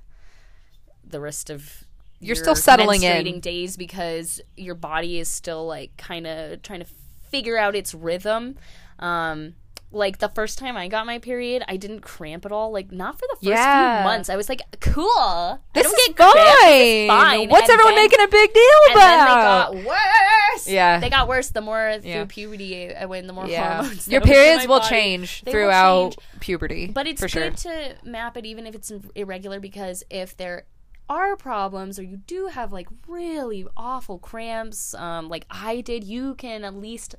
the 1.09 1.21
rest 1.21 1.49
of 1.49 1.85
You're 2.19 2.35
your 2.35 2.43
still 2.43 2.55
settling 2.55 3.03
in. 3.03 3.39
days 3.39 3.77
because 3.77 4.41
your 4.57 4.75
body 4.75 5.19
is 5.19 5.29
still 5.29 5.65
like 5.65 5.95
kind 5.95 6.27
of 6.27 6.61
trying 6.63 6.81
to 6.81 6.87
figure 7.31 7.57
out 7.57 7.75
its 7.75 7.93
rhythm 7.93 8.57
um 8.99 9.53
like 9.91 10.19
the 10.19 10.29
first 10.29 10.59
time 10.59 10.77
I 10.77 10.87
got 10.87 11.05
my 11.07 11.17
period, 11.17 11.63
I 11.67 11.75
didn't 11.77 12.01
cramp 12.01 12.45
at 12.45 12.51
all. 12.51 12.71
Like 12.71 12.91
not 12.91 13.15
for 13.15 13.25
the 13.31 13.35
first 13.37 13.43
Yeah. 13.43 13.97
few 14.01 14.03
months. 14.09 14.29
I 14.29 14.35
was 14.35 14.47
like, 14.49 14.61
"Cool, 14.81 15.59
this 15.73 15.87
is 15.87 15.93
get 16.07 16.15
cramps. 16.15 16.33
This 16.35 17.03
is 17.03 17.07
fine. 17.07 17.39
fine." 17.39 17.49
what's 17.49 17.63
And 17.69 17.71
everyone 17.71 17.95
then- 17.95 18.03
making 18.05 18.21
a 18.23 18.27
big 18.27 18.53
deal 18.53 18.63
about? 18.91 19.01
And 19.01 19.19
then 19.19 19.25
they 19.25 19.83
got 19.83 19.87
worse. 19.89 20.67
Yeah. 20.67 20.99
they 20.99 21.09
got 21.09 21.27
worse 21.27 21.49
the 21.49 21.61
more 21.61 21.97
through 22.01 22.09
Yeah. 22.11 22.25
puberty 22.27 22.95
I 22.95 23.05
went, 23.05 23.25
the 23.27 23.33
more 23.33 23.47
yeah 23.47 23.77
hormones. 23.81 24.07
your 24.11 24.21
periods 24.21 24.67
will 24.67 24.79
body. 24.79 24.89
change 24.89 25.41
They 25.43 25.51
throughout 25.51 26.11
change. 26.17 26.39
puberty 26.41 26.87
But 26.87 27.07
it's 27.07 27.21
for 27.21 27.27
sure 27.27 27.49
good 27.49 27.57
to 27.57 27.95
map 28.03 28.37
it 28.37 28.45
even 28.45 28.67
if 28.67 28.75
it's 28.75 28.91
irregular 29.15 29.59
because 29.59 30.03
if 30.09 30.35
there 30.37 30.65
are 31.09 31.35
problems 31.35 31.97
or 31.97 32.03
you 32.03 32.17
do 32.17 32.47
have 32.47 32.71
like 32.71 32.87
really 33.07 33.65
awful 33.75 34.19
cramps, 34.19 34.93
um, 34.93 35.27
like 35.29 35.45
I 35.49 35.81
did, 35.81 36.03
you 36.03 36.35
can 36.35 36.63
at 36.63 36.75
least 36.75 37.15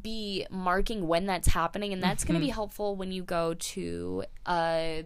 be 0.00 0.46
marking 0.50 1.06
when 1.06 1.26
that's 1.26 1.48
happening, 1.48 1.92
and 1.92 2.02
that's 2.02 2.24
going 2.24 2.34
to 2.34 2.40
be 2.40 2.46
mm-hmm. 2.46 2.54
helpful 2.54 2.96
when 2.96 3.12
you 3.12 3.22
go 3.22 3.54
to 3.54 4.24
a 4.46 5.04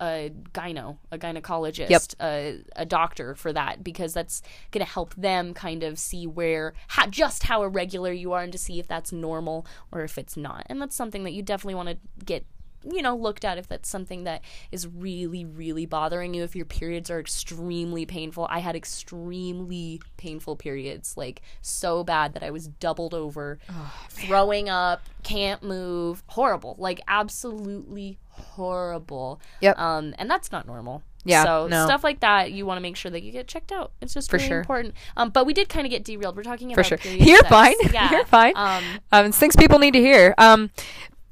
a 0.00 0.30
gyno, 0.52 0.98
a 1.10 1.18
gynecologist, 1.18 1.88
Yep. 1.88 2.02
a, 2.20 2.58
a 2.76 2.84
doctor 2.84 3.34
for 3.34 3.52
that 3.52 3.82
because 3.82 4.12
that's 4.12 4.42
going 4.70 4.84
to 4.84 4.90
help 4.92 5.14
them 5.14 5.54
kind 5.54 5.82
of 5.82 5.98
see 5.98 6.26
where 6.26 6.74
how, 6.88 7.06
just 7.06 7.44
how 7.44 7.62
irregular 7.62 8.12
you 8.12 8.32
are 8.32 8.42
and 8.42 8.52
to 8.52 8.58
see 8.58 8.78
if 8.78 8.86
that's 8.86 9.10
normal 9.10 9.66
or 9.90 10.02
if 10.02 10.18
it's 10.18 10.36
not. 10.36 10.66
And 10.68 10.82
that's 10.82 10.94
something 10.94 11.24
that 11.24 11.32
you 11.32 11.42
definitely 11.42 11.76
want 11.76 11.88
to 11.88 11.98
get 12.24 12.44
you 12.92 13.02
know 13.02 13.16
looked 13.16 13.44
at 13.44 13.58
if 13.58 13.66
that's 13.68 13.88
something 13.88 14.24
that 14.24 14.40
is 14.70 14.86
really 14.86 15.44
really 15.44 15.86
bothering 15.86 16.34
you 16.34 16.42
if 16.44 16.54
your 16.54 16.64
periods 16.66 17.10
are 17.10 17.18
extremely 17.20 18.06
painful 18.06 18.46
i 18.50 18.58
had 18.60 18.76
extremely 18.76 20.00
painful 20.16 20.56
periods 20.56 21.16
like 21.16 21.42
so 21.62 22.04
bad 22.04 22.32
that 22.34 22.42
i 22.42 22.50
was 22.50 22.68
doubled 22.68 23.14
over 23.14 23.58
Oh, 23.70 23.92
throwing 24.08 24.68
up 24.68 25.02
can't 25.22 25.62
move 25.62 26.22
horrible 26.28 26.76
like 26.78 27.00
absolutely 27.08 28.18
horrible 28.30 29.40
Yep. 29.60 29.78
um 29.78 30.14
and 30.18 30.30
that's 30.30 30.52
not 30.52 30.66
normal 30.66 31.02
Yeah, 31.24 31.42
so 31.44 31.66
no. 31.68 31.86
stuff 31.86 32.04
like 32.04 32.20
that 32.20 32.52
you 32.52 32.66
want 32.66 32.76
to 32.78 32.82
make 32.82 32.96
sure 32.96 33.10
that 33.10 33.22
you 33.22 33.32
get 33.32 33.48
checked 33.48 33.72
out 33.72 33.92
it's 34.00 34.14
just 34.14 34.30
For 34.30 34.36
really 34.36 34.48
sure. 34.48 34.60
important 34.60 34.94
um 35.16 35.30
but 35.30 35.46
we 35.46 35.54
did 35.54 35.68
kind 35.68 35.86
of 35.86 35.90
get 35.90 36.04
derailed 36.04 36.36
we're 36.36 36.42
talking 36.42 36.68
for 36.74 36.80
about 36.80 37.00
sure 37.02 37.12
you're 37.12 37.38
sex. 37.38 37.48
fine 37.48 37.74
yeah 37.92 38.10
you're 38.12 38.24
fine 38.26 38.52
um 38.56 38.84
um, 39.12 39.26
it's 39.26 39.38
things 39.38 39.56
people 39.56 39.78
need 39.78 39.92
to 39.94 40.00
hear. 40.00 40.34
Um, 40.38 40.70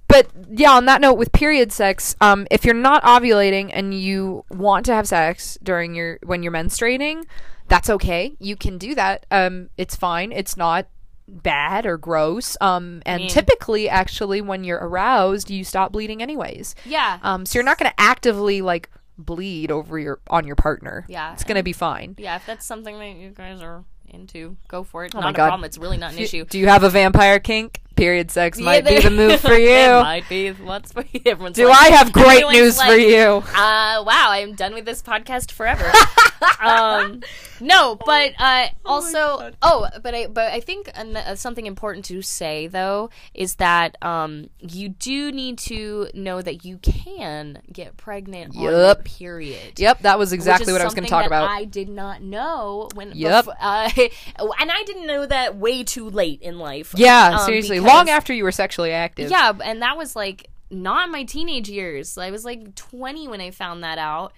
but 0.09 0.29
yeah, 0.51 0.73
on 0.73 0.85
that 0.87 1.01
note, 1.01 1.15
with 1.15 1.33
period 1.33 1.73
sex, 1.73 2.15
um, 2.21 2.47
if 2.51 2.65
you're 2.65 2.75
not 2.75 3.03
ovulating 3.03 3.71
and 3.73 3.95
you 3.95 4.45
want 4.51 4.87
to 4.87 4.95
have 4.95 5.09
sex 5.09 5.59
during 5.63 5.95
your 5.95 6.19
when 6.25 6.43
you're 6.43 6.53
menstruating, 6.53 7.25
that's 7.69 7.89
okay. 7.91 8.35
You 8.39 8.57
can 8.57 8.79
do 8.79 8.95
that. 8.95 9.27
Um, 9.31 9.71
it's 9.77 9.97
fine. 9.97 10.31
It's 10.33 10.57
not 10.57 10.87
bad 11.27 11.87
or 11.87 11.97
gross. 11.97 12.57
Um, 12.61 13.03
and 13.07 13.23
mean- 13.23 13.31
typically, 13.31 13.89
actually, 13.89 14.41
when 14.43 14.63
you're 14.65 14.79
aroused, 14.79 15.51
you 15.51 15.65
stop 15.65 15.93
bleeding 15.93 16.23
anyways. 16.23 16.75
yeah 16.85 17.19
Um, 17.23 17.47
so 17.47 17.59
you're 17.59 17.65
not 17.65 17.79
going 17.79 17.91
to 17.91 18.01
actively 18.01 18.61
like 18.61 18.91
bleed 19.17 19.71
over 19.71 19.99
your 19.99 20.21
on 20.29 20.47
your 20.47 20.57
partner. 20.57 21.07
Yeah, 21.09 21.33
it's 21.33 21.45
going 21.45 21.57
to 21.57 21.63
be 21.63 21.73
fine. 21.73 22.15
Yeah, 22.19 22.37
if 22.37 22.45
that's 22.47 22.67
something 22.67 22.99
that 22.99 23.17
you 23.17 23.31
guys 23.31 23.63
are 23.63 23.85
into, 24.09 24.57
go 24.69 24.83
for 24.85 25.05
it. 25.05 25.15
Oh 25.15 25.21
not 25.21 25.25
my 25.25 25.31
a 25.31 25.33
God. 25.33 25.49
problem. 25.49 25.65
It's 25.65 25.79
really 25.79 25.97
not 25.97 26.13
an 26.13 26.19
issue. 26.19 26.45
Do 26.45 26.59
you 26.59 26.69
have 26.69 26.85
a 26.85 26.91
vampire 26.91 27.39
kink? 27.41 27.81
Period 27.97 28.31
sex 28.31 28.59
might 28.59 28.85
be 28.85 28.99
the 29.01 29.11
move 29.11 29.41
for 29.41 29.53
it 29.55 29.63
you. 29.63 30.03
might 30.03 30.29
be. 30.29 30.51
What's 30.51 30.93
for 30.93 31.05
you? 31.13 31.21
Everyone's 31.27 31.57
Do 31.57 31.69
like- 31.69 31.93
I 31.93 31.95
have 31.97 32.13
great 32.13 32.43
everyone's 32.45 32.57
news 32.59 32.83
for 32.83 32.95
you? 32.95 33.21
Uh, 33.55 34.03
wow, 34.05 34.27
I 34.31 34.39
am 34.39 34.55
done 34.55 34.75
with 34.75 34.85
this 34.85 35.01
podcast 35.03 35.53
forever. 35.53 35.91
um, 36.61 37.23
no, 37.61 37.97
but 38.05 38.33
uh, 38.39 38.67
also, 38.85 39.53
oh, 39.63 39.89
but 40.03 40.15
I, 40.15 40.27
but 40.27 40.53
I 40.53 40.61
think 40.61 40.91
an, 40.95 41.17
uh, 41.17 41.37
something 41.37 41.67
important 41.67 42.05
to 42.07 42.21
say 42.23 42.67
though 42.67 43.11
is 43.33 43.55
that 43.57 43.97
um, 44.03 44.51
you 44.59 44.89
do 44.89 45.31
need 45.31 45.59
to 45.59 46.09
know 46.15 46.43
that 46.43 46.65
you 46.65 46.79
can 46.79 47.61
get 47.73 47.97
pregnant 47.97 48.57
on 48.57 48.63
your 48.63 48.95
period. 48.97 49.79
Yep, 49.79 50.01
that 50.01 50.19
was 50.19 50.33
exactly 50.33 50.73
what 50.73 50.83
I 50.83 50.85
was 50.85 50.95
going 50.95 51.05
to 51.05 51.11
talk 51.11 51.23
that 51.23 51.27
about. 51.29 51.49
I 51.49 51.65
did 51.65 51.89
not 51.89 52.23
know 52.23 52.89
when. 52.95 53.13
Yep. 53.15 53.45
bef- 53.47 53.55
uh, 53.61 54.53
and 54.61 54.71
I 54.73 54.83
didn't 54.85 55.07
know 55.07 55.27
that 55.27 55.57
way 55.57 55.85
too 55.85 56.11
late 56.11 56.43
in 56.43 56.59
life. 56.59 56.93
yeah, 56.97 57.37
um, 57.39 57.47
seriously. 57.47 57.81
Long 57.85 58.09
after 58.09 58.33
you 58.33 58.45
were 58.45 58.53
sexually 58.53 58.93
active. 58.93 59.31
Yeah, 59.31 59.53
and 59.65 59.83
that 59.83 59.97
was 59.97 60.15
like 60.17 60.49
not 60.71 61.11
my 61.11 61.25
teenage 61.25 61.69
years. 61.69 62.17
I 62.19 62.31
was 62.31 62.45
like 62.45 62.75
20 62.75 63.29
when 63.29 63.41
I 63.41 63.51
found 63.51 63.85
that 63.85 63.99
out. 63.99 64.33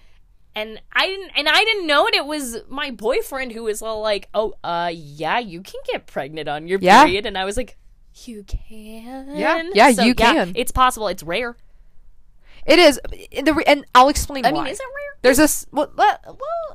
And 0.55 0.81
I 0.91 1.05
didn't 1.05 1.31
and 1.35 1.47
I 1.47 1.63
didn't 1.63 1.85
know 1.85 2.07
it. 2.07 2.15
It 2.15 2.25
was 2.25 2.57
my 2.67 2.89
boyfriend 2.89 3.51
who 3.51 3.63
was 3.63 3.81
all 3.83 4.01
like, 4.01 4.27
"Oh, 4.33 4.53
uh 4.63 4.89
yeah, 4.91 5.37
you 5.37 5.61
can 5.61 5.79
get 5.85 6.07
pregnant 6.07 6.49
on 6.49 6.67
your 6.67 6.79
Yeah. 6.81 7.03
period." 7.03 7.27
And 7.27 7.37
I 7.37 7.45
was 7.45 7.57
like, 7.57 7.77
"You 8.25 8.43
can?" 8.43 9.35
Yeah, 9.37 9.61
yeah, 9.75 9.89
you 9.89 10.15
can. 10.15 10.53
It's 10.55 10.71
possible. 10.71 11.09
It's 11.09 11.21
rare. 11.21 11.55
It 12.65 12.79
is. 12.79 12.99
The 13.09 13.63
and 13.67 13.85
I'll 13.93 14.09
explain 14.09 14.45
I 14.47 14.51
why. 14.51 14.63
mean, 14.63 14.71
is 14.73 14.79
it 14.79 14.83
rare? 14.83 15.17
There's 15.21 15.39
a 15.39 15.47
well, 15.75 15.91
well, 15.95 16.17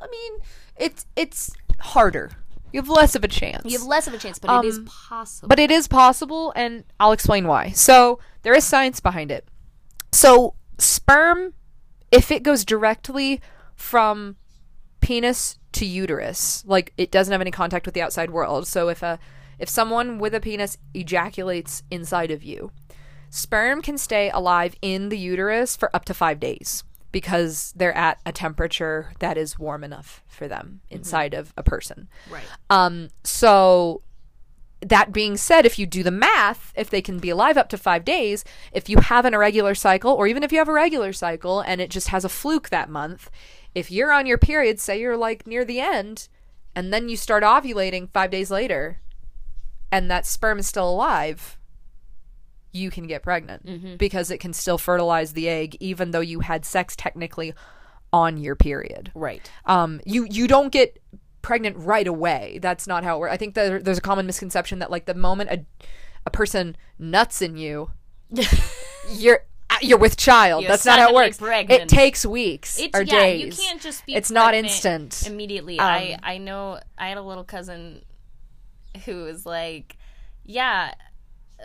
I 0.00 0.06
mean, 0.10 0.32
it's 0.76 1.04
it's 1.16 1.50
harder. 1.80 2.30
You 2.72 2.80
have 2.80 2.88
less 2.88 3.14
of 3.14 3.22
a 3.24 3.28
chance. 3.28 3.64
You 3.64 3.78
have 3.78 3.86
less 3.86 4.06
of 4.06 4.14
a 4.14 4.18
chance, 4.18 4.38
but 4.38 4.64
it 4.64 4.68
is 4.68 4.78
Um, 4.78 4.84
possible. 4.86 5.48
but 5.48 5.58
it 5.58 5.70
is 5.70 5.88
possible, 5.88 6.52
and 6.56 6.84
I'll 6.98 7.12
explain 7.12 7.46
why. 7.46 7.70
So 7.70 8.18
there 8.42 8.54
is 8.54 8.64
science 8.64 8.98
behind 9.00 9.30
it. 9.30 9.46
So 10.12 10.54
sperm, 10.78 11.54
if 12.10 12.30
it 12.30 12.42
goes 12.42 12.64
directly 12.64 13.40
from 13.76 14.36
penis 15.00 15.58
to 15.72 15.84
uterus, 15.86 16.62
like 16.66 16.92
it 16.96 17.10
doesn't 17.10 17.32
have 17.32 17.40
any 17.40 17.50
contact 17.50 17.86
with 17.86 17.94
the 17.94 18.02
outside 18.02 18.30
world. 18.30 18.66
So 18.66 18.88
if 18.88 19.02
a 19.02 19.18
if 19.58 19.68
someone 19.68 20.18
with 20.18 20.34
a 20.34 20.40
penis 20.40 20.76
ejaculates 20.94 21.82
inside 21.90 22.30
of 22.30 22.42
you, 22.42 22.72
sperm 23.30 23.80
can 23.82 23.96
stay 23.98 24.28
alive 24.30 24.74
in 24.82 25.08
the 25.08 25.18
uterus 25.18 25.76
for 25.76 25.94
up 25.94 26.04
to 26.06 26.14
five 26.14 26.40
days 26.40 26.84
because 27.12 27.72
they're 27.76 27.96
at 27.96 28.18
a 28.26 28.32
temperature 28.32 29.12
that 29.20 29.36
is 29.36 29.58
warm 29.58 29.84
enough 29.84 30.22
for 30.26 30.48
them 30.48 30.80
inside 30.90 31.34
of 31.34 31.52
a 31.56 31.62
person. 31.62 32.08
right. 32.30 32.42
Um, 32.70 33.10
so 33.22 34.02
that 34.80 35.12
being 35.12 35.36
said, 35.36 35.64
if 35.64 35.78
you 35.78 35.86
do 35.86 36.02
the 36.02 36.10
math, 36.10 36.72
if 36.74 36.90
they 36.90 37.00
can 37.00 37.18
be 37.18 37.30
alive 37.30 37.56
up 37.56 37.68
to 37.68 37.78
five 37.78 38.04
days, 38.04 38.44
if 38.72 38.88
you 38.88 38.98
have 38.98 39.24
an 39.24 39.34
irregular 39.34 39.74
cycle, 39.74 40.12
or 40.12 40.26
even 40.26 40.42
if 40.42 40.50
you 40.50 40.58
have 40.58 40.68
a 40.68 40.72
regular 40.72 41.12
cycle 41.12 41.60
and 41.60 41.80
it 41.80 41.90
just 41.90 42.08
has 42.08 42.24
a 42.24 42.28
fluke 42.28 42.70
that 42.70 42.90
month, 42.90 43.30
if 43.74 43.90
you're 43.90 44.12
on 44.12 44.26
your 44.26 44.38
period, 44.38 44.80
say 44.80 45.00
you're 45.00 45.16
like 45.16 45.46
near 45.46 45.64
the 45.64 45.80
end, 45.80 46.28
and 46.74 46.92
then 46.92 47.08
you 47.08 47.16
start 47.16 47.44
ovulating 47.44 48.10
five 48.10 48.30
days 48.30 48.50
later, 48.50 49.00
and 49.90 50.10
that 50.10 50.26
sperm 50.26 50.58
is 50.58 50.66
still 50.66 50.90
alive, 50.90 51.58
you 52.72 52.90
can 52.90 53.06
get 53.06 53.22
pregnant 53.22 53.98
because 53.98 54.30
it 54.30 54.38
can 54.38 54.52
still 54.52 54.78
fertilize 54.78 55.34
the 55.34 55.48
egg, 55.48 55.76
even 55.80 56.10
though 56.10 56.20
you 56.20 56.40
had 56.40 56.64
sex 56.64 56.96
technically 56.96 57.52
on 58.12 58.36
your 58.36 58.54
period 58.54 59.10
Right. 59.14 59.50
um, 59.64 60.00
you 60.04 60.26
you 60.30 60.46
don't 60.46 60.70
get 60.70 60.98
pregnant 61.40 61.76
right 61.78 62.06
away. 62.06 62.58
That's 62.62 62.86
not 62.86 63.04
how 63.04 63.16
it 63.16 63.20
works. 63.20 63.32
I 63.32 63.36
think 63.36 63.54
there, 63.54 63.80
there's 63.80 63.98
a 63.98 64.02
common 64.02 64.26
misconception 64.26 64.78
that 64.80 64.90
like 64.90 65.06
the 65.06 65.14
moment 65.14 65.50
a 65.50 65.64
a 66.26 66.30
person 66.30 66.76
nuts 66.98 67.42
in 67.42 67.56
you, 67.56 67.90
you're 69.10 69.40
you're 69.80 69.98
with 69.98 70.16
child. 70.16 70.62
You're 70.62 70.68
That's 70.70 70.84
not 70.84 70.98
how 70.98 71.08
it 71.08 71.14
works. 71.14 71.38
pregnant. 71.38 71.82
It 71.82 71.88
takes 71.88 72.24
weeks 72.24 72.78
It's 72.78 72.96
or 72.96 73.02
yeah, 73.02 73.12
days. 73.20 73.58
you 73.58 73.64
can't 73.64 73.80
just 73.80 74.06
be 74.06 74.14
It's 74.14 74.30
not 74.30 74.54
instant. 74.54 75.24
immediately. 75.26 75.78
Um, 75.78 75.86
I 75.88 76.18
I 76.22 76.38
know 76.38 76.78
I 76.96 77.08
had 77.08 77.18
a 77.18 77.22
little 77.22 77.44
cousin 77.44 78.02
who 79.06 79.24
was 79.24 79.44
like, 79.46 79.96
yeah, 80.44 80.92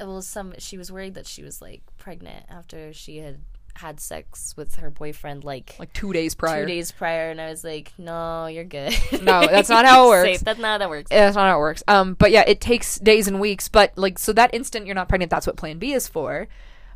well, 0.01 0.21
some 0.21 0.53
she 0.59 0.77
was 0.77 0.91
worried 0.91 1.13
that 1.15 1.27
she 1.27 1.43
was 1.43 1.61
like 1.61 1.81
pregnant 1.97 2.45
after 2.49 2.93
she 2.93 3.17
had 3.17 3.39
had 3.75 3.99
sex 3.99 4.55
with 4.57 4.75
her 4.77 4.89
boyfriend 4.89 5.43
like. 5.43 5.75
like 5.77 5.93
two 5.93 6.11
days 6.11 6.33
prior. 6.33 6.63
Two 6.63 6.67
days 6.67 6.91
prior, 6.91 7.29
and 7.29 7.39
I 7.39 7.49
was 7.49 7.63
like, 7.63 7.91
"No, 7.97 8.47
you're 8.47 8.63
good." 8.63 8.93
No, 9.21 9.41
that's 9.41 9.69
not 9.69 9.85
how 9.85 10.05
it 10.05 10.09
works. 10.09 10.29
safe. 10.29 10.39
That's 10.41 10.59
not 10.59 10.67
how 10.67 10.77
that 10.79 10.89
works. 10.89 11.09
That's 11.09 11.35
not 11.35 11.47
how 11.49 11.57
it 11.57 11.59
works. 11.59 11.83
Um, 11.87 12.15
but 12.15 12.31
yeah, 12.31 12.43
it 12.47 12.59
takes 12.59 12.97
days 12.97 13.27
and 13.27 13.39
weeks. 13.39 13.67
But 13.67 13.95
like, 13.97 14.17
so 14.17 14.33
that 14.33 14.53
instant 14.53 14.85
you're 14.87 14.95
not 14.95 15.09
pregnant, 15.09 15.29
that's 15.29 15.45
what 15.45 15.57
Plan 15.57 15.77
B 15.77 15.93
is 15.93 16.07
for, 16.07 16.47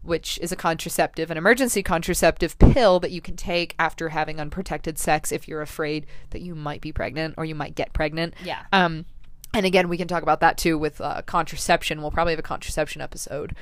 which 0.02 0.40
is 0.42 0.52
a 0.52 0.56
contraceptive, 0.56 1.30
an 1.30 1.38
emergency 1.38 1.84
contraceptive 1.84 2.58
pill 2.58 3.00
that 3.00 3.12
you 3.12 3.22
can 3.22 3.36
take 3.36 3.76
after 3.78 4.10
having 4.10 4.40
unprotected 4.40 4.98
sex 4.98 5.32
if 5.32 5.48
you're 5.48 5.62
afraid 5.62 6.08
that 6.32 6.42
you 6.42 6.56
might 6.56 6.82
be 6.82 6.92
pregnant 6.92 7.36
or 7.38 7.46
you 7.46 7.54
might 7.54 7.76
get 7.76 7.94
pregnant. 7.94 8.34
Yeah. 8.44 8.64
Um, 8.74 9.06
and 9.54 9.66
again, 9.66 9.90
we 9.90 9.98
can 9.98 10.08
talk 10.08 10.24
about 10.24 10.40
that 10.42 10.58
too 10.58 10.78
with 10.78 11.02
uh, 11.02 11.22
contraception. 11.24 12.02
We'll 12.02 12.12
probably 12.12 12.34
have 12.34 12.40
a 12.40 12.44
contraception 12.44 13.02
episode. 13.02 13.56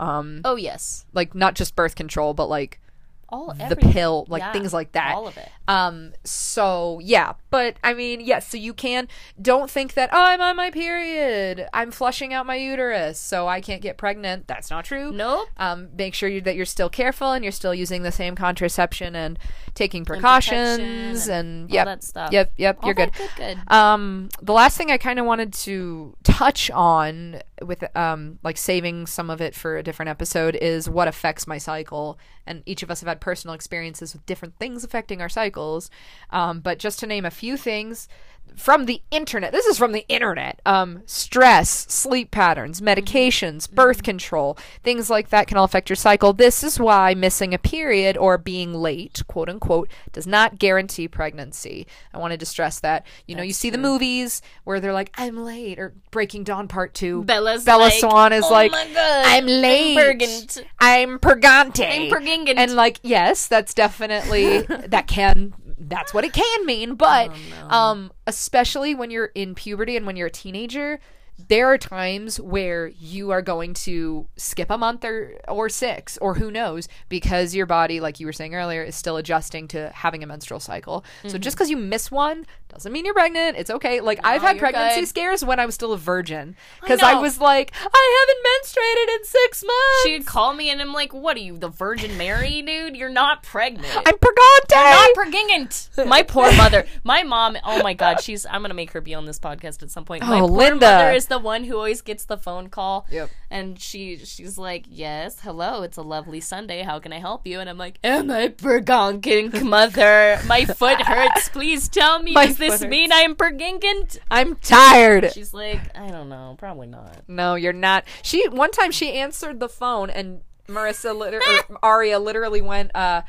Um, 0.00 0.40
Oh 0.44 0.56
yes, 0.56 1.06
like 1.12 1.34
not 1.34 1.54
just 1.54 1.74
birth 1.76 1.94
control, 1.94 2.34
but 2.34 2.48
like 2.48 2.80
all 3.28 3.54
the 3.54 3.64
everything. 3.64 3.92
pill, 3.92 4.26
like 4.28 4.40
Yeah, 4.40 4.52
things 4.52 4.72
like 4.72 4.92
that. 4.92 5.14
All 5.14 5.26
of 5.26 5.36
it. 5.36 5.48
Um, 5.66 6.12
so 6.24 7.00
yeah, 7.02 7.34
but 7.50 7.76
I 7.84 7.94
mean, 7.94 8.20
yes, 8.20 8.48
so 8.48 8.56
you 8.56 8.72
can 8.72 9.08
don't 9.40 9.70
think 9.70 9.94
that, 9.94 10.10
oh, 10.12 10.24
I'm 10.24 10.40
on 10.40 10.56
my 10.56 10.70
period. 10.70 11.66
I'm 11.72 11.90
flushing 11.90 12.32
out 12.32 12.46
my 12.46 12.56
uterus, 12.56 13.18
so 13.18 13.48
I 13.48 13.60
can't 13.60 13.82
get 13.82 13.96
pregnant. 13.96 14.46
That's 14.46 14.70
not 14.70 14.84
true. 14.84 15.12
Nope. 15.12 15.48
Um, 15.56 15.88
make 15.96 16.14
sure 16.14 16.28
you, 16.28 16.40
that 16.42 16.56
you're 16.56 16.64
still 16.64 16.88
careful 16.88 17.32
and 17.32 17.44
you're 17.44 17.52
still 17.52 17.74
using 17.74 18.02
the 18.02 18.12
same 18.12 18.34
contraception 18.34 19.14
and 19.14 19.38
taking 19.74 20.04
precautions 20.04 21.28
and 21.28 21.38
and, 21.38 21.70
all 21.70 21.74
yep, 21.74 21.86
that 21.86 22.02
stuff. 22.02 22.32
Yep, 22.32 22.52
yep, 22.56 22.78
All 22.80 22.88
you're 22.88 22.94
good. 22.94 23.12
Good. 23.12 23.30
Good. 23.36 23.58
Um, 23.72 24.28
the 24.42 24.52
last 24.52 24.76
thing 24.76 24.90
I 24.90 24.98
kind 24.98 25.18
of 25.18 25.26
wanted 25.26 25.52
to 25.54 26.16
touch 26.22 26.70
on 26.70 27.40
with 27.62 27.84
um 27.96 28.38
like 28.42 28.56
saving 28.56 29.06
some 29.06 29.30
of 29.30 29.40
it 29.40 29.54
for 29.54 29.76
a 29.76 29.82
different 29.82 30.08
episode 30.08 30.54
is 30.56 30.88
what 30.88 31.08
affects 31.08 31.46
my 31.46 31.58
cycle, 31.58 32.18
and 32.46 32.62
each 32.66 32.82
of 32.82 32.90
us 32.90 33.00
have 33.00 33.08
had 33.08 33.17
personal 33.18 33.54
experiences 33.54 34.12
with 34.12 34.26
different 34.26 34.56
things 34.56 34.84
affecting 34.84 35.20
our 35.20 35.28
cycles. 35.28 35.90
Um, 36.30 36.60
but 36.60 36.78
just 36.78 36.98
to 37.00 37.06
name 37.06 37.24
a 37.24 37.30
few 37.30 37.56
things 37.56 38.08
from 38.56 38.86
the 38.86 39.02
internet. 39.10 39.52
This 39.52 39.66
is 39.66 39.78
from 39.78 39.92
the 39.92 40.06
internet. 40.08 40.60
Um, 40.66 41.02
stress, 41.06 41.70
sleep 41.70 42.30
patterns, 42.30 42.80
medications, 42.80 43.70
birth 43.70 44.02
control, 44.02 44.58
things 44.82 45.10
like 45.10 45.30
that 45.30 45.46
can 45.46 45.56
all 45.56 45.64
affect 45.64 45.88
your 45.88 45.96
cycle. 45.96 46.32
This 46.32 46.62
is 46.62 46.78
why 46.78 47.14
missing 47.14 47.54
a 47.54 47.58
period 47.58 48.16
or 48.16 48.38
being 48.38 48.74
late, 48.74 49.22
quote 49.26 49.48
unquote, 49.48 49.90
does 50.12 50.26
not 50.26 50.58
guarantee 50.58 51.08
pregnancy. 51.08 51.86
I 52.12 52.18
wanted 52.18 52.40
to 52.40 52.46
stress 52.46 52.80
that. 52.80 53.06
You 53.26 53.36
know, 53.36 53.42
you 53.42 53.52
see 53.52 53.70
the 53.70 53.78
movies 53.78 54.42
where 54.64 54.80
they're 54.80 54.92
like, 54.92 55.12
"I'm 55.16 55.36
late," 55.36 55.78
or 55.78 55.94
Breaking 56.10 56.44
Dawn 56.44 56.68
Part 56.68 56.94
Two. 56.94 57.24
Bella's 57.24 57.64
Bella 57.64 57.84
like, 57.84 57.92
Swan 57.94 58.32
is 58.32 58.44
"Oh 58.44 58.50
like, 58.50 58.72
"I'm 58.74 59.46
late. 59.46 59.98
I'm 59.98 60.04
purgante. 60.08 60.64
I'm 60.80 61.18
pregnant." 61.18 62.58
And 62.58 62.74
like, 62.74 63.00
yes, 63.02 63.46
that's 63.48 63.74
definitely 63.74 64.62
that 64.88 65.06
can 65.06 65.54
that's 65.80 66.12
what 66.12 66.24
it 66.24 66.32
can 66.32 66.66
mean, 66.66 66.94
but 66.94 67.30
um 67.68 68.12
especially 68.26 68.94
when 68.94 69.10
you're 69.10 69.30
in 69.34 69.54
puberty 69.54 69.96
and 69.96 70.06
when 70.06 70.16
you're 70.16 70.26
a 70.28 70.30
teenager, 70.30 71.00
there 71.48 71.68
are 71.68 71.78
times 71.78 72.40
where 72.40 72.88
you 72.88 73.30
are 73.30 73.40
going 73.42 73.72
to 73.72 74.26
skip 74.36 74.70
a 74.70 74.76
month 74.76 75.04
or 75.04 75.38
or 75.46 75.68
6 75.68 76.18
or 76.18 76.34
who 76.34 76.50
knows 76.50 76.88
because 77.08 77.54
your 77.54 77.64
body 77.66 78.00
like 78.00 78.18
you 78.18 78.26
were 78.26 78.32
saying 78.32 78.54
earlier 78.56 78.82
is 78.82 78.96
still 78.96 79.16
adjusting 79.16 79.68
to 79.68 79.88
having 79.90 80.24
a 80.24 80.26
menstrual 80.26 80.58
cycle. 80.58 81.04
So 81.28 81.38
just 81.38 81.56
cuz 81.56 81.70
you 81.70 81.76
miss 81.76 82.10
one 82.10 82.44
doesn't 82.68 82.92
mean 82.92 83.04
you're 83.04 83.14
pregnant. 83.14 83.56
It's 83.56 83.70
okay. 83.70 84.00
Like 84.00 84.20
I've 84.24 84.42
had 84.42 84.58
pregnancy 84.58 85.00
good. 85.00 85.08
scares 85.08 85.44
when 85.44 85.58
I 85.58 85.66
was 85.66 85.74
still 85.74 85.92
a 85.92 85.98
virgin 85.98 86.54
cuz 86.82 87.02
I 87.02 87.14
know. 87.14 87.20
was 87.22 87.40
like 87.40 87.72
I 87.82 88.26
haven't 88.28 88.44
menstruated 88.52 89.14
in 89.18 89.24
6 89.24 89.64
months. 89.64 90.02
She'd 90.04 90.26
call 90.26 90.52
me 90.54 90.70
and 90.70 90.80
I'm 90.80 90.92
like, 90.92 91.12
"What 91.14 91.36
are 91.36 91.40
you, 91.40 91.56
the 91.56 91.68
Virgin 91.68 92.16
Mary, 92.18 92.62
dude? 92.62 92.96
You're 92.96 93.08
not 93.08 93.42
pregnant. 93.42 93.86
I'm 93.96 94.14
purgante. 94.18 94.70
not 94.74 95.14
pregnant." 95.14 95.88
My 96.06 96.22
poor 96.22 96.52
mother. 96.56 96.86
My 97.04 97.22
mom. 97.22 97.56
Oh 97.64 97.82
my 97.82 97.94
God, 97.94 98.20
she's. 98.20 98.46
I'm 98.46 98.62
gonna 98.62 98.74
make 98.74 98.92
her 98.92 99.00
be 99.00 99.14
on 99.14 99.24
this 99.24 99.38
podcast 99.38 99.82
at 99.82 99.90
some 99.90 100.04
point. 100.04 100.22
My 100.24 100.40
Oh, 100.40 100.46
poor 100.48 100.58
Linda. 100.58 100.86
mother 100.86 101.12
is 101.12 101.26
the 101.26 101.38
one 101.38 101.64
who 101.64 101.76
always 101.76 102.00
gets 102.02 102.24
the 102.24 102.36
phone 102.36 102.68
call. 102.68 103.06
Yep. 103.10 103.30
And 103.50 103.80
she 103.80 104.18
she's 104.18 104.58
like, 104.58 104.84
"Yes, 104.88 105.40
hello. 105.40 105.82
It's 105.82 105.96
a 105.96 106.02
lovely 106.02 106.40
Sunday. 106.40 106.82
How 106.82 106.98
can 106.98 107.14
I 107.14 107.18
help 107.18 107.46
you?" 107.46 107.60
And 107.60 107.68
I'm 107.70 107.78
like, 107.78 107.98
"Am 108.04 108.30
I 108.30 108.48
pregnant, 108.48 109.62
mother? 109.64 110.38
My 110.46 110.66
foot 110.66 111.00
hurts. 111.00 111.48
Please 111.48 111.88
tell 111.88 112.22
me. 112.22 112.32
My 112.32 112.46
Does 112.46 112.58
this 112.58 112.80
hurts. 112.80 112.84
mean 112.90 113.10
I'm 113.10 113.34
pregnant?" 113.34 114.18
I'm 114.30 114.56
tired. 114.56 115.32
She's 115.32 115.54
like, 115.54 115.96
"I 115.96 116.08
don't 116.08 116.28
know. 116.28 116.56
Probably 116.58 116.88
not." 116.88 117.22
No, 117.26 117.54
you're 117.54 117.72
not. 117.72 118.04
She 118.22 118.46
one 118.48 118.70
time 118.70 118.90
she 118.90 119.12
answered 119.14 119.60
the 119.60 119.68
phone 119.68 120.10
and 120.10 120.42
Marissa 120.68 121.16
liter- 121.16 121.40
or 121.70 121.78
Aria 121.82 122.18
literally 122.18 122.60
went, 122.60 122.90
uh, 122.94 123.22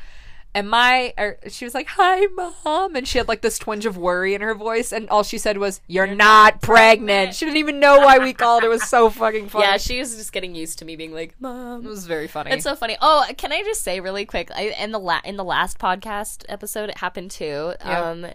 "Am 0.54 0.68
my 0.68 1.14
Or 1.16 1.38
she 1.48 1.64
was 1.64 1.74
like, 1.74 1.86
"Hi, 1.88 2.26
mom," 2.26 2.96
and 2.96 3.06
she 3.06 3.18
had 3.18 3.28
like 3.28 3.40
this 3.40 3.58
twinge 3.58 3.86
of 3.86 3.96
worry 3.96 4.34
in 4.34 4.40
her 4.40 4.54
voice, 4.54 4.92
and 4.92 5.08
all 5.08 5.22
she 5.22 5.38
said 5.38 5.58
was, 5.58 5.80
"You're, 5.86 6.06
not, 6.06 6.60
pregnant. 6.60 7.34
She 7.34 7.44
didn't 7.44 7.58
even 7.58 7.80
know 7.80 7.98
why 7.98 8.18
we 8.18 8.32
called. 8.32 8.64
It 8.64 8.68
was 8.68 8.82
so 8.84 9.10
fucking 9.10 9.48
funny. 9.50 9.64
Yeah, 9.64 9.76
she 9.76 9.98
was 10.00 10.16
just 10.16 10.32
getting 10.32 10.54
used 10.54 10.78
to 10.80 10.84
me 10.84 10.96
being 10.96 11.12
like, 11.12 11.34
"Mom." 11.40 11.84
it 11.84 11.88
was 11.88 12.06
very 12.06 12.26
funny. 12.28 12.50
It's 12.50 12.64
so 12.64 12.74
funny. 12.74 12.96
Oh, 13.00 13.26
can 13.36 13.52
I 13.52 13.62
just 13.62 13.82
say 13.82 14.00
really 14.00 14.24
quick? 14.24 14.50
I, 14.54 14.74
in 14.80 14.92
the 14.92 15.00
la- 15.00 15.20
in 15.24 15.36
the 15.36 15.44
last 15.44 15.78
podcast 15.78 16.44
episode, 16.48 16.90
it 16.90 16.98
happened 16.98 17.30
too. 17.30 17.74
Yeah. 17.84 18.10
Um, 18.10 18.26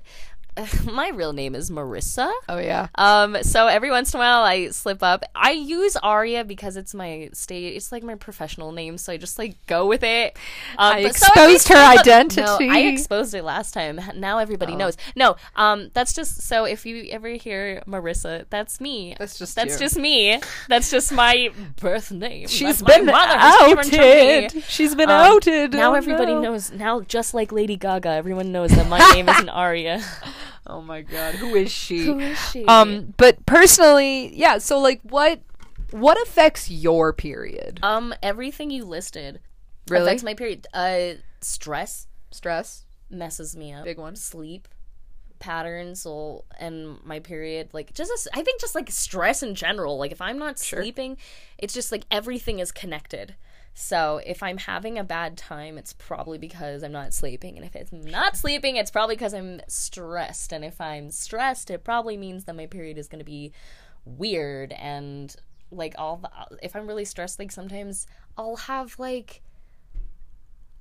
my 0.86 1.10
real 1.10 1.34
name 1.34 1.54
is 1.56 1.70
Marissa. 1.70 2.32
oh 2.48 2.58
yeah. 2.58 2.88
Um, 2.96 3.38
so 3.44 3.68
every 3.68 3.90
once 3.90 4.14
in 4.14 4.20
a 4.20 4.24
while 4.24 4.44
I 4.44 4.70
slip 4.70 5.04
up. 5.04 5.24
I 5.36 5.52
use 5.52 5.96
Aria 5.98 6.44
because 6.46 6.78
it's 6.78 6.94
my 6.94 7.30
state. 7.34 7.76
It's 7.76 7.92
like 7.92 8.04
my 8.04 8.16
professional 8.16 8.72
name, 8.72 8.98
so 8.98 9.12
I 9.14 9.18
just 9.18 9.38
like 9.38 9.56
go 9.68 9.86
with 9.86 10.04
it. 10.04 10.38
Um, 10.78 10.94
I 10.96 11.04
but- 11.04 11.16
so 11.16 11.28
exposed 11.28 11.68
her 11.70 11.76
up- 11.76 12.00
identity. 12.00 12.42
No, 12.42 12.58
I 12.62 12.80
exposed 12.84 13.34
it 13.34 13.44
last 13.44 13.74
time. 13.74 14.00
Now 14.16 14.38
everybody 14.38 14.76
knows. 14.76 14.96
No, 15.16 15.36
um, 15.56 15.92
that's 15.94 16.14
just 16.14 16.42
so. 16.42 16.66
If 16.66 16.86
you 16.86 17.08
ever 17.12 17.30
hear 17.30 17.82
Marissa, 17.88 18.46
that's 18.50 18.80
me. 18.80 19.16
That's 19.20 19.38
just 19.38 19.56
that's 19.56 19.74
you. 19.74 19.80
just 19.80 19.98
me. 19.98 20.40
That's 20.70 20.90
just 20.90 21.12
my 21.12 21.50
birth 21.82 22.12
name. 22.12 22.48
She's 22.48 22.80
That's 22.80 22.98
been 22.98 23.06
mother 23.08 23.38
has 23.38 23.68
given 23.68 23.86
to 23.92 23.98
me. 24.00 24.46
outed. 24.46 24.64
She's 24.64 24.96
been 24.96 25.10
Um, 25.10 25.34
outed. 25.34 25.74
Now 25.74 25.92
Oh, 25.92 25.96
everybody 25.96 26.34
no. 26.34 26.42
knows. 26.42 26.72
Now, 26.72 27.02
just 27.02 27.34
like 27.34 27.52
Lady 27.52 27.76
Gaga, 27.76 28.10
everyone 28.10 28.52
knows 28.52 28.72
that 28.72 28.88
my 28.88 29.00
name 29.14 29.28
isn't 29.30 29.50
Aria. 29.66 30.02
Oh 30.68 30.82
my 30.82 31.02
god, 31.02 31.36
who 31.36 31.56
is 31.56 31.72
she? 31.72 32.06
Who 32.06 32.20
is 32.20 32.38
she? 32.52 32.66
Um, 32.66 33.14
but 33.18 33.46
personally, 33.46 34.36
yeah. 34.36 34.58
So 34.58 34.80
like, 34.80 35.02
what 35.04 35.42
what 35.92 36.20
affects 36.28 36.70
your 36.72 37.14
period? 37.14 37.80
um, 37.84 38.14
everything 38.24 38.72
you 38.72 38.84
listed 38.86 39.40
Really? 39.90 40.06
affects 40.06 40.24
my 40.24 40.34
period. 40.34 40.66
Uh, 40.74 41.16
stress. 41.42 42.08
Stress. 42.32 42.86
messes 43.10 43.56
me 43.56 43.72
up. 43.74 43.84
Big 43.86 43.98
one. 44.00 44.16
Sleep 44.16 44.68
patterns 45.38 46.06
will 46.06 46.46
and 46.60 46.98
my 47.06 47.20
period 47.20 47.68
like 47.74 47.94
just 47.94 48.10
as- 48.12 48.28
I 48.34 48.42
think 48.42 48.60
just 48.62 48.74
like 48.74 48.90
stress 48.90 49.44
in 49.44 49.54
general. 49.54 49.98
Like 49.98 50.12
if 50.12 50.22
I'm 50.22 50.40
not 50.40 50.58
sleeping, 50.58 51.18
it's 51.58 51.74
just 51.74 51.92
like 51.92 52.04
everything 52.10 52.60
is 52.60 52.72
connected. 52.72 53.36
So 53.78 54.22
if 54.26 54.42
I'm 54.42 54.58
having 54.58 54.98
a 54.98 55.04
bad 55.04 55.38
time, 55.38 55.78
it's 55.78 55.92
probably 55.92 56.38
because 56.38 56.82
I'm 56.82 56.94
not 56.94 57.14
sleeping, 57.14 57.58
and 57.58 57.66
if 57.66 57.76
it's 57.76 57.92
not 57.92 58.38
sleeping, 58.38 58.78
it's 58.78 58.90
probably 58.90 59.16
because 59.18 59.34
I'm 59.34 59.62
stressed. 59.68 60.54
And 60.54 60.64
if 60.64 60.80
I'm 60.80 61.12
stressed, 61.12 61.70
it 61.70 61.84
probably 61.84 62.16
means 62.16 62.46
that 62.46 62.56
my 62.56 62.68
period 62.68 62.98
is 62.98 63.10
going 63.10 63.20
to 63.20 63.26
be 63.26 63.52
weird 64.06 64.72
and 64.74 65.36
like 65.72 65.94
all 65.98 66.18
the, 66.18 66.30
if 66.64 66.74
I'm 66.74 66.88
really 66.88 67.04
stressed, 67.04 67.38
like 67.38 67.52
sometimes 67.52 68.08
I'll 68.38 68.56
have 68.56 68.98
like 68.98 69.42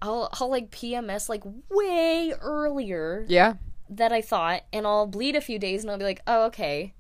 I'll 0.01 0.29
I'll 0.35 0.49
like 0.51 0.71
PMS 0.71 1.29
like 1.29 1.43
way 1.71 2.33
earlier 2.41 3.25
Yeah. 3.29 3.55
that 3.91 4.13
I 4.13 4.21
thought, 4.21 4.63
and 4.73 4.87
I'll 4.87 5.07
bleed 5.09 5.35
a 5.35 5.41
few 5.41 5.59
days, 5.59 5.83
and 5.83 5.91
I'll 5.91 5.99
be 5.99 6.05
like, 6.05 6.21
oh 6.29 6.45
okay, 6.45 6.95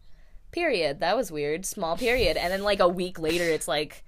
period. 0.51 0.99
That 0.99 1.16
was 1.16 1.30
weird, 1.30 1.64
small 1.64 1.97
period, 1.97 2.36
and 2.36 2.53
then 2.53 2.64
like 2.64 2.80
a 2.80 2.88
week 2.88 3.20
later, 3.20 3.45
it's 3.45 3.68
like. 3.68 4.05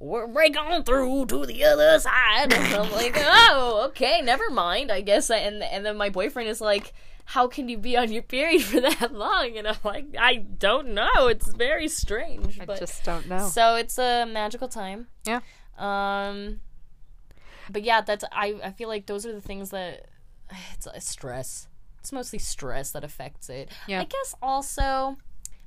We're 0.00 0.26
break 0.26 0.58
on 0.58 0.82
through 0.82 1.26
to 1.26 1.44
the 1.44 1.62
other 1.64 1.98
side. 1.98 2.52
And 2.54 2.74
I'm 2.74 2.90
like, 2.90 3.14
oh, 3.18 3.84
okay, 3.88 4.22
never 4.22 4.48
mind. 4.48 4.90
I 4.90 5.02
guess. 5.02 5.30
I, 5.30 5.36
and 5.36 5.62
and 5.62 5.84
then 5.84 5.96
my 5.96 6.08
boyfriend 6.08 6.48
is 6.48 6.60
like, 6.60 6.94
how 7.26 7.46
can 7.46 7.68
you 7.68 7.76
be 7.76 7.96
on 7.98 8.10
your 8.10 8.22
period 8.22 8.62
for 8.62 8.80
that 8.80 9.12
long? 9.12 9.56
And 9.58 9.68
I'm 9.68 9.76
like, 9.84 10.06
I 10.18 10.36
don't 10.36 10.88
know. 10.88 11.28
It's 11.28 11.52
very 11.52 11.86
strange. 11.86 12.58
I 12.58 12.64
just 12.76 13.04
don't 13.04 13.28
know. 13.28 13.46
so 13.46 13.76
it's 13.76 13.98
a 13.98 14.24
magical 14.24 14.68
time. 14.68 15.08
Yeah. 15.26 15.40
Um. 15.78 16.60
But 17.70 17.82
yeah, 17.84 18.00
that's 18.00 18.24
I. 18.32 18.58
I 18.64 18.70
feel 18.72 18.88
like 18.88 19.04
those 19.04 19.26
are 19.26 19.32
the 19.32 19.40
things 19.40 19.68
that 19.70 20.06
it's 20.72 20.86
a 20.86 21.00
stress. 21.00 21.68
It's 21.98 22.10
mostly 22.10 22.38
stress 22.38 22.92
that 22.92 23.04
affects 23.04 23.50
it. 23.50 23.68
Yeah. 23.86 24.00
I 24.00 24.04
guess 24.04 24.34
also, 24.40 25.18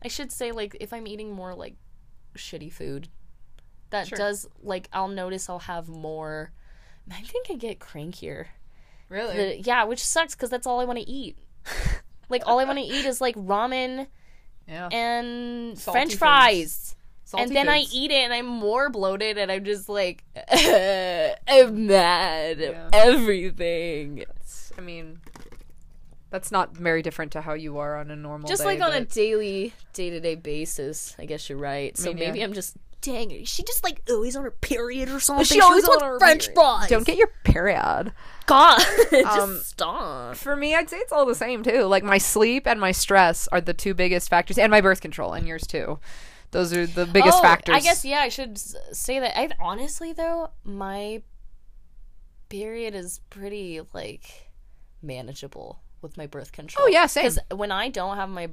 I 0.04 0.08
should 0.08 0.32
say 0.32 0.52
like 0.52 0.76
if 0.82 0.92
I'm 0.92 1.06
eating 1.06 1.32
more 1.32 1.54
like 1.54 1.76
shitty 2.36 2.74
food, 2.74 3.10
that 3.94 4.08
Sure. 4.10 4.18
does 4.18 4.48
like 4.62 4.90
I'll 4.94 5.08
notice 5.08 5.50
I'll 5.50 5.60
have 5.60 5.88
more. 5.88 6.52
I 7.12 7.22
think 7.22 7.48
I 7.50 7.56
get 7.56 7.80
crankier. 7.80 8.46
really? 9.10 9.36
The- 9.38 9.60
yeah, 9.62 9.84
which 9.86 10.04
sucks 10.04 10.36
because 10.36 10.50
that's 10.50 10.68
all 10.68 10.80
I 10.80 10.86
want 10.86 11.00
to 11.00 11.10
eat. 11.10 11.38
like 12.30 12.44
all 12.46 12.60
I 12.60 12.66
want 12.66 12.78
to 12.80 12.84
eat 12.84 13.06
is 13.06 13.22
like 13.22 13.36
ramen 13.36 14.08
yeah. 14.68 14.88
and 14.92 15.78
Salty 15.78 15.98
French 15.98 16.16
fries 16.16 16.96
and 17.38 17.56
then 17.56 17.68
I 17.70 17.86
eat 17.92 18.12
it 18.12 18.16
and 18.16 18.34
I'm 18.34 18.46
more 18.46 18.90
bloated 18.90 19.38
and 19.38 19.52
I'm 19.52 19.64
just 19.64 19.90
like 19.90 20.24
I'm 20.52 21.88
mad 21.88 22.60
Yeah. 22.60 22.90
everything. 22.94 24.20
It's- 24.20 24.72
I 24.78 24.82
mean, 24.82 25.20
that's 26.32 26.52
not 26.52 26.76
very 26.76 27.02
different 27.04 27.32
to 27.34 27.42
how 27.42 27.54
you 27.54 27.78
are 27.78 27.98
on 28.00 28.10
a 28.10 28.16
normal 28.16 28.48
Just 28.50 28.64
day, 28.64 28.80
like 28.80 28.82
on 28.82 28.92
a 28.94 29.06
daily 29.06 29.74
day 29.94 30.10
to 30.10 30.20
day 30.20 30.36
basis. 30.36 31.16
I 31.20 31.26
guess 31.26 31.48
you're 31.48 31.60
right. 31.60 31.96
So 31.96 32.10
mean, 32.10 32.18
yeah. 32.18 32.28
maybe 32.28 32.42
I'm 32.44 32.54
just 32.54 32.76
dang 33.04 33.30
it. 33.30 33.48
She 33.48 33.62
just 33.64 33.84
like 33.84 34.02
always 34.10 34.36
on 34.36 34.44
her 34.44 34.52
period 34.52 35.10
or 35.10 35.20
something. 35.20 35.46
She 35.46 35.56
She, 35.56 35.62
always 35.62 35.84
always 35.84 36.02
on 36.02 36.08
wants 36.10 36.24
her 36.24 36.28
French 36.28 36.46
period. 36.48 36.56
fries. 36.56 36.90
Don't 36.90 37.06
get 37.06 37.18
your 37.18 37.30
period. 37.44 38.12
God. 38.48 38.80
just 39.12 39.38
Um, 39.40 39.60
stop. 39.64 40.36
For 40.36 40.56
me, 40.56 40.74
I'd 40.74 40.90
say 40.90 40.98
it's 40.98 41.12
all 41.12 41.26
the 41.26 41.36
same 41.36 41.62
too. 41.64 41.84
Like 41.84 42.04
my 42.04 42.18
sleep 42.18 42.66
and 42.68 42.80
my 42.80 42.92
stress 42.92 43.48
are 43.52 43.62
the 43.62 43.74
two 43.74 43.94
biggest 43.94 44.30
factors, 44.30 44.58
and 44.58 44.72
my 44.72 44.82
birth 44.82 45.02
control, 45.02 45.34
and 45.34 45.48
yours 45.48 45.68
too. 45.68 46.00
Those 46.52 46.74
are 46.74 46.86
the 46.88 47.06
biggest 47.06 47.38
Oh, 47.38 47.42
factors. 47.42 47.76
I 47.76 47.80
guess 47.80 48.04
yeah. 48.06 48.20
I 48.20 48.30
should 48.30 48.58
say 48.58 49.20
that. 49.20 49.38
I 49.40 49.50
honestly 49.60 50.14
though, 50.14 50.50
my 50.64 51.22
period 52.50 52.94
is 52.96 53.20
pretty 53.30 53.82
like 53.94 54.50
manageable 55.02 55.82
with 56.02 56.18
my 56.18 56.28
birth 56.28 56.52
control. 56.52 56.86
Oh, 56.86 56.90
yeah, 56.90 57.06
same. 57.08 57.24
Because 57.24 57.40
when 57.58 57.72
I 57.72 57.90
don't 57.90 58.18
have 58.18 58.30
my, 58.30 58.50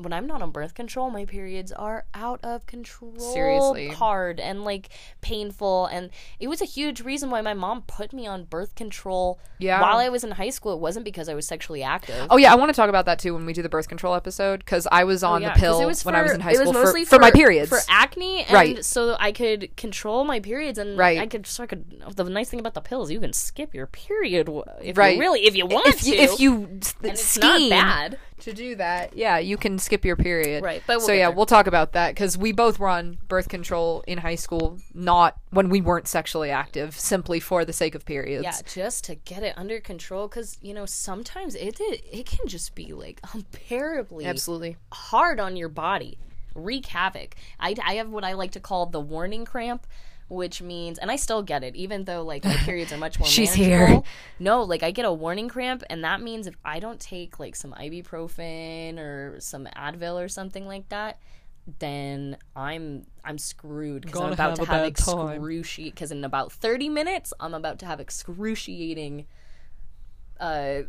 when 0.00 0.12
I'm 0.12 0.26
not 0.26 0.42
on 0.42 0.50
birth 0.50 0.74
control, 0.74 1.10
my 1.10 1.24
periods 1.24 1.72
are 1.72 2.04
out 2.14 2.40
of 2.42 2.66
control. 2.66 3.18
Seriously. 3.18 3.88
hard 3.88 4.40
and 4.40 4.64
like 4.64 4.88
painful, 5.20 5.86
and 5.86 6.10
it 6.38 6.48
was 6.48 6.60
a 6.60 6.64
huge 6.64 7.00
reason 7.02 7.30
why 7.30 7.40
my 7.40 7.54
mom 7.54 7.82
put 7.82 8.12
me 8.12 8.26
on 8.26 8.44
birth 8.44 8.74
control. 8.74 9.38
Yeah. 9.58 9.80
While 9.80 9.98
I 9.98 10.08
was 10.08 10.24
in 10.24 10.32
high 10.32 10.50
school, 10.50 10.72
it 10.74 10.80
wasn't 10.80 11.04
because 11.04 11.28
I 11.28 11.34
was 11.34 11.46
sexually 11.46 11.82
active. 11.82 12.26
Oh 12.30 12.36
yeah, 12.36 12.52
I 12.52 12.56
want 12.56 12.70
to 12.70 12.74
talk 12.74 12.88
about 12.88 13.04
that 13.06 13.18
too 13.18 13.34
when 13.34 13.44
we 13.46 13.52
do 13.52 13.62
the 13.62 13.68
birth 13.68 13.88
control 13.88 14.14
episode 14.14 14.60
because 14.60 14.86
I 14.90 15.04
was 15.04 15.22
oh, 15.22 15.28
on 15.28 15.42
Oh, 15.42 15.46
Yeah, 15.46 15.54
the 15.54 15.60
pill 15.60 15.78
when 16.04 16.14
I 16.14 16.22
was 16.22 16.32
in 16.32 16.40
high 16.40 16.52
it 16.52 16.58
was 16.58 16.68
school 16.68 16.72
for, 16.72 16.84
mostly 16.84 17.04
for 17.04 17.18
my 17.18 17.30
periods. 17.30 17.68
for 17.68 17.78
acne, 17.88 18.44
and 18.44 18.52
Right. 18.52 18.84
so 18.84 19.16
I 19.18 19.32
could 19.32 19.76
control 19.76 20.24
my 20.24 20.40
periods, 20.40 20.78
and 20.78 20.96
Right. 20.96 21.18
I 21.18 21.26
could 21.26 21.46
so 21.46 21.64
I 21.64 21.66
could. 21.66 22.02
The 22.16 22.24
nice 22.24 22.48
thing 22.48 22.60
about 22.60 22.74
the 22.74 22.80
pill 22.80 23.02
is 23.02 23.10
you 23.10 23.20
can 23.20 23.32
skip 23.32 23.74
your 23.74 23.86
period 23.86 24.48
if 24.82 24.96
Right. 24.96 25.14
you 25.16 25.20
really 25.20 25.46
if 25.46 25.56
you 25.56 25.66
want 25.66 25.86
if 25.88 26.04
you 26.06 26.14
to. 26.14 26.18
if 26.22 26.40
you 26.40 26.54
and 26.64 26.94
it's 27.02 27.24
scheme 27.24 27.68
not 27.70 28.10
bad. 28.10 28.18
to 28.40 28.52
do 28.52 28.74
that, 28.76 29.16
yeah, 29.16 29.38
you 29.38 29.56
can 29.56 29.78
skip 29.78 29.89
your 30.04 30.16
period. 30.16 30.62
Right, 30.62 30.82
but 30.86 30.98
we'll 30.98 31.06
so 31.06 31.12
yeah, 31.12 31.26
there. 31.26 31.36
we'll 31.36 31.46
talk 31.46 31.66
about 31.66 31.92
that 31.92 32.14
because 32.14 32.38
we 32.38 32.52
both 32.52 32.78
were 32.78 32.88
on 32.88 33.18
birth 33.28 33.48
control 33.48 34.02
in 34.06 34.18
high 34.18 34.34
school, 34.36 34.78
not 34.94 35.38
when 35.50 35.68
we 35.68 35.80
weren't 35.80 36.08
sexually 36.08 36.50
active, 36.50 36.98
simply 36.98 37.40
for 37.40 37.64
the 37.64 37.72
sake 37.72 37.94
of 37.94 38.04
periods. 38.04 38.44
Yeah, 38.44 38.56
just 38.66 39.04
to 39.04 39.14
get 39.14 39.42
it 39.42 39.54
under 39.56 39.80
control, 39.80 40.28
because 40.28 40.58
you 40.62 40.74
know 40.74 40.86
sometimes 40.86 41.54
it 41.54 41.80
it, 41.80 42.04
it 42.10 42.26
can 42.26 42.46
just 42.46 42.74
be 42.74 42.92
like 42.92 43.20
unbearably 43.32 44.24
absolutely. 44.24 44.76
hard 44.92 45.40
on 45.40 45.56
your 45.56 45.68
body, 45.68 46.18
wreak 46.54 46.86
havoc. 46.86 47.34
I, 47.58 47.74
I 47.84 47.94
have 47.94 48.10
what 48.10 48.24
I 48.24 48.32
like 48.34 48.52
to 48.52 48.60
call 48.60 48.86
the 48.86 49.00
warning 49.00 49.44
cramp, 49.44 49.86
which 50.30 50.62
means, 50.62 50.96
and 50.98 51.10
I 51.10 51.16
still 51.16 51.42
get 51.42 51.64
it, 51.64 51.74
even 51.74 52.04
though 52.04 52.22
like 52.22 52.44
my 52.44 52.54
periods 52.64 52.92
are 52.92 52.96
much 52.96 53.18
more. 53.18 53.28
She's 53.28 53.58
manageable. 53.58 53.92
here. 53.94 54.02
No, 54.38 54.62
like 54.62 54.82
I 54.82 54.92
get 54.92 55.04
a 55.04 55.12
warning 55.12 55.48
cramp, 55.48 55.82
and 55.90 56.04
that 56.04 56.22
means 56.22 56.46
if 56.46 56.54
I 56.64 56.78
don't 56.78 57.00
take 57.00 57.38
like 57.38 57.56
some 57.56 57.72
ibuprofen 57.72 58.98
or 58.98 59.36
some 59.40 59.66
Advil 59.76 60.24
or 60.24 60.28
something 60.28 60.66
like 60.66 60.88
that. 60.88 61.18
Then 61.78 62.38
I'm 62.56 63.06
I'm 63.22 63.38
screwed 63.38 64.06
because 64.06 64.20
I'm 64.20 64.32
about 64.32 64.58
have 64.58 64.66
to 64.66 64.72
have 64.72 64.86
excruciating. 64.86 65.92
Because 65.92 66.10
in 66.10 66.24
about 66.24 66.52
thirty 66.52 66.88
minutes, 66.88 67.32
I'm 67.38 67.52
about 67.54 67.78
to 67.80 67.86
have 67.86 68.00
excruciating. 68.00 69.26
Uh, 70.40 70.82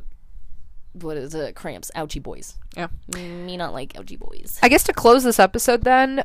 what 0.94 1.18
is 1.18 1.36
it? 1.36 1.56
Cramps, 1.56 1.92
ouchie 1.96 2.24
boys. 2.24 2.56
Yeah. 2.76 2.88
Me 3.14 3.58
not 3.58 3.74
like 3.74 3.94
ouchie 3.94 4.18
boys. 4.18 4.60
I 4.64 4.70
guess 4.70 4.84
to 4.84 4.94
close 4.94 5.24
this 5.24 5.40
episode, 5.40 5.84
then, 5.84 6.24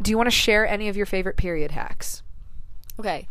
do 0.00 0.10
you 0.10 0.16
want 0.16 0.26
to 0.28 0.30
share 0.30 0.66
any 0.66 0.88
of 0.88 0.96
your 0.96 1.06
favorite 1.06 1.36
period 1.36 1.70
hacks? 1.72 2.22
Okay. 2.98 3.28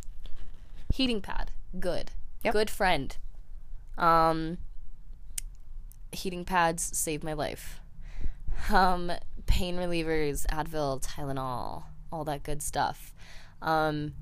Heating 0.94 1.22
pad. 1.22 1.52
Good. 1.80 2.12
Yep. 2.44 2.54
Good 2.54 2.70
friend. 2.70 3.16
Um 3.98 4.58
heating 6.12 6.46
pads 6.46 6.82
saved 6.98 7.24
my 7.24 7.34
life. 7.34 7.80
Um 8.72 9.12
pain 9.48 9.76
relievers, 9.78 10.46
Advil, 10.48 11.04
Tylenol, 11.06 11.84
all 12.12 12.24
that 12.26 12.44
good 12.44 12.62
stuff. 12.62 13.14
Um 13.62 14.14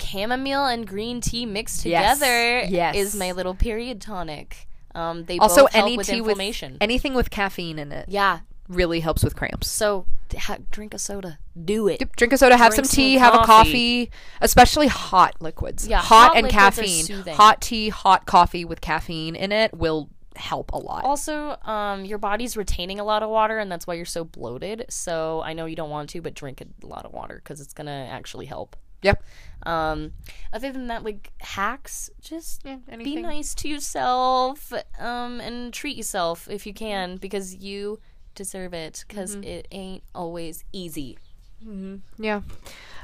chamomile 0.00 0.66
and 0.66 0.86
green 0.86 1.20
tea 1.20 1.46
mixed 1.46 1.82
together 1.82 2.60
Yes. 2.68 2.94
is 2.96 3.16
my 3.16 3.32
little 3.32 3.54
period 3.54 4.00
tonic. 4.00 4.68
Um 4.94 5.24
they 5.24 5.38
Also, 5.38 5.62
both 5.62 5.72
help 5.72 5.84
any 5.86 5.96
with 5.96 6.06
tea 6.06 6.20
with 6.20 6.30
inflammation. 6.30 6.76
anything 6.80 7.14
with 7.14 7.30
caffeine 7.30 7.78
in 7.78 7.90
it 7.92 8.06
yeah. 8.08 8.40
really 8.68 9.00
helps 9.00 9.24
with 9.24 9.34
cramps. 9.34 9.68
So 9.68 10.06
ha- 10.32 10.58
drink 10.70 10.94
a 10.94 10.98
soda. 10.98 11.38
Do 11.64 11.88
it. 11.88 12.02
Drink 12.16 12.32
a 12.32 12.38
soda, 12.38 12.56
have 12.56 12.72
Drink 12.72 12.76
some 12.76 12.84
some 12.86 12.96
tea, 12.96 13.14
have 13.14 13.34
a 13.34 13.38
coffee. 13.38 14.06
coffee, 14.06 14.10
especially 14.40 14.86
hot 14.88 15.36
liquids. 15.40 15.86
Yeah, 15.86 15.98
hot, 15.98 16.28
hot 16.28 16.36
and 16.36 16.44
liquids 16.46 16.54
are 16.56 16.82
caffeine. 16.82 17.04
soothing. 17.04 17.36
Hot 17.36 17.60
tea, 17.60 17.88
hot 17.88 18.26
coffee 18.26 18.64
with 18.64 18.80
caffeine 18.80 19.36
in 19.36 19.52
it 19.52 19.74
will 19.74 20.10
help 20.36 20.72
a 20.72 20.78
lot. 20.78 21.04
Also, 21.04 21.56
um, 21.62 22.04
your 22.04 22.18
body's 22.18 22.56
retaining 22.56 22.98
a 22.98 23.04
lot 23.04 23.22
of 23.22 23.30
water, 23.30 23.58
and 23.58 23.70
that's 23.70 23.86
why 23.86 23.94
you're 23.94 24.04
so 24.04 24.24
bloated. 24.24 24.84
So 24.88 25.42
I 25.44 25.52
know 25.52 25.66
you 25.66 25.76
don't 25.76 25.90
want 25.90 26.10
to, 26.10 26.20
but 26.20 26.34
drink 26.34 26.60
a 26.60 26.86
lot 26.86 27.04
of 27.04 27.12
water 27.12 27.36
because 27.36 27.60
it's 27.60 27.72
gonna 27.72 28.08
actually 28.10 28.46
help. 28.46 28.76
Yep. 29.02 29.22
Um, 29.66 30.12
other 30.52 30.72
than 30.72 30.86
that, 30.88 31.04
like 31.04 31.30
hacks, 31.38 32.10
just 32.20 32.64
be 32.64 32.78
anything. 32.88 33.22
nice 33.22 33.54
to 33.56 33.68
yourself, 33.68 34.72
um, 34.98 35.40
and 35.40 35.72
treat 35.72 35.96
yourself 35.96 36.48
if 36.50 36.66
you 36.66 36.72
can 36.74 37.16
because 37.16 37.54
you 37.54 38.00
deserve 38.34 38.74
it. 38.74 39.04
Because 39.06 39.34
Mm-hmm. 39.36 39.44
it 39.44 39.68
ain't 39.70 40.02
always 40.14 40.64
easy. 40.72 41.18
Yeah. 42.18 42.42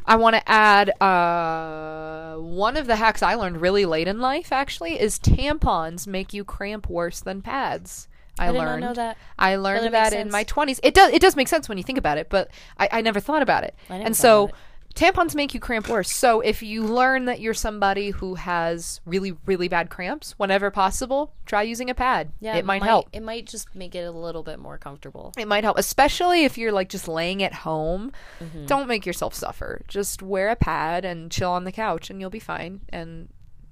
I 0.04 0.16
want 0.16 0.36
to 0.36 0.46
add 0.50 0.90
uh, 1.00 2.36
one 2.36 2.76
of 2.76 2.86
the 2.86 2.96
hacks 2.96 3.22
I 3.22 3.34
learned 3.34 3.60
really 3.60 3.86
late 3.86 4.06
in 4.06 4.20
life 4.20 4.52
actually 4.52 5.00
is 5.00 5.18
tampons 5.18 6.06
make 6.06 6.34
you 6.34 6.44
cramp 6.44 6.88
worse 6.88 7.20
than 7.20 7.40
pads. 7.42 8.06
I, 8.38 8.46
I 8.46 8.50
learned 8.50 8.82
know 8.82 8.94
that. 8.94 9.16
I 9.38 9.56
learned 9.56 9.84
That 9.86 10.10
that, 10.10 10.12
in 10.12 10.30
my 10.30 10.44
20s. 10.44 10.78
It 10.82 10.94
does 10.94 11.10
it 11.12 11.20
does 11.20 11.36
make 11.36 11.48
sense 11.48 11.68
when 11.68 11.78
you 11.78 11.84
think 11.84 11.98
about 11.98 12.16
it, 12.18 12.28
but 12.30 12.50
I, 12.78 12.88
I 12.92 13.00
never 13.00 13.20
thought 13.20 13.42
about 13.42 13.64
it. 13.64 13.74
I 13.88 13.94
never 13.94 14.06
and 14.06 14.16
so 14.16 14.44
about 14.44 14.54
tampons 14.94 15.34
make 15.34 15.54
you 15.54 15.60
cramp 15.60 15.88
worse. 15.88 16.10
So 16.10 16.40
if 16.40 16.62
you 16.62 16.84
learn 16.84 17.26
that 17.26 17.40
you're 17.40 17.54
somebody 17.54 18.10
who 18.10 18.34
has 18.36 19.00
really 19.04 19.32
really 19.46 19.68
bad 19.68 19.90
cramps, 19.90 20.32
whenever 20.36 20.70
possible, 20.70 21.32
try 21.46 21.62
using 21.62 21.90
a 21.90 21.94
pad. 21.94 22.32
Yeah, 22.40 22.56
it 22.56 22.64
might 22.64 22.82
help. 22.82 23.08
It 23.12 23.22
might 23.22 23.46
just 23.46 23.74
make 23.74 23.94
it 23.94 24.04
a 24.04 24.10
little 24.10 24.42
bit 24.42 24.58
more 24.58 24.78
comfortable. 24.78 25.32
It 25.38 25.48
might 25.48 25.64
help, 25.64 25.78
especially 25.78 26.44
if 26.44 26.58
you're 26.58 26.72
like 26.72 26.88
just 26.88 27.08
laying 27.08 27.42
at 27.42 27.54
home. 27.54 28.12
Mm-hmm. 28.40 28.66
Don't 28.66 28.88
make 28.88 29.06
yourself 29.06 29.34
suffer. 29.34 29.82
Just 29.88 30.22
wear 30.22 30.48
a 30.50 30.56
pad 30.56 31.04
and 31.04 31.30
chill 31.30 31.50
on 31.50 31.64
the 31.64 31.72
couch, 31.72 32.10
and 32.10 32.20
you'll 32.20 32.30
be 32.30 32.40
fine. 32.40 32.80
And 32.88 33.28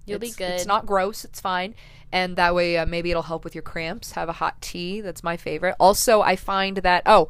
You'll 0.08 0.18
be 0.18 0.30
good. 0.30 0.52
It's 0.52 0.66
not 0.66 0.86
gross. 0.86 1.24
It's 1.24 1.40
fine. 1.40 1.74
And 2.10 2.36
that 2.36 2.54
way, 2.54 2.78
uh, 2.78 2.86
maybe 2.86 3.10
it'll 3.10 3.24
help 3.24 3.44
with 3.44 3.54
your 3.54 3.62
cramps. 3.62 4.12
Have 4.12 4.28
a 4.28 4.32
hot 4.32 4.60
tea. 4.60 5.00
That's 5.00 5.22
my 5.22 5.36
favorite. 5.36 5.76
Also, 5.78 6.22
I 6.22 6.36
find 6.36 6.78
that 6.78 7.02
oh, 7.06 7.28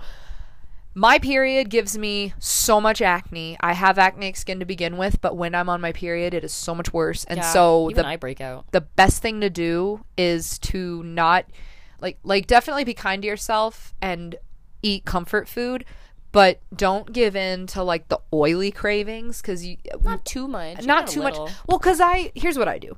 my 0.99 1.19
period 1.21 1.71
gives 1.71 1.97
me 1.97 2.35
so 2.41 2.81
much 2.81 3.01
acne. 3.01 3.57
I 3.61 3.73
have 3.73 3.99
acneic 3.99 4.37
skin 4.37 4.59
to 4.59 4.65
begin 4.67 4.97
with, 4.97 5.21
but 5.21 5.37
when 5.37 5.55
I'm 5.55 5.69
on 5.69 5.81
my 5.81 5.93
period, 5.93 6.35
it 6.35 6.43
is 6.43 6.53
so 6.53 6.75
much 6.75 6.93
worse. 6.93 7.25
And 7.25 7.39
Yeah, 7.39 7.53
so 7.53 7.91
the 7.95 8.05
I 8.05 8.17
break 8.17 8.41
out. 8.41 8.67
the 8.73 8.81
best 8.81 9.23
thing 9.23 9.41
to 9.43 9.49
do 9.51 10.05
is 10.17 10.59
to 10.61 11.03
not 11.05 11.45
like 12.01 12.19
like 12.25 12.47
definitely 12.49 12.85
be 12.85 12.95
kind 12.95 13.23
to 13.23 13.29
yourself 13.29 13.95
and 14.03 14.37
eat 14.83 15.05
comfort 15.05 15.49
food 15.49 15.85
but 16.31 16.61
don't 16.77 17.13
give 17.13 17.35
in 17.35 17.67
to 17.67 17.83
like 17.83 18.07
the 18.09 18.21
oily 18.33 18.71
cravings 18.71 19.41
because 19.41 19.65
you 19.67 19.77
uh, 19.93 19.97
Not 20.03 20.25
too 20.25 20.47
much. 20.47 20.77
not 20.79 20.87
not 20.87 21.07
too 21.09 21.23
much 21.23 21.37
well 21.37 21.79
because 21.79 22.01
i 22.01 22.31
here's 22.37 22.57
what 22.59 22.69
i 22.69 22.79
do 22.79 22.97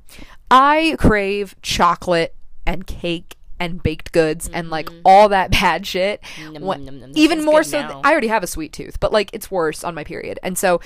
i 0.51 0.95
crave 0.99 1.55
chocolate 1.63 2.35
and 2.67 2.85
cake 2.85 3.37
and 3.61 3.81
baked 3.81 4.11
goods 4.11 4.49
and 4.51 4.69
like 4.69 4.89
all 5.05 5.29
that 5.29 5.51
bad 5.61 5.85
shit. 5.87 6.19
Num, 6.51 6.63
When- 6.63 6.83
num, 6.83 6.99
num. 6.99 7.11
Even 7.15 7.45
more 7.45 7.63
so 7.63 7.79
th- 7.81 7.95
i 8.03 8.11
already 8.11 8.27
have 8.27 8.43
a 8.43 8.47
sweet 8.47 8.73
tooth 8.73 8.99
but 8.99 9.13
like 9.13 9.29
it's 9.31 9.49
worse 9.49 9.83
on 9.83 9.95
my 9.95 10.03
period. 10.03 10.39
And 10.43 10.57
so 10.57 10.81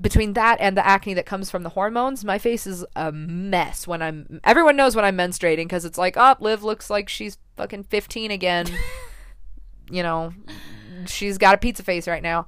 between 0.00 0.32
that 0.32 0.58
and 0.60 0.76
the 0.76 0.84
acne 0.84 1.14
that 1.14 1.24
comes 1.24 1.48
from 1.50 1.62
the 1.62 1.68
hormones 1.70 2.24
my 2.24 2.36
face 2.36 2.66
is 2.66 2.84
a 2.96 3.12
mess 3.12 3.86
when 3.86 4.02
i'm 4.02 4.40
everyone 4.42 4.74
knows 4.74 4.96
when 4.96 5.04
i'm 5.04 5.16
menstruating 5.16 5.66
because 5.66 5.84
it's 5.84 5.96
like 5.96 6.16
oh 6.16 6.34
liv 6.40 6.64
looks 6.64 6.90
like 6.90 7.08
she's 7.08 7.38
fucking 7.56 7.84
15 7.84 8.30
again. 8.32 8.66
You 9.90 10.02
know 10.02 10.34
she's 11.06 11.38
got 11.38 11.54
a 11.54 11.58
pizza 11.58 11.82
face 11.82 12.06
right 12.06 12.22
now. 12.22 12.46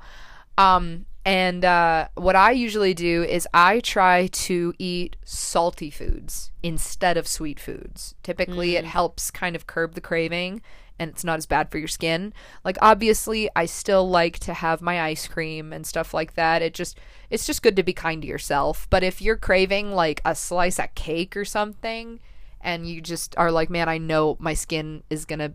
Um 0.59 1.07
and 1.25 1.65
uh, 1.65 2.09
what 2.15 2.37
I 2.37 2.53
usually 2.53 2.95
do 2.95 3.23
is 3.25 3.47
I 3.53 3.81
try 3.81 4.29
to 4.29 4.73
eat 4.79 5.17
salty 5.25 5.91
foods 5.91 6.51
instead 6.63 7.17
of 7.17 7.29
sweet 7.29 7.61
foods. 7.61 8.15
Typically, 8.23 8.77
it 8.77 8.85
helps 8.85 9.31
kind 9.31 9.55
of 9.55 9.67
curb 9.67 9.95
the 9.95 10.01
craving 10.01 10.63
and 10.99 11.11
it's 11.11 11.25
not 11.25 11.39
as 11.39 11.47
bad 11.47 11.71
for 11.71 11.79
your 11.79 11.89
skin. 11.89 12.33
Like 12.63 12.77
obviously, 12.81 13.49
I 13.57 13.67
still 13.67 14.09
like 14.09 14.39
to 14.41 14.55
have 14.55 14.83
my 14.83 15.01
ice 15.03 15.27
cream 15.27 15.73
and 15.73 15.87
stuff 15.87 16.15
like 16.15 16.35
that. 16.35 16.63
It 16.63 16.75
just 16.75 16.99
it's 17.31 17.47
just 17.47 17.63
good 17.63 17.77
to 17.77 17.83
be 17.83 17.95
kind 17.95 18.23
to 18.23 18.29
yourself. 18.29 18.87
But 18.91 19.03
if 19.03 19.21
you're 19.21 19.37
craving 19.37 19.93
like 19.93 20.21
a 20.25 20.35
slice 20.35 20.79
of 20.79 20.95
cake 20.95 21.37
or 21.37 21.45
something 21.45 22.21
and 22.61 22.87
you 22.87 23.01
just 23.01 23.35
are 23.39 23.51
like, 23.51 23.71
"Man, 23.71 23.89
I 23.89 23.97
know 23.97 24.37
my 24.39 24.53
skin 24.53 25.03
is 25.09 25.25
going 25.25 25.39
to 25.39 25.53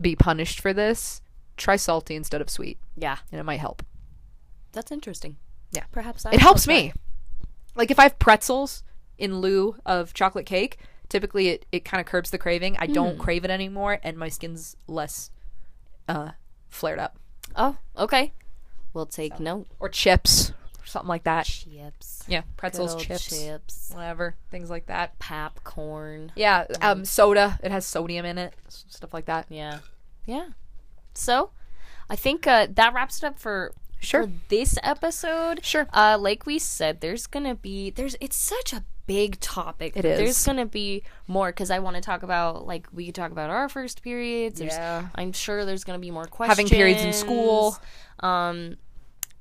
be 0.00 0.14
punished 0.14 0.60
for 0.60 0.72
this." 0.72 1.20
Try 1.56 1.76
salty 1.76 2.14
instead 2.14 2.40
of 2.40 2.50
sweet, 2.50 2.78
Yeah, 2.96 3.16
and 3.32 3.40
it 3.40 3.44
might 3.44 3.60
help. 3.60 3.82
That's 4.76 4.92
interesting. 4.92 5.36
Yeah. 5.72 5.84
perhaps 5.90 6.24
I 6.24 6.30
It 6.32 6.40
helps 6.40 6.68
me. 6.68 6.92
Like 7.74 7.90
if 7.90 7.98
I 7.98 8.04
have 8.04 8.18
pretzels 8.18 8.84
in 9.18 9.40
lieu 9.40 9.76
of 9.84 10.14
chocolate 10.14 10.46
cake, 10.46 10.78
typically 11.08 11.48
it, 11.48 11.66
it 11.72 11.84
kind 11.84 12.00
of 12.00 12.06
curbs 12.06 12.30
the 12.30 12.38
craving. 12.38 12.76
I 12.78 12.86
Hmm. 12.86 12.92
don't 12.92 13.18
crave 13.18 13.44
it 13.44 13.50
anymore 13.50 13.98
and 14.02 14.16
my 14.16 14.28
skin's 14.28 14.76
less 14.86 15.30
uh 16.08 16.30
flared 16.68 16.98
up. 17.00 17.18
Oh, 17.56 17.76
okay. 17.98 18.32
We'll 18.94 19.06
take 19.06 19.38
note. 19.40 19.66
Or 19.80 19.88
chips, 19.88 20.52
or 20.80 20.86
something 20.86 21.08
like 21.08 21.24
that. 21.24 21.44
Chips, 21.46 22.24
Yeah, 22.28 22.42
pretzels, 22.56 22.92
Good 22.92 22.98
old 22.98 23.06
chips, 23.06 23.28
chips, 23.28 23.90
whatever, 23.94 24.36
things 24.50 24.70
like 24.70 24.86
that. 24.86 25.18
popcorn. 25.18 26.32
Yeah, 26.36 26.64
um 26.80 27.04
soda, 27.04 27.58
it 27.62 27.70
has 27.70 27.84
sodium 27.86 28.24
in 28.24 28.38
it, 28.38 28.54
s- 28.68 28.84
stuff 28.88 29.12
like 29.12 29.26
that. 29.26 29.46
Yeah, 29.50 29.80
yeah. 30.26 30.48
So, 31.14 31.50
I 32.08 32.16
think 32.16 32.46
uh, 32.46 32.68
that 32.70 32.94
wraps 32.94 33.18
it 33.18 33.24
up 33.26 33.38
for 33.38 33.72
Sure. 33.98 34.24
for 34.24 34.32
this 34.48 34.76
episode. 34.82 35.64
Sure. 35.64 35.86
Uh, 35.92 36.16
like 36.20 36.46
we 36.46 36.58
said, 36.58 37.00
there's 37.00 37.26
gonna 37.26 37.54
be 37.54 37.90
there's 37.90 38.16
it's 38.20 38.36
such 38.36 38.72
a 38.72 38.84
big 39.06 39.38
topic. 39.40 39.96
It 39.96 40.02
There's 40.02 40.44
gonna 40.44 40.66
be 40.66 41.02
more 41.26 41.48
because 41.48 41.70
I 41.70 41.78
want 41.78 41.96
to 41.96 42.02
talk 42.02 42.22
about 42.22 42.66
like 42.66 42.86
we 42.92 43.06
could 43.06 43.14
talk 43.14 43.30
about 43.32 43.50
our 43.50 43.68
first 43.68 44.02
periods. 44.02 44.58
There's, 44.58 44.72
Yeah. 44.72 45.08
I'm 45.14 45.32
sure 45.32 45.64
there's 45.64 45.84
gonna 45.84 45.98
be 45.98 46.10
more 46.10 46.26
questions. 46.26 46.58
Having 46.58 46.68
periods 46.70 47.02
in 47.02 47.12
school. 47.12 47.78
Um, 48.20 48.76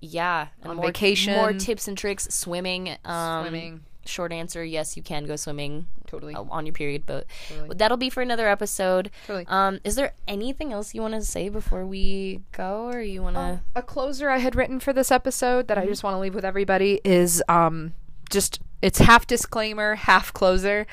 yeah. 0.02 0.48
And 0.62 0.72
On 0.72 0.78
more, 0.78 0.88
vacation. 0.88 1.36
More 1.36 1.54
tips 1.54 1.88
and 1.88 1.98
tricks. 1.98 2.28
Swimming. 2.30 2.96
Um, 3.06 3.44
Swimming. 3.44 3.82
Short 4.06 4.32
answer: 4.32 4.64
Yes, 4.64 4.96
you 4.96 5.04
can 5.04 5.26
go 5.26 5.36
swimming. 5.36 5.88
Totally. 6.08 6.36
uh, 6.36 6.44
on 6.52 6.66
your 6.66 6.74
period, 6.74 7.04
but 7.06 7.26
Totally. 7.50 7.76
that'll 7.76 7.98
be 7.98 8.10
for 8.10 8.22
another 8.22 8.48
episode. 8.48 9.10
Totally. 9.26 9.46
Um, 9.48 9.80
is 9.84 9.96
there 9.96 10.14
anything 10.28 10.72
else 10.72 10.94
you 10.94 11.02
want 11.02 11.16
to 11.16 11.22
say 11.24 11.50
before 11.50 11.86
we 11.86 12.42
go, 12.52 12.86
or 12.88 13.02
you 13.02 13.24
want 13.24 13.36
to? 13.36 13.62
a 13.76 13.82
closer 13.82 14.30
I 14.30 14.38
had 14.38 14.56
written 14.56 14.80
for 14.80 14.94
this 14.94 15.12
episode 15.12 15.68
that 15.68 15.78
I 15.78 15.86
just 15.88 16.04
want 16.04 16.14
to 16.16 16.20
leave 16.20 16.36
with 16.36 16.46
everybody 16.46 17.02
is 17.04 17.42
um 17.50 17.94
just 18.30 18.60
it's 18.82 19.00
half 19.00 19.26
disclaimer, 19.26 19.96
half 19.96 20.32
closer. 20.34 20.86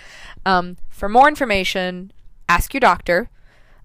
Um, 0.47 0.79
for 0.89 1.09
more 1.09 1.29
information, 1.29 2.13
ask 2.49 2.73
your 2.73 2.81
doctor. 2.81 3.29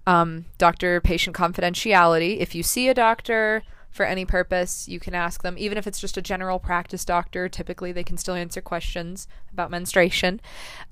Um, 0.06 0.46
doctor 0.56 1.00
patient 1.02 1.36
confidentiality. 1.36 2.38
If 2.38 2.54
you 2.54 2.62
see 2.62 2.88
a 2.88 2.94
doctor 2.94 3.62
for 3.90 4.04
any 4.04 4.24
purpose, 4.24 4.86
you 4.86 5.00
can 5.00 5.14
ask 5.14 5.42
them, 5.42 5.56
even 5.58 5.78
if 5.78 5.86
it's 5.86 6.00
just 6.00 6.16
a 6.16 6.22
general 6.22 6.58
practice 6.58 7.04
doctor. 7.04 7.48
Typically, 7.48 7.92
they 7.92 8.04
can 8.04 8.16
still 8.16 8.34
answer 8.34 8.60
questions 8.60 9.26
about 9.52 9.70
menstruation. 9.70 10.40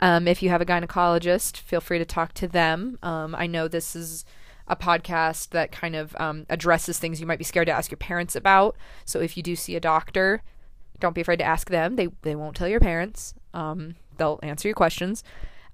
Um, 0.01 0.27
if 0.27 0.43
you 0.43 0.49
have 0.49 0.61
a 0.61 0.67
gynecologist, 0.67 1.59
feel 1.59 1.81
free 1.81 1.99
to 1.99 2.05
talk 2.05 2.33
to 2.35 2.49
them. 2.49 2.99
Um, 3.03 3.35
I 3.35 3.47
know 3.47 3.69
this 3.69 3.95
is 3.95 4.25
a 4.69 4.77
podcast 4.77 5.51
that 5.51 5.71
kind 5.71 5.95
of 5.95 6.17
um, 6.19 6.47
addresses 6.49 6.99
things 6.99 7.21
you 7.21 7.27
might 7.27 7.39
be 7.39 7.45
scared 7.45 7.67
to 7.67 7.73
ask 7.73 7.91
your 7.91 7.99
parents 7.99 8.35
about. 8.35 8.77
So 9.05 9.21
if 9.21 9.37
you 9.37 9.43
do 9.43 9.55
see 9.55 9.77
a 9.77 9.81
doctor, 9.81 10.43
don't 10.99 11.15
be 11.15 11.21
afraid 11.21 11.39
to 11.39 11.45
ask 11.45 11.71
them. 11.71 11.97
They 11.97 12.09
they 12.23 12.35
won't 12.35 12.57
tell 12.57 12.69
your 12.69 12.81
parents. 12.81 13.35
Um, 13.55 13.97
they'll 14.17 14.41
answer 14.43 14.67
your 14.69 14.75
questions. 14.75 15.23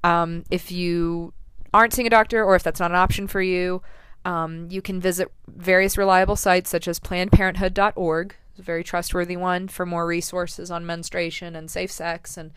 Um, 0.05 0.45
if 0.51 0.71
you 0.71 1.33
aren't 1.73 1.95
seeing 1.95 2.07
a 2.07 2.11
doctor, 2.11 2.45
or 2.45 2.55
if 2.55 2.63
that's 2.63 2.81
not 2.81 2.91
an 2.91 2.97
option 2.97 3.27
for 3.27 3.41
you, 3.41 3.83
um, 4.25 4.69
you 4.71 4.83
can 4.83 5.01
visit 5.01 5.31
various 5.49 5.99
reliable 5.99 6.37
sites 6.37 6.71
such 6.71 6.87
as 6.87 7.01
PlannedParenthood.org, 7.01 8.37
a 8.59 8.63
very 8.63 8.85
trustworthy 8.85 9.37
one 9.37 9.69
for 9.69 9.87
more 9.87 10.07
resources 10.07 10.71
on 10.71 10.87
menstruation 10.87 11.57
and 11.57 11.71
safe 11.71 11.91
sex 11.91 12.37
and 12.37 12.53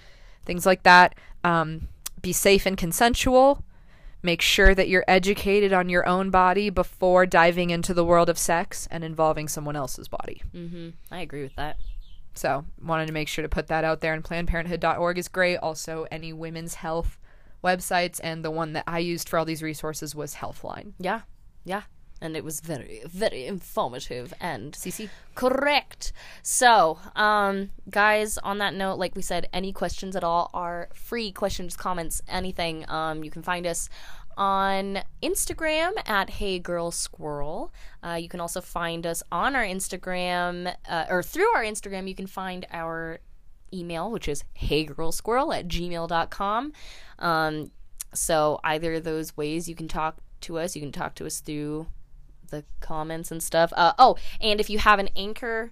things 0.45 0.66
like 0.66 0.84
that. 0.84 1.16
Um, 1.43 1.88
be 2.22 2.34
safe 2.34 2.66
and 2.66 2.78
consensual. 2.78 3.63
Make 4.22 4.41
sure 4.41 4.74
that 4.74 4.89
you're 4.89 5.05
educated 5.07 5.72
on 5.72 5.89
your 5.89 6.07
own 6.07 6.32
body 6.32 6.72
before 6.72 7.28
diving 7.28 7.70
into 7.70 7.93
the 7.93 8.05
world 8.05 8.30
of 8.30 8.39
sex 8.39 8.88
and 8.89 9.03
involving 9.03 9.47
someone 9.47 9.76
else's 9.76 10.07
body. 10.07 10.41
Mm-hmm. 10.53 10.89
I 11.11 11.20
agree 11.20 11.43
with 11.43 11.55
that. 11.55 11.78
So, 12.34 12.66
wanted 12.84 13.05
to 13.05 13.13
make 13.13 13.28
sure 13.28 13.43
to 13.43 13.49
put 13.49 13.68
that 13.68 13.84
out 13.84 14.01
there. 14.01 14.13
And 14.13 14.24
PlannedParenthood.org 14.24 15.18
is 15.18 15.28
great. 15.28 15.57
Also, 15.57 16.05
any 16.11 16.34
women's 16.34 16.76
health 16.76 17.18
websites, 17.63 18.20
and 18.24 18.43
the 18.43 18.51
one 18.51 18.74
that 18.74 18.84
I 18.88 18.99
used 18.99 19.30
for 19.30 19.39
all 19.39 19.45
these 19.45 19.63
resources 19.63 20.16
was 20.16 20.36
Healthline. 20.36 20.93
Yeah, 20.99 21.22
yeah, 21.66 21.82
and 22.22 22.38
it 22.38 22.43
was 22.43 22.61
very, 22.61 23.01
very 23.05 23.45
informative 23.45 24.34
and 24.39 24.74
CC. 24.74 25.09
correct. 25.36 26.13
So, 26.41 26.99
um, 27.16 27.72
guys, 27.89 28.38
on 28.38 28.57
that 28.59 28.74
note, 28.74 28.97
like 28.97 29.16
we 29.16 29.22
said, 29.22 29.49
any 29.51 29.74
questions 29.74 30.16
at 30.16 30.24
all 30.24 30.49
are 30.53 30.89
free 30.93 31.32
questions, 31.32 31.76
comments, 31.76 32.22
anything. 32.28 32.89
Um, 32.89 33.24
you 33.24 33.32
can 33.32 33.43
find 33.43 33.68
us 33.68 33.89
on 34.38 34.99
Instagram 35.22 35.91
at 36.05 36.30
Hey 36.30 36.59
Girl 36.59 36.91
Squirrel. 36.91 37.74
Uh, 38.03 38.13
you 38.13 38.30
can 38.30 38.39
also 38.39 38.61
find 38.61 39.05
us 39.05 39.24
on 39.32 39.55
our 39.55 39.63
Instagram, 39.63 40.74
uh, 40.88 41.05
or 41.09 41.24
through 41.24 41.53
our 41.55 41.63
Instagram, 41.63 42.07
you 42.07 42.16
can 42.16 42.28
find 42.28 42.66
our 42.72 43.20
email, 43.74 44.11
which 44.11 44.28
is 44.28 44.43
heygirlsquirrel 44.61 45.57
at 45.57 45.68
gmail.com. 45.68 46.74
Um, 47.20 47.72
so 48.13 48.59
either 48.63 48.93
of 48.95 49.03
those 49.03 49.36
ways 49.36 49.68
you 49.68 49.76
can 49.76 49.88
talk 49.88 50.18
to 50.46 50.58
us. 50.58 50.76
You 50.76 50.82
can 50.82 50.91
talk 50.91 51.16
to 51.16 51.26
us 51.26 51.39
through 51.39 51.88
the 52.50 52.64
comments 52.80 53.32
and 53.32 53.41
stuff. 53.41 53.74
Uh, 53.76 53.93
oh, 54.00 54.18
and 54.41 54.60
if 54.60 54.70
you 54.70 54.80
have 54.80 55.00
an 55.00 55.10
anchor 55.16 55.72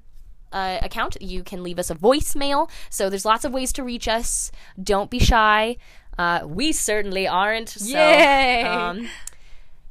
uh, 0.51 0.79
account, 0.81 1.17
you 1.21 1.43
can 1.43 1.63
leave 1.63 1.79
us 1.79 1.89
a 1.89 1.95
voicemail. 1.95 2.69
So 2.89 3.09
there's 3.09 3.25
lots 3.25 3.45
of 3.45 3.53
ways 3.53 3.73
to 3.73 3.83
reach 3.83 4.07
us. 4.07 4.51
Don't 4.81 5.09
be 5.09 5.19
shy. 5.19 5.77
Uh, 6.17 6.41
we 6.45 6.71
certainly 6.71 7.27
aren't. 7.27 7.69
So, 7.69 7.97
Yay! 7.97 8.63
Um, 8.63 9.07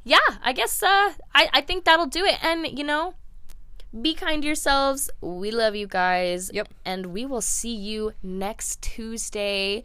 yeah, 0.03 0.17
I 0.41 0.53
guess 0.53 0.81
uh, 0.81 1.13
I, 1.33 1.49
I 1.53 1.61
think 1.61 1.85
that'll 1.85 2.05
do 2.05 2.23
it. 2.25 2.43
And, 2.43 2.77
you 2.77 2.83
know, 2.83 3.15
be 4.01 4.13
kind 4.13 4.41
to 4.41 4.47
yourselves. 4.47 5.09
We 5.21 5.51
love 5.51 5.75
you 5.75 5.87
guys. 5.87 6.49
Yep. 6.53 6.69
And 6.85 7.07
we 7.07 7.25
will 7.25 7.41
see 7.41 7.75
you 7.75 8.13
next 8.23 8.81
Tuesday. 8.81 9.83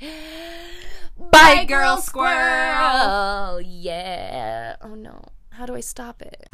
Bye, 1.19 1.65
girl 1.65 1.99
squirrel. 1.99 3.61
Yeah. 3.61 4.77
Oh 4.83 4.95
no. 4.95 5.21
How 5.51 5.67
do 5.67 5.75
I 5.75 5.81
stop 5.81 6.23
it? 6.23 6.49